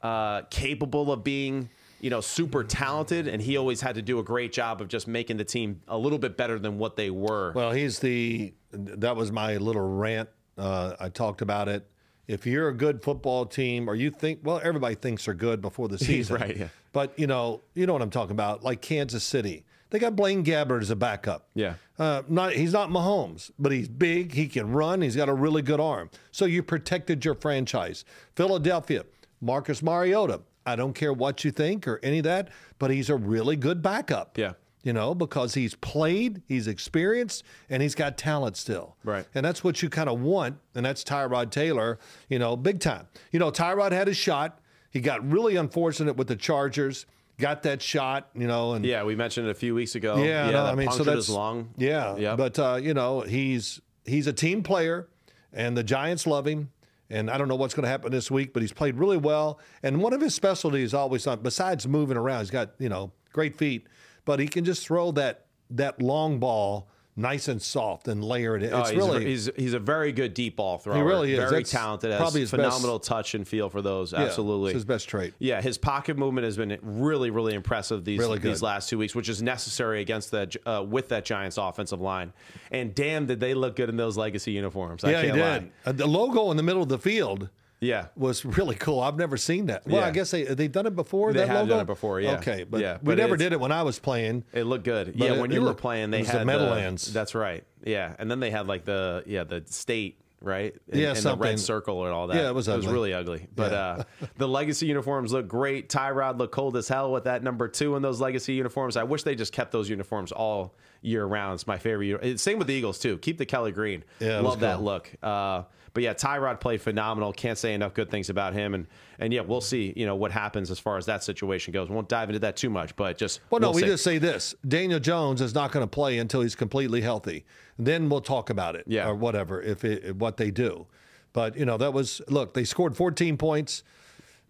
[0.03, 1.71] uh, capable of being,
[2.01, 5.07] you know, super talented, and he always had to do a great job of just
[5.07, 7.53] making the team a little bit better than what they were.
[7.53, 8.55] Well, he's the.
[8.73, 10.29] That was my little rant.
[10.57, 11.87] Uh, I talked about it.
[12.29, 15.89] If you're a good football team, or you think, well, everybody thinks they're good before
[15.89, 16.69] the season, Right, yeah.
[16.93, 18.63] But you know, you know what I'm talking about.
[18.63, 21.49] Like Kansas City, They got Blaine Gabbert as a backup.
[21.55, 21.75] Yeah.
[21.99, 24.33] Uh, not he's not Mahomes, but he's big.
[24.33, 25.03] He can run.
[25.03, 26.11] He's got a really good arm.
[26.31, 28.05] So you protected your franchise.
[28.37, 29.05] Philadelphia,
[29.41, 30.41] Marcus Mariota.
[30.67, 33.83] I don't care what you think or any of that, but he's a really good
[33.83, 34.37] backup.
[34.39, 34.53] Yeah.
[34.83, 38.97] You know, because he's played, he's experienced, and he's got talent still.
[39.05, 39.27] Right.
[39.35, 41.99] And that's what you kind of want, and that's Tyrod Taylor,
[42.31, 43.07] you know, big time.
[43.31, 44.59] You know, Tyrod had his shot.
[44.91, 47.05] He got really unfortunate with the Chargers,
[47.39, 50.17] got that shot, you know, and Yeah, we mentioned it a few weeks ago.
[50.23, 51.75] yeah, no, that I mean, so that's long.
[51.77, 52.37] Yeah, yeah.
[52.37, 55.09] But uh, you know, he's he's a team player,
[55.53, 56.71] and the Giants love him.
[57.11, 59.59] And I don't know what's going to happen this week, but he's played really well.
[59.83, 63.57] And one of his specialties always on, besides moving around, he's got you know great
[63.57, 63.87] feet,
[64.25, 66.89] but he can just throw that that long ball
[67.21, 68.73] nice and soft and layer it in.
[68.73, 70.97] Oh, It's he's, really a, he's he's a very good deep ball thrower.
[70.97, 71.39] He really is.
[71.39, 72.11] Very That's talented.
[72.11, 74.13] Has probably his phenomenal touch and feel for those.
[74.13, 74.71] yeah, Absolutely.
[74.71, 75.35] it's his best trait.
[75.39, 79.15] Yeah, his pocket movement has been really, really impressive these Really these last two weeks,
[79.15, 82.33] which is necessary against that uh, with that Giants offensive line.
[82.71, 85.05] And damn, did they look good in those legacy uniforms?
[85.05, 85.41] I yeah, he did.
[85.41, 85.71] lie.
[85.85, 87.49] Uh, the logo in the middle of the field
[87.81, 89.01] Yeah, was really cool.
[89.01, 89.87] I've never seen that.
[89.87, 90.07] Well, Yeah.
[90.09, 91.33] I guess they they've done it before.
[91.33, 91.71] They that have logo?
[91.71, 92.37] done it before, yeah.
[92.37, 94.45] Okay, but Yeah, we never did it when I was playing.
[94.53, 95.15] it looked good.
[95.17, 97.11] Yeah, it- when you were looked- playing, they had the Meadowlands.
[97.13, 97.65] That's right.
[97.85, 100.75] Yeah, and then they had like the yeah the state right?
[100.91, 102.37] And, Yeah, and the red circle and all that.
[102.37, 103.47] Yeah, it was It was really ugly.
[103.55, 103.79] But Yeah.
[104.23, 105.91] uh, the legacy uniforms look great.
[105.91, 108.97] Tyrod looked cold as hell with that number two in those legacy uniforms.
[108.97, 111.55] I wish they just kept those uniforms all year round.
[111.57, 112.41] It's my favorite.
[112.41, 113.19] Same with the Eagles too.
[113.19, 114.03] Keep the Kelly green.
[114.19, 114.85] Yeah, love that cool.
[114.87, 115.11] look.
[115.23, 117.33] Uh, but yeah, Tyrod played phenomenal.
[117.33, 118.75] Can't say enough good things about him.
[118.75, 118.87] And
[119.19, 119.93] and yeah, we'll see.
[119.97, 121.89] You know what happens as far as that situation goes.
[121.89, 123.89] We Won't dive into that too much, but just Well, no, we'll we see.
[123.89, 127.45] just say this: Daniel Jones is not going to play until he's completely healthy.
[127.79, 129.09] Then we'll talk about it, Yeah.
[129.09, 130.87] or whatever, if it, what they do.
[131.33, 132.55] But you know, that was look.
[132.55, 133.83] They scored 14 points.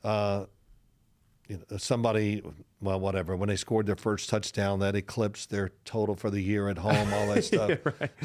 [0.04, 0.46] Uh,
[1.48, 2.42] you know, somebody,
[2.82, 3.36] well, whatever.
[3.36, 7.12] When they scored their first touchdown, that eclipsed their total for the year at home,
[7.12, 7.78] all that stuff.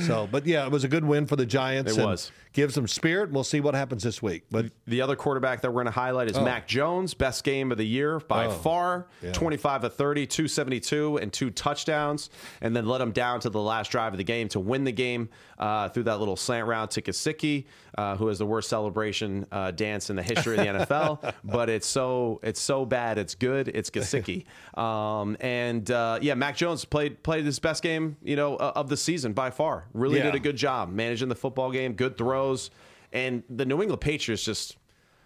[0.05, 1.91] So, but yeah, it was a good win for the Giants.
[1.91, 2.31] It and was.
[2.53, 3.31] Gives them spirit.
[3.31, 4.43] We'll see what happens this week.
[4.49, 7.77] But The other quarterback that we're going to highlight is Mac Jones, best game of
[7.77, 9.07] the year by Oh, far.
[9.21, 9.33] yeah.
[9.33, 12.29] 25 of 30, 272, and two touchdowns.
[12.61, 14.93] And then let him down to the last drive of the game to win the
[14.93, 15.27] game
[15.59, 17.65] uh, through that little slant route to Gesicki,
[17.97, 21.33] uh, who has the worst celebration uh, dance in the history of the NFL.
[21.43, 23.67] But it's so it's so bad, it's good.
[23.69, 24.45] It's Gesicki.
[24.77, 28.89] Um, and uh, yeah, Mac Jones played played his best game, you know, uh, of
[28.89, 29.85] the season by far.
[29.93, 30.25] Really Yeah.
[30.25, 32.71] did a good job managing the football game, good throws.
[33.13, 34.75] And the New England Patriots just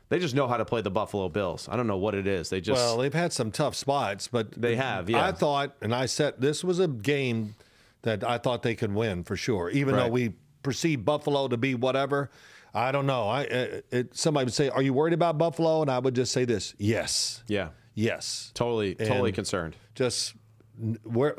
[0.09, 1.67] they just know how to play the Buffalo Bills.
[1.71, 2.49] I don't know what it is.
[2.49, 5.23] They just Well, they've had some tough spots, but They have, yeah.
[5.25, 7.55] I thought, and I said this was a game
[8.03, 9.69] that I thought they could win for sure.
[9.69, 10.33] Even though we
[10.63, 12.29] perceive Buffalo to be whatever,
[12.73, 13.27] I don't know.
[13.27, 16.31] I it, it, somebody would say, "Are you worried about Buffalo?" And I would just
[16.31, 18.51] say this: Yes, yeah, yes.
[18.53, 19.75] totally totally And- concerned.
[19.95, 20.35] Just
[21.03, 21.35] where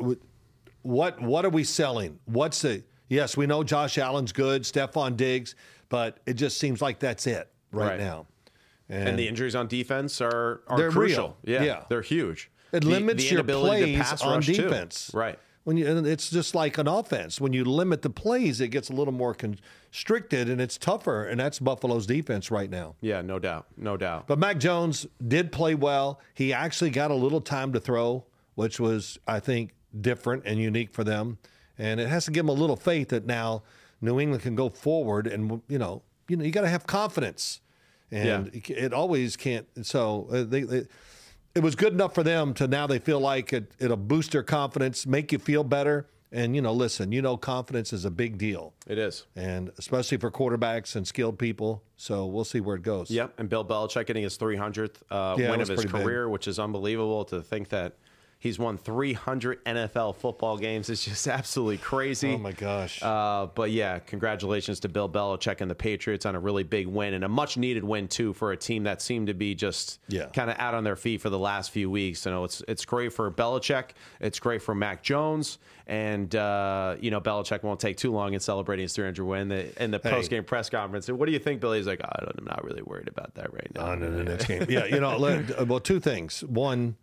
[0.83, 2.19] what what are we selling?
[2.27, 3.37] What's the yes?
[3.37, 5.55] We know Josh Allen's good, Stefon Diggs,
[5.89, 7.99] but it just seems like that's it right, Right.
[8.01, 8.27] now.
[8.89, 11.37] And the injuries on defense are are crucial.
[11.45, 11.85] Yeah, Yeah.
[11.89, 12.51] they're huge.
[12.73, 14.53] It The- limits the your inability to plays pass on rush, too.
[14.55, 15.11] defense.
[15.15, 15.39] Right.
[15.71, 17.41] When you, and it's just like an offense.
[17.41, 21.25] When you limit the plays, it gets a little more constricted and it's tougher.
[21.25, 22.97] And that's Buffalo's defense right now.
[23.01, 24.27] Yeah, no doubt, no doubt.
[24.27, 26.19] But Mac Jones did play well.
[26.35, 28.25] He actually got a little time to throw,
[28.57, 29.71] which was, I think,
[30.01, 31.39] different and unique for them.
[31.79, 33.63] And it has to give them a little faith that now
[34.01, 35.29] New England can go forward.
[35.29, 37.61] And you know, you know, you got to have confidence.
[38.11, 39.69] And it, it always can't.
[39.87, 40.87] So uh, they, they,
[41.55, 44.43] it was good enough for them to now they feel like it, it'll boost their
[44.43, 46.07] confidence, make you feel better.
[46.33, 49.27] And you know, listen, you know, confidence is a big deal, it is.
[49.35, 51.83] and especially for quarterbacks and skilled people.
[51.97, 53.11] So we'll see where it goes.
[53.11, 56.03] Yep, and Bill Belichick getting his 300th uh, Yeah, win of his pretty big.
[56.05, 57.95] career, which is unbelievable to think that
[58.41, 60.91] he's won 300 NFL football games.
[60.91, 62.33] It's just absolutely crazy.
[62.35, 63.01] Oh my gosh.
[63.03, 67.15] Uh, but yeah, congratulations to Bill Belichick and the Patriots on a really big win
[67.15, 70.27] and a much needed win too for a team that seemed to be just Yeah.
[70.27, 72.25] kind of out on their feet for the last few weeks.
[72.27, 73.91] You know, it's it's great for Belichick,
[74.21, 78.41] it's great for Mac Jones, and uh, you know Belichick won't take too long in
[78.41, 79.49] celebrating his 300 win.
[79.49, 81.79] The, in the post game press conference, and what do you think, Billy?
[81.79, 83.87] He's like, I don't, I'm not really worried about that right now.
[83.87, 84.65] on to the next game.
[84.69, 85.19] Yeah, you know,
[85.67, 86.43] well, two things.
[86.45, 86.97] One,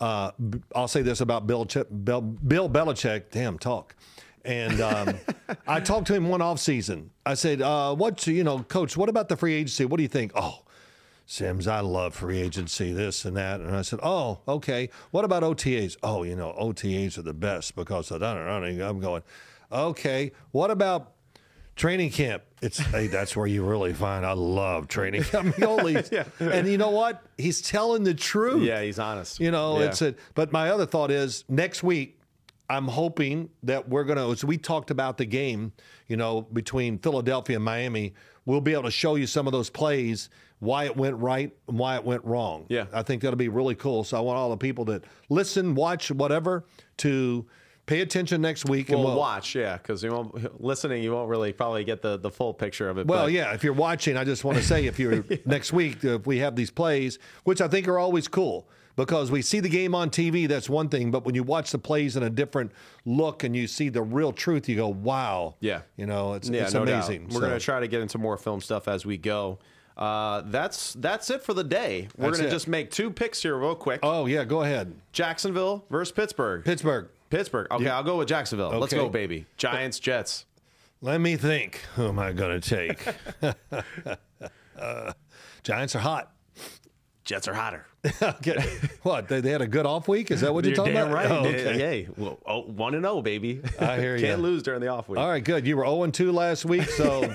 [0.00, 0.32] uh,
[0.74, 3.24] I'll say this about Bill, Ch- Bill, Bill Belichick.
[3.30, 3.94] Damn, talk.
[4.44, 5.18] And um,
[5.66, 7.10] I talked to him one off season.
[7.26, 8.96] I said, uh, "What you know, Coach?
[8.96, 9.84] What about the free agency?
[9.84, 10.62] What do you think?" Oh,
[11.26, 13.60] Simms, I love free agency, this and that.
[13.60, 14.88] And I said, "Oh, okay.
[15.10, 15.96] What about OTAs?
[16.02, 18.36] Oh, you know, OTAs are the best because of that.
[18.36, 19.22] I'm going,
[19.70, 20.32] okay.
[20.52, 21.12] What about
[21.80, 22.42] training camp?
[22.60, 24.24] It's hey, that's where you really find.
[24.26, 25.56] I love training camp.
[26.40, 27.22] And you know what?
[27.38, 28.62] He's telling the truth.
[28.62, 29.40] Yeah, he's honest.
[29.40, 29.86] You know, Yeah.
[29.86, 30.14] it's a.
[30.34, 32.18] But my other thought is next week.
[32.68, 35.72] I'm hoping that we're going to, as we talked about the game,
[36.06, 39.68] you know, between Philadelphia and Miami, we'll be able to show you some of those
[39.68, 40.28] plays,
[40.60, 42.66] why it went right and why it went wrong.
[42.68, 42.84] Yeah.
[42.92, 44.04] I think that'll be really cool.
[44.04, 46.64] So I want all the people that listen, watch, whatever,
[46.98, 47.44] to
[47.90, 48.88] pay attention next week.
[48.88, 51.02] Well, and we'll watch, yeah, because you won't listening.
[51.02, 53.06] You won't really probably get the, the full picture of it.
[53.08, 53.52] Well, but- yeah.
[53.52, 56.54] If you're watching, I just want to say, if you're next week, if we have
[56.54, 60.46] these plays, which I think are always cool because we see the game on TV,
[60.46, 61.10] that's one thing.
[61.10, 62.70] But when you watch the plays in a different
[63.04, 65.80] look and you see the real truth, you go, "Wow!" Yeah.
[65.96, 67.22] you know, it's, yeah, it's no amazing.
[67.22, 67.28] Doubt.
[67.30, 69.58] We're So, going to try to get into more film stuff as we go.
[69.96, 72.08] Uh, that's that's it for the day.
[72.16, 72.50] We're That's going it.
[72.50, 74.00] to just make two picks here, real quick.
[74.02, 74.94] Oh yeah, go ahead.
[75.12, 76.64] Jacksonville versus Pittsburgh.
[76.64, 77.08] Pittsburgh.
[77.30, 77.68] Pittsburgh.
[77.70, 78.70] Okay, I'll go with Jacksonville.
[78.70, 79.02] Let's Okay.
[79.02, 79.46] go, baby.
[79.56, 80.44] Giants, Jets.
[81.00, 81.76] Let me think.
[81.96, 83.02] Who am I going to take?
[84.78, 85.12] Uh,
[85.62, 86.32] Giants are hot.
[87.24, 87.84] Jets are hotter.
[88.22, 88.64] okay.
[89.02, 89.28] What?
[89.28, 90.30] They, they had a good off week?
[90.30, 91.14] Is that what you're, talking damn about?
[91.14, 91.30] right.
[91.30, 91.76] Oh, okay.
[91.78, 93.60] Hey, well, oh, one and zero, baby.
[93.78, 94.28] I hear ya.
[94.28, 95.20] Can't lose during the off week.
[95.20, 95.66] All right, good.
[95.66, 97.30] You were 0 2 last week, so.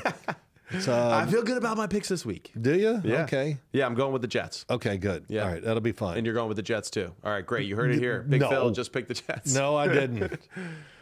[0.80, 2.52] So I feel good about my picks this week.
[2.60, 3.02] do you?
[3.04, 3.24] Yeah.
[3.24, 3.58] Okay.
[3.72, 4.66] Yeah, I'm going with the Jets.
[4.70, 5.26] Okay, good.
[5.28, 5.44] Yeah.
[5.44, 6.18] All right, that'll be fine.
[6.18, 7.12] And you're going with the Jets too.
[7.24, 7.68] All right, great.
[7.68, 8.22] You heard it here.
[8.28, 8.50] Big No.
[8.50, 9.54] Phil just picked the Jets.
[9.54, 10.40] no, I didn't.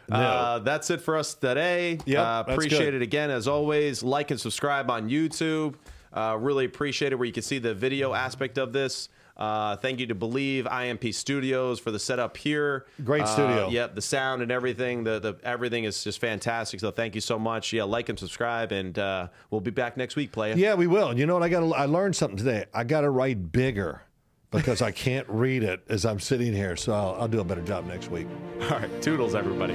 [0.06, 0.16] No.
[0.16, 1.98] Uh, that's it for us today.
[2.04, 2.94] Yep, uh, that's appreciate good.
[2.96, 4.02] it again as always.
[4.02, 5.76] Like and subscribe on YouTube.
[6.12, 9.08] Uh, really appreciate it where you can see the video aspect of this.
[9.36, 12.86] Uh, thank you to Believe IMP Studios for the setup here.
[13.02, 13.68] Great Uh, studio.
[13.68, 15.02] Yep, the sound and everything.
[15.02, 16.78] The the everything is just fantastic.
[16.80, 17.72] So thank you so much.
[17.72, 20.54] Yeah, like and subscribe, and uh, we'll be back next week, playa.
[20.56, 21.18] yeah, we will.
[21.18, 21.42] You know what?
[21.42, 21.64] I got.
[21.72, 22.66] I learned something today.
[22.72, 24.02] I got to write bigger
[24.52, 26.76] because I can't read it as I'm sitting here.
[26.76, 28.28] So I'll, I'll do a better job next week.
[28.62, 29.74] All right, toodles, everybody.